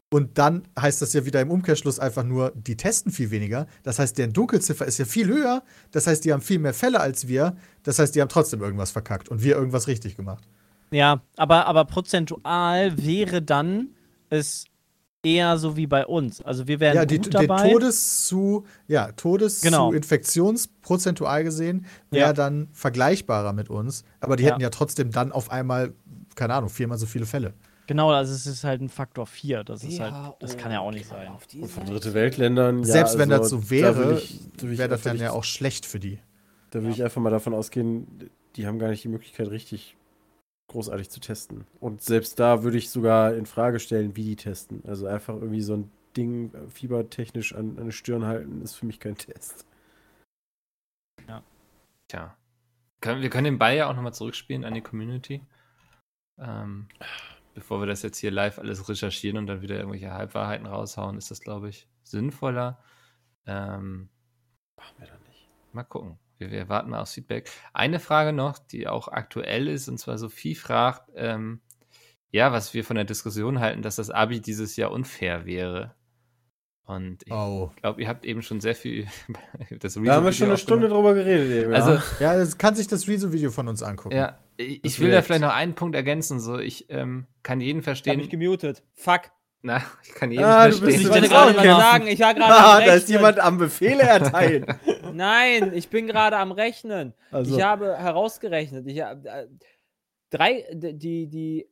Und 0.09 0.37
dann 0.37 0.63
heißt 0.79 1.01
das 1.01 1.11
ja 1.13 1.25
wieder 1.25 1.41
im 1.41 1.51
Umkehrschluss 1.51 1.99
einfach 1.99 2.23
nur, 2.23 2.53
die 2.55 2.77
testen 2.77 3.11
viel 3.11 3.29
weniger. 3.29 3.67
Das 3.83 3.99
heißt, 3.99 4.17
deren 4.17 4.31
Dunkelziffer 4.31 4.85
ist 4.85 4.97
ja 4.99 5.05
viel 5.05 5.27
höher. 5.27 5.63
Das 5.91 6.07
heißt, 6.07 6.23
die 6.23 6.31
haben 6.31 6.41
viel 6.41 6.59
mehr 6.59 6.73
Fälle 6.73 7.01
als 7.01 7.27
wir. 7.27 7.57
Das 7.83 7.99
heißt, 7.99 8.15
die 8.15 8.21
haben 8.21 8.29
trotzdem 8.29 8.61
irgendwas 8.61 8.91
verkackt 8.91 9.27
und 9.27 9.43
wir 9.43 9.55
irgendwas 9.57 9.87
richtig 9.87 10.15
gemacht. 10.15 10.47
Ja, 10.91 11.21
aber, 11.35 11.65
aber 11.65 11.83
prozentual 11.83 12.97
wäre 13.05 13.41
dann 13.41 13.89
es 14.29 14.63
eher 15.23 15.57
so 15.57 15.75
wie 15.75 15.87
bei 15.87 16.05
uns. 16.05 16.41
Also 16.41 16.67
wir 16.69 16.79
wären 16.79 16.95
ja, 16.95 17.05
die, 17.05 17.17
gut 17.17 17.33
dabei. 17.33 17.69
Todes 17.69 18.27
zu, 18.27 18.65
ja, 18.87 19.11
Todes 19.11 19.59
Genau. 19.59 19.89
zu 19.89 19.95
Infektionsprozentual 19.97 21.43
gesehen 21.43 21.85
wäre 22.11 22.27
Ja. 22.27 22.33
dann 22.33 22.69
vergleichbarer 22.71 23.51
mit 23.51 23.69
uns. 23.69 24.05
Aber 24.21 24.37
die 24.37 24.43
Ja. 24.43 24.51
hätten 24.51 24.61
ja 24.61 24.69
trotzdem 24.69 25.11
dann 25.11 25.33
auf 25.33 25.51
einmal, 25.51 25.93
keine 26.35 26.53
Ahnung, 26.53 26.69
viermal 26.69 26.97
so 26.97 27.05
viele 27.05 27.25
Fälle. 27.25 27.53
Genau, 27.87 28.11
also 28.11 28.33
es 28.33 28.45
ist 28.45 28.63
halt 28.63 28.81
ein 28.81 28.89
Faktor 28.89 29.25
4. 29.25 29.63
Das 29.63 29.83
ist 29.83 29.97
Ja, 29.97 30.11
halt, 30.11 30.35
das 30.41 30.55
oh, 30.55 30.57
kann 30.57 30.71
ja 30.71 30.81
auch 30.81 30.91
nicht 30.91 31.09
genau, 31.09 31.39
sein. 31.49 31.61
Und 31.61 31.69
von 31.69 31.85
dritte 31.85 32.13
Weltländern. 32.13 32.79
ja, 32.79 32.83
Selbst 32.85 33.17
wenn 33.17 33.31
also, 33.31 33.43
das 33.43 33.49
so 33.49 33.57
da 33.57 33.69
wäre, 33.69 34.21
da 34.57 34.69
wäre 34.69 34.89
das 34.89 35.01
dann 35.03 35.17
ja 35.17 35.31
auch 35.31 35.45
schlecht 35.45 35.85
für 35.85 35.99
die. 35.99 36.19
Da 36.71 36.81
würde 36.81 36.91
ich 36.91 37.03
einfach 37.03 37.21
mal 37.21 37.29
davon 37.29 37.53
ausgehen, 37.53 38.29
die 38.57 38.67
haben 38.67 38.77
gar 38.77 38.89
nicht 38.89 39.03
die 39.03 39.07
Möglichkeit, 39.07 39.49
richtig 39.49 39.95
großartig 40.67 41.09
zu 41.09 41.21
testen. 41.21 41.65
Und 41.79 42.01
selbst 42.01 42.39
da 42.39 42.63
würde 42.63 42.77
ich 42.77 42.89
sogar 42.89 43.33
in 43.33 43.45
Frage 43.45 43.79
stellen, 43.79 44.17
wie 44.17 44.23
die 44.23 44.35
testen. 44.35 44.83
Also 44.85 45.07
einfach 45.07 45.35
irgendwie 45.35 45.61
so 45.61 45.75
ein 45.75 45.91
Ding 46.17 46.53
äh, 46.53 46.67
fiebertechnisch 46.69 47.55
an, 47.55 47.77
an 47.79 47.85
die 47.85 47.91
Stirn 47.93 48.25
halten, 48.25 48.61
ist 48.61 48.75
für 48.75 48.85
mich 48.85 48.99
kein 48.99 49.15
Test. 49.17 49.65
Tja. 52.09 52.35
Können, 53.01 53.21
wir 53.21 53.29
können 53.29 53.45
den 53.45 53.59
Ball 53.59 53.75
ja 53.75 53.89
auch 53.89 53.95
nochmal 53.95 54.13
zurückspielen 54.13 54.65
an 54.65 54.73
die 54.73 54.81
Community. 54.81 55.41
Ähm, 56.39 56.87
bevor 57.57 57.79
wir 57.79 57.87
das 57.87 58.03
jetzt 58.03 58.19
hier 58.19 58.29
live 58.29 58.59
alles 58.59 58.87
recherchieren 58.87 59.39
und 59.39 59.47
dann 59.47 59.63
wieder 59.63 59.77
irgendwelche 59.77 60.13
Halbwahrheiten 60.13 60.67
raushauen, 60.67 61.17
ist 61.17 61.31
das, 61.31 61.41
glaube 61.41 61.69
ich, 61.69 61.89
sinnvoller. 62.03 62.77
Ähm, 63.47 64.09
Machen 64.77 64.93
wir 64.99 65.07
da 65.07 65.13
nicht. 65.27 65.49
mal 65.73 65.83
gucken. 65.83 66.19
Wir, 66.37 66.51
wir 66.51 66.69
warten 66.69 66.91
mal 66.91 67.01
aufs 67.01 67.13
Feedback. 67.15 67.49
Eine 67.73 67.99
Frage 67.99 68.31
noch, 68.31 68.59
die 68.59 68.87
auch 68.87 69.07
aktuell 69.07 69.67
ist, 69.67 69.87
und 69.89 69.97
zwar 69.97 70.19
Sophie 70.19 70.53
fragt, 70.53 71.09
ähm, 71.15 71.61
ja, 72.29 72.51
was 72.51 72.75
wir 72.75 72.83
von 72.83 72.95
der 72.95 73.05
Diskussion 73.05 73.59
halten, 73.59 73.81
dass 73.81 73.95
das 73.95 74.11
Abi 74.11 74.39
dieses 74.39 74.75
Jahr 74.75 74.91
unfair 74.91 75.45
wäre. 75.47 75.95
Und 76.83 77.23
ich 77.25 77.33
Oh. 77.33 77.71
glaube, 77.81 78.01
ihr 78.03 78.07
habt 78.07 78.23
eben 78.23 78.43
schon 78.43 78.61
sehr 78.61 78.75
viel 78.75 79.07
das 79.79 79.95
Da 79.95 80.13
haben 80.13 80.25
wir 80.25 80.31
schon 80.31 80.47
eine 80.49 80.57
Stunde 80.59 80.89
drüber 80.89 81.15
geredet. 81.15 81.63
Eben, 81.65 81.73
Also, 81.73 81.93
ja. 81.93 82.33
Ja, 82.33 82.37
das 82.37 82.59
kann 82.59 82.75
sich 82.75 82.87
das 82.87 83.07
Rezo-Video 83.07 83.49
von 83.49 83.67
uns 83.67 83.81
angucken. 83.81 84.15
ja, 84.15 84.37
ich, 84.57 84.83
ich 84.83 84.99
will 84.99 85.11
da 85.11 85.21
vielleicht 85.21 85.41
noch 85.41 85.53
einen 85.53 85.75
Punkt 85.75 85.95
ergänzen. 85.95 86.39
So, 86.39 86.57
ich 86.59 86.89
ähm, 86.89 87.27
kann 87.43 87.61
jeden 87.61 87.79
Ich 87.79 87.81
hab 87.81 87.85
verstehen. 87.85 88.17
mich 88.17 88.29
gemutet. 88.29 88.83
Fuck. 88.95 89.31
Na, 89.61 89.81
ich 90.03 90.13
kann 90.13 90.31
jeden 90.31 90.43
Ah, 90.43 90.67
du 90.69 90.79
bist 90.79 90.97
Ich 90.97 91.03
nicht 91.03 91.07
verstehen. 91.07 91.31
wollte 91.31 91.61
gerade 91.61 91.81
sagen, 91.81 92.07
ich 92.07 92.19
war 92.19 92.33
gerade 92.33 92.53
Ah, 92.53 92.77
am 92.77 92.85
da 92.85 92.93
ist 92.93 93.09
jemand 93.09 93.39
am 93.39 93.57
Befehle 93.57 94.03
erteilen. 94.03 94.65
Nein, 95.13 95.73
ich 95.73 95.89
bin 95.89 96.07
gerade 96.07 96.37
am 96.37 96.51
Rechnen. 96.51 97.13
Also, 97.31 97.57
Ich 97.57 97.63
habe 97.63 97.97
herausgerechnet, 97.97 98.85
ich 98.87 99.01
habe 99.01 99.27
äh, 99.27 99.47
drei, 100.29 100.65
die, 100.73 101.27
die 101.27 101.67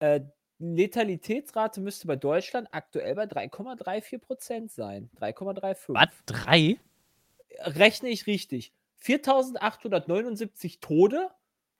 äh, 0.00 0.20
Letalitätsrate 0.58 1.80
müsste 1.80 2.08
bei 2.08 2.16
Deutschland 2.16 2.68
aktuell 2.72 3.14
bei 3.14 3.24
3,34 3.24 4.18
Prozent 4.18 4.72
sein. 4.72 5.08
3,35. 5.20 5.76
Was? 5.88 6.08
Drei? 6.26 6.76
Rechne 7.60 8.08
ich 8.08 8.26
richtig. 8.26 8.72
4.879 9.04 10.80
Tode 10.80 11.30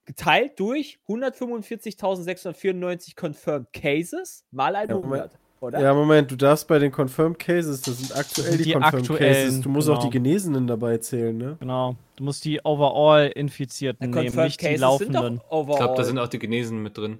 geteilt 0.08 0.58
durch 0.58 0.98
145.694 1.06 3.14
confirmed 3.14 3.70
cases 3.74 4.42
mal 4.50 4.74
100. 4.74 5.32
oder? 5.60 5.80
ja, 5.80 5.92
Moment, 5.92 6.30
du 6.30 6.36
darfst 6.36 6.66
bei 6.66 6.78
den 6.78 6.90
Confirmed 6.90 7.38
Cases, 7.38 7.82
das 7.82 7.98
sind 7.98 8.16
aktuell 8.16 8.52
sind 8.52 8.60
die, 8.60 8.64
die 8.64 8.72
Confirmed 8.72 9.18
Cases, 9.18 9.60
du 9.60 9.68
musst 9.68 9.90
auch 9.90 9.98
genau. 9.98 10.06
die 10.06 10.10
Genesenen 10.18 10.66
dabei 10.66 10.96
zählen, 10.96 11.36
ne? 11.36 11.58
Genau. 11.60 11.94
Du 12.16 12.24
musst 12.24 12.42
die 12.46 12.58
Overall-Infizierten 12.64 14.14
Ja, 14.14 14.22
nehmen, 14.22 14.34
nicht 14.44 14.60
die 14.60 14.64
cases 14.64 14.80
sind 14.98 15.12
laufenden. 15.12 15.36
doch 15.36 15.50
overall. 15.50 15.74
Ich 15.74 15.78
glaube, 15.78 15.94
da 15.96 16.04
sind 16.04 16.18
auch 16.18 16.28
die 16.28 16.38
Genesen 16.38 16.82
mit 16.82 16.96
drin. 16.96 17.18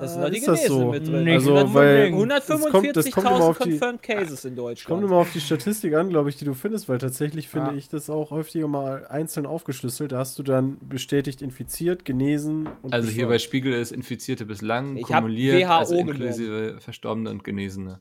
Das 0.00 0.12
sind 0.14 0.22
doch 0.22 0.30
die 0.30 0.38
Ist 0.38 0.48
das 0.48 0.60
Genesen 0.62 0.78
so? 0.80 0.90
mit 0.90 1.06
drin. 1.06 1.28
Also, 1.28 1.50
unbedingt. 1.56 1.74
weil 1.74 2.32
es 2.32 2.48
kommt, 2.70 2.96
das 2.96 3.10
kommt 3.10 3.26
immer 3.26 3.36
145.000 3.38 3.40
auf 3.40 3.58
die, 3.58 3.70
confirmed 3.70 4.02
cases 4.02 4.44
in 4.44 4.50
kommt 4.56 4.58
Deutschland. 4.58 5.02
immer 5.04 5.16
auf 5.16 5.32
die 5.32 5.40
Statistik 5.40 5.94
an, 5.94 6.08
glaube 6.08 6.28
ich, 6.30 6.36
die 6.36 6.44
du 6.44 6.54
findest, 6.54 6.88
weil 6.88 6.98
tatsächlich 6.98 7.48
finde 7.48 7.70
Ja. 7.72 7.76
ich 7.76 7.88
das 7.88 8.08
auch 8.10 8.30
häufiger 8.30 8.68
mal 8.68 9.06
einzeln 9.08 9.46
aufgeschlüsselt. 9.46 10.12
Da 10.12 10.18
hast 10.18 10.38
du 10.38 10.42
dann 10.42 10.78
bestätigt 10.88 11.42
infiziert, 11.42 12.04
genesen 12.04 12.68
und 12.82 12.92
Also 12.94 13.08
hier 13.10 13.28
bei. 13.28 13.38
Spiegel 13.38 13.72
ist 13.74 13.92
Infizierte 13.92 14.44
bislang 14.46 14.96
Ich 14.96 15.04
kumuliert, 15.06 15.60
WHO 15.62 15.68
also 15.72 15.94
genommen. 15.96 16.10
inklusive 16.16 16.76
Verstorbene 16.80 17.30
und 17.30 17.44
Genesene. 17.44 18.00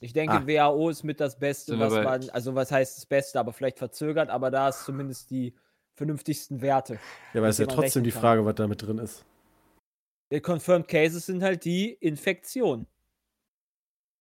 Ich 0.00 0.12
denke, 0.12 0.34
Ah. 0.34 0.46
WHO 0.46 0.90
ist 0.90 1.02
mit 1.02 1.18
das 1.20 1.38
Beste, 1.38 1.76
was 1.78 1.92
man, 1.92 2.28
also 2.30 2.54
was 2.54 2.70
heißt 2.70 2.98
das 2.98 3.06
Beste, 3.06 3.40
aber 3.40 3.52
vielleicht 3.52 3.78
verzögert, 3.78 4.30
aber 4.30 4.50
da 4.50 4.68
ist 4.68 4.84
zumindest 4.84 5.30
die 5.30 5.54
vernünftigsten 5.94 6.60
Werte. 6.62 6.98
Ja, 7.34 7.40
aber 7.40 7.48
ist 7.48 7.58
ja 7.58 7.66
trotzdem 7.66 8.04
die. 8.04 8.12
Frage, 8.12 8.44
was 8.44 8.54
da 8.54 8.68
mit 8.68 8.80
drin 8.80 8.98
ist. 8.98 9.24
Die 10.30 10.40
Confirmed 10.40 10.88
Cases 10.88 11.24
sind 11.24 11.42
halt 11.42 11.64
die 11.64 11.92
Infektionen. 11.94 12.86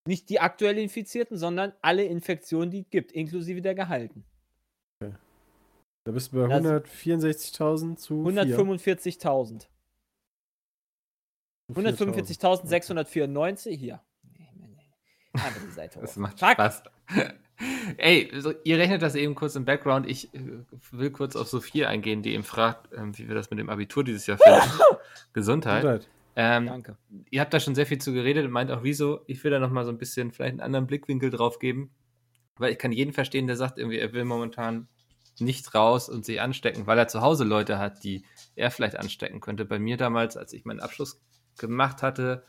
Nicht 0.08 0.30
die 0.30 0.39
aktuell 0.39 0.78
Infizierten, 0.78 1.38
sondern 1.38 1.74
alle 1.82 2.05
Infektionen, 2.05 2.72
die 2.72 2.82
es 2.82 2.89
gibt, 2.89 3.12
inklusive 3.12 3.62
der 3.62 3.76
gehalten. 3.76 4.24
Da 4.99 6.12
bist 6.14 6.32
du 6.32 6.38
bei 6.38 6.47
Das- 6.47 6.64
164.000 6.64 7.97
zu 7.97 8.24
4. 8.24 8.34
145.000. 8.58 9.68
Zu 11.68 11.74
4.000. 11.74 11.97
145.694 11.97 13.72
hier. 13.76 14.01
Nee, 14.24 14.49
nee, 14.55 14.68
nee. 14.74 14.89
Die 15.68 15.72
Seite 15.74 15.99
Das 16.01 16.16
macht. 16.16 16.39
Spaß. 16.39 16.84
Ey, 17.97 18.32
ihr 18.64 18.78
rechnet 18.78 19.01
das 19.01 19.16
eben 19.16 19.34
kurz 19.34 19.55
im 19.55 19.66
Background. 19.66 20.08
Ich 20.08 20.34
äh, 20.34 20.39
will 20.91 21.10
kurz 21.10 21.36
auf 21.36 21.47
Sophie 21.47 21.86
eingehen, 21.86 22.22
die 22.22 22.34
eben 22.34 22.43
fragt, 22.43 22.89
ähm, 22.95 23.18
wie 23.18 23.28
wir 23.28 23.36
das 23.36 23.49
mit 23.49 23.60
dem 23.60 23.70
Abitur 23.70 24.03
dieses 24.03 24.28
Jahr 24.28 24.38
finden. 24.38 24.62
Gesundheit. 25.34 25.82
Gesundheit. 25.82 26.08
Ähm, 26.39 26.68
Danke. 26.68 26.97
ihr 27.32 27.41
habt 27.41 27.51
da 27.51 27.60
schon 27.60 27.74
sehr 27.74 27.88
viel 27.88 27.97
zu 27.97 28.14
geredet 28.14 28.45
und 28.45 28.51
meint 28.51 28.70
auch, 28.70 28.84
wieso. 28.84 29.22
Ich 29.26 29.43
will 29.43 29.49
da 29.49 29.60
nochmal 29.60 29.86
so 29.86 29.91
ein 29.91 29.97
bisschen 29.97 30.32
vielleicht 30.32 30.51
einen 30.51 30.62
anderen 30.62 30.86
Blickwinkel 30.86 31.32
drauf 31.32 31.58
geben. 31.58 31.89
Weil 32.58 32.72
ich 32.72 32.78
kann 32.78 32.91
jeden 32.91 33.14
verstehen, 33.14 33.47
der 33.47 33.55
sagt 33.55 33.80
irgendwie, 33.80 33.97
er 33.97 34.14
will 34.14 34.24
momentan 34.24 34.88
nicht 35.39 35.74
raus 35.74 36.10
und 36.10 36.26
sich 36.26 36.41
anstecken, 36.41 36.88
weil 36.88 36.97
er 36.97 37.08
zu 37.08 37.22
Hause 37.22 37.43
Leute 37.43 37.78
hat, 37.78 38.03
die 38.03 38.24
er 38.55 38.72
vielleicht 38.72 38.97
anstecken 38.97 39.39
könnte. 39.39 39.66
Bei 39.66 39.80
mir 39.80 39.97
damals, 39.97 40.38
als 40.38 40.53
ich 40.53 40.66
meinen 40.66 40.80
Abschluss 40.80 41.22
gemacht 41.58 42.01
hatte, 42.01 42.43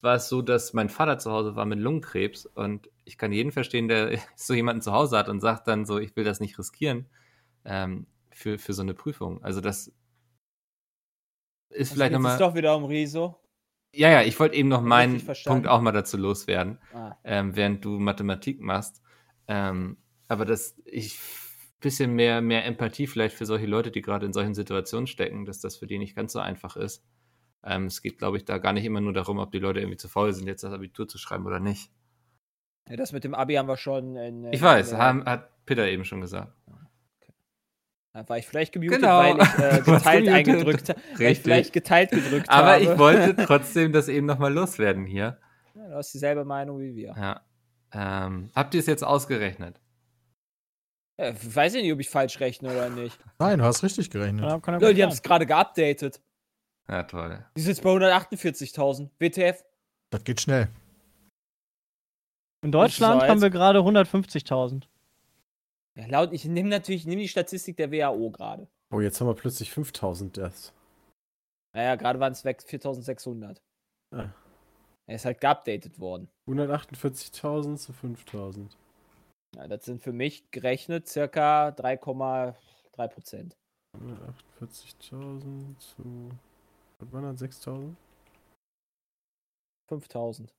war 0.00 0.16
es 0.16 0.28
so, 0.28 0.42
dass 0.42 0.72
mein 0.72 0.88
Vater 0.88 1.18
zu 1.18 1.30
Hause 1.30 1.56
war 1.56 1.64
mit 1.64 1.78
Lungenkrebs 1.78 2.46
und 2.46 2.90
ich 3.04 3.18
kann 3.18 3.32
jeden 3.32 3.52
verstehen, 3.52 3.88
der 3.88 4.18
so 4.36 4.54
jemanden 4.54 4.82
zu 4.82 4.92
Hause 4.92 5.16
hat 5.18 5.28
und 5.28 5.40
sagt 5.40 5.68
dann 5.68 5.86
so, 5.86 5.98
ich 5.98 6.14
will 6.16 6.24
das 6.24 6.40
nicht 6.40 6.58
riskieren 6.58 7.06
ähm, 7.64 8.06
für, 8.30 8.58
für 8.58 8.72
so 8.72 8.82
eine 8.82 8.94
Prüfung. 8.94 9.42
Also 9.42 9.60
das 9.60 9.92
ist 11.70 11.92
vielleicht 11.92 12.12
Jetzt 12.12 12.12
nochmal... 12.12 12.32
ist 12.34 12.40
doch 12.40 12.54
wieder 12.54 12.76
um 12.76 12.84
Riso. 12.84 13.40
Ja, 13.94 14.10
ja, 14.10 14.22
ich 14.22 14.38
wollte 14.38 14.56
eben 14.56 14.68
noch 14.68 14.82
meinen. 14.82 15.24
Punkt 15.46 15.66
auch 15.66 15.80
mal 15.80 15.92
dazu 15.92 16.18
loswerden, 16.18 16.78
Ah. 16.92 17.16
ähm, 17.24 17.56
während 17.56 17.84
du 17.84 17.98
Mathematik 17.98 18.60
machst. 18.60 19.02
Ähm, 19.48 19.96
aber 20.28 20.44
dass 20.44 20.76
ich 20.84 21.18
bisschen 21.80 22.12
mehr, 22.14 22.40
mehr 22.40 22.64
Empathie 22.64 23.06
vielleicht 23.06 23.36
für 23.36 23.46
solche 23.46 23.66
Leute, 23.66 23.90
die 23.90 24.02
gerade 24.02 24.26
in 24.26 24.32
solchen 24.32 24.54
Situationen 24.54 25.06
stecken, 25.06 25.44
dass 25.44 25.60
das 25.60 25.76
für 25.76 25.86
die 25.86 25.98
nicht 25.98 26.16
ganz 26.16 26.32
so 26.32 26.40
einfach 26.40 26.76
ist. 26.76 27.04
Ähm, 27.66 27.86
es 27.86 28.00
geht, 28.00 28.18
glaube 28.18 28.36
ich, 28.36 28.44
da 28.44 28.58
gar 28.58 28.72
nicht 28.72 28.84
immer 28.84 29.00
nur 29.00 29.12
darum, 29.12 29.38
ob 29.38 29.50
die 29.50 29.58
Leute 29.58 29.80
irgendwie 29.80 29.96
zu 29.96 30.08
faul 30.08 30.32
sind, 30.32 30.46
jetzt 30.46 30.62
das 30.62 30.72
Abitur 30.72 31.08
zu 31.08 31.18
schreiben 31.18 31.44
oder 31.46 31.58
nicht. 31.60 31.90
Ja, 32.88 32.96
das 32.96 33.10
mit 33.12 33.24
dem 33.24 33.34
Abi 33.34 33.54
haben 33.54 33.66
wir 33.68 33.76
schon. 33.76 34.14
In, 34.16 34.44
in, 34.44 34.52
Ich 34.52 34.62
weiß, 34.62 34.92
in, 34.92 34.98
haben, 34.98 35.24
hat 35.24 35.50
Peter 35.66 35.88
eben 35.88 36.04
schon 36.04 36.20
gesagt. 36.20 36.52
Da 38.12 38.26
war 38.30 38.38
ich 38.38 38.46
vielleicht 38.46 38.72
gemutet, 38.72 39.00
Genau. 39.00 39.18
weil 39.18 39.36
ich 39.42 39.58
äh, 39.58 39.80
geteilt 39.84 40.28
eingedrückt 40.28 40.88
habe. 40.88 41.00
Vielleicht 41.16 41.72
geteilt 41.74 42.10
gedrückt 42.12 42.48
Aber 42.48 42.72
habe. 42.74 42.82
ich 42.82 42.98
wollte 42.98 43.36
trotzdem 43.44 43.92
das 43.92 44.08
eben 44.08 44.24
nochmal 44.26 44.54
loswerden 44.54 45.04
hier. 45.04 45.38
Ja, 45.74 45.88
du 45.88 45.94
hast 45.96 46.14
dieselbe 46.14 46.44
Meinung 46.46 46.80
wie 46.80 46.94
wir. 46.94 47.14
Ja. 47.18 47.42
Ähm, 47.92 48.50
habt 48.54 48.72
ihr 48.72 48.80
es 48.80 48.86
jetzt 48.86 49.04
ausgerechnet? 49.04 49.80
Ja, 51.20 51.32
weiß 51.34 51.74
ich 51.74 51.82
nicht, 51.82 51.92
ob 51.92 52.00
ich 52.00 52.08
falsch 52.08 52.40
rechne 52.40 52.70
oder 52.70 52.88
nicht. 52.88 53.18
Nein, 53.38 53.58
du 53.58 53.64
hast 53.64 53.82
richtig 53.82 54.10
gerechnet. 54.10 54.44
Ja, 54.44 54.92
die 54.92 55.02
haben 55.02 55.12
es 55.12 55.22
gerade 55.22 55.44
geupdatet. 55.44 56.22
Ja, 56.88 57.02
toll. 57.02 57.44
Die 57.56 57.60
sind 57.60 57.70
jetzt 57.70 57.82
bei 57.82 57.90
148.000. 57.90 59.10
WTF? 59.18 59.64
Das 60.10 60.24
geht 60.24 60.40
schnell. 60.40 60.68
In 62.62 62.72
Deutschland 62.72 63.22
haben 63.22 63.42
wir 63.42 63.50
gerade 63.50 63.80
150.000. 63.80 64.84
Ja, 65.96 66.06
laut, 66.06 66.32
ich 66.32 66.44
nehme 66.44 66.68
natürlich 66.68 67.02
ich 67.02 67.06
nehm 67.06 67.18
die 67.18 67.28
Statistik 67.28 67.76
der 67.76 67.90
WHO 67.90 68.30
gerade. 68.30 68.68
Oh, 68.92 69.00
jetzt 69.00 69.20
haben 69.20 69.28
wir 69.28 69.34
plötzlich 69.34 69.70
5000 69.72 70.36
Deaths. 70.36 70.72
Naja, 71.74 71.96
gerade 71.96 72.20
waren 72.20 72.32
es 72.32 72.44
weg 72.44 72.60
4.600. 72.60 73.58
Ah. 74.14 74.30
Er 75.08 75.16
ist 75.16 75.24
halt 75.24 75.40
geupdatet 75.40 75.98
worden. 75.98 76.28
148.000 76.48 77.76
zu 77.76 77.92
5000. 77.92 78.76
Ja, 79.56 79.68
das 79.68 79.84
sind 79.84 80.02
für 80.02 80.12
mich 80.12 80.50
gerechnet 80.50 81.08
circa 81.08 81.68
3,3 81.68 83.08
Prozent. 83.08 83.56
148.000 84.60 85.78
zu. 85.78 86.30
Was 86.98 87.12
waren 87.12 87.24
das? 87.24 87.40
6000? 87.40 87.96
5000. 89.88 90.54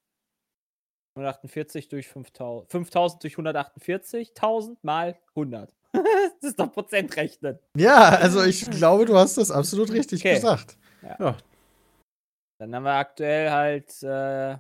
148 1.16 1.90
durch 1.90 2.08
5000. 2.08 2.72
5000 2.72 3.24
durch 3.24 3.34
148, 3.34 4.30
1000 4.30 4.84
mal 4.84 5.18
100. 5.30 5.74
das 5.94 6.04
ist 6.42 6.60
doch 6.60 6.72
Prozentrechnen. 6.72 7.60
Ja, 7.76 8.10
also 8.10 8.44
ich 8.44 8.70
glaube, 8.70 9.06
du 9.06 9.16
hast 9.18 9.38
das 9.38 9.50
absolut 9.50 9.92
richtig 9.92 10.22
Okay. 10.22 10.36
gesagt. 10.36 10.78
Dann 12.60 12.74
haben 12.74 12.84
wir 12.84 12.94
aktuell 12.94 13.52
halt 13.52 14.04
äh, 14.04 14.58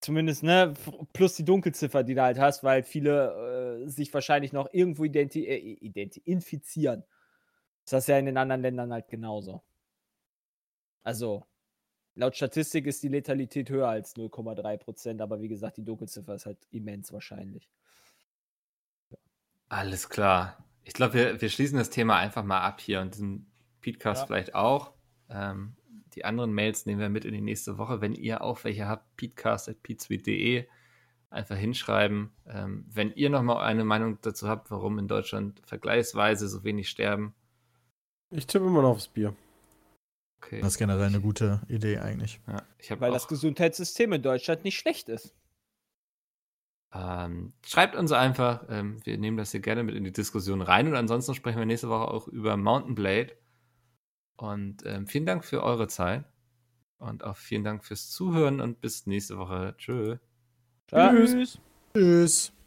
zumindest, 0.00 0.42
ne, 0.42 0.74
plus 1.12 1.34
die 1.34 1.44
Dunkelziffer, 1.44 2.02
die 2.02 2.14
du 2.14 2.22
halt 2.22 2.38
hast, 2.38 2.64
weil 2.64 2.82
viele 2.82 3.84
äh, 3.84 3.88
sich 3.88 4.12
wahrscheinlich 4.14 4.52
noch 4.52 4.68
irgendwo 4.72 5.04
identi 5.04 5.44
äh, 5.46 5.56
identi 5.56 6.20
infizieren. 6.24 7.04
Das 7.88 8.04
ist 8.04 8.08
ja 8.08 8.18
in 8.18 8.26
den 8.26 8.36
anderen 8.36 8.62
Ländern 8.62 8.92
halt 8.92 9.08
genauso. 9.08 9.62
Also, 11.02 11.46
laut 12.14 12.36
Statistik 12.36 12.86
ist 12.86 13.02
die 13.02 13.08
Letalität 13.08 13.70
höher 13.70 13.88
als 13.88 14.16
0,3 14.16 14.76
Prozent, 14.78 15.20
aber 15.20 15.40
wie 15.40 15.48
gesagt, 15.48 15.76
die 15.76 15.84
Dunkelziffer 15.84 16.34
ist 16.34 16.46
halt 16.46 16.58
immens 16.70 17.12
wahrscheinlich. 17.12 17.68
Alles 19.68 20.08
klar. 20.08 20.64
Ich 20.84 20.94
glaube, 20.94 21.14
wir, 21.14 21.40
wir 21.40 21.50
schließen 21.50 21.78
das 21.78 21.90
Thema 21.90 22.16
einfach 22.16 22.44
mal 22.44 22.60
ab 22.60 22.80
hier 22.80 23.00
und 23.00 23.14
diesen 23.14 23.50
Podcast 23.82 24.22
Ja. 24.22 24.26
vielleicht 24.26 24.54
auch. 24.54 24.92
Ähm, 25.30 25.76
die 26.14 26.24
anderen 26.24 26.52
Mails 26.52 26.86
nehmen 26.86 27.00
wir 27.00 27.08
mit 27.08 27.24
in 27.24 27.32
die 27.32 27.40
nächste 27.40 27.78
Woche. 27.78 28.00
Wenn 28.00 28.14
ihr 28.14 28.42
auch 28.42 28.64
welche 28.64 28.86
habt, 28.88 29.16
peatcast.peatsweet.de 29.16 30.66
einfach 31.30 31.56
hinschreiben. 31.56 32.30
Ähm, 32.46 32.84
wenn 32.88 33.12
ihr 33.12 33.30
nochmal 33.30 33.64
eine 33.64 33.84
Meinung 33.84 34.18
dazu 34.22 34.48
habt, 34.48 34.70
warum 34.70 34.98
in 34.98 35.08
Deutschland 35.08 35.60
vergleichsweise 35.64 36.48
so 36.48 36.64
wenig 36.64 36.88
sterben. 36.88 37.34
Ich 38.30 38.46
tippe 38.46 38.66
immer 38.66 38.82
noch 38.82 38.90
aufs 38.90 39.08
Bier. 39.08 39.34
Okay. 40.40 40.60
Das 40.60 40.72
ist 40.74 40.78
generell 40.78 41.06
eine 41.06 41.20
gute 41.20 41.60
Idee 41.68 41.98
eigentlich. 41.98 42.40
Ja, 42.46 43.00
Weil 43.00 43.12
das 43.12 43.28
Gesundheitssystem 43.28 44.12
in 44.12 44.22
Deutschland 44.22 44.64
nicht 44.64 44.78
schlecht 44.78 45.08
ist. 45.08 45.34
ähm, 46.94 47.52
schreibt 47.66 47.96
uns 47.96 48.12
einfach. 48.12 48.64
Ähm, 48.70 48.98
wir 49.04 49.18
nehmen 49.18 49.36
das 49.36 49.50
hier 49.50 49.60
gerne 49.60 49.82
mit 49.82 49.94
in 49.94 50.04
die 50.04 50.12
Diskussion 50.12 50.62
rein. 50.62 50.86
Und 50.88 50.94
ansonsten 50.94 51.34
sprechen 51.34 51.58
wir 51.58 51.66
nächste 51.66 51.88
Woche 51.88 52.08
auch 52.08 52.28
über 52.28 52.56
Mountain 52.56 52.94
Blade. 52.94 53.36
Und 54.36 54.84
ähm, 54.86 55.06
vielen 55.06 55.26
Dank 55.26 55.44
für 55.44 55.62
eure 55.62 55.88
Zeit. 55.88 56.24
Und 56.98 57.24
auch 57.24 57.36
vielen 57.36 57.64
Dank 57.64 57.84
fürs 57.84 58.10
Zuhören 58.10 58.60
und 58.60 58.80
bis 58.80 59.06
nächste 59.06 59.38
Woche. 59.38 59.74
Tschö. 59.78 60.16
Tschüss. 60.88 61.60
Tschüss. 61.94 62.57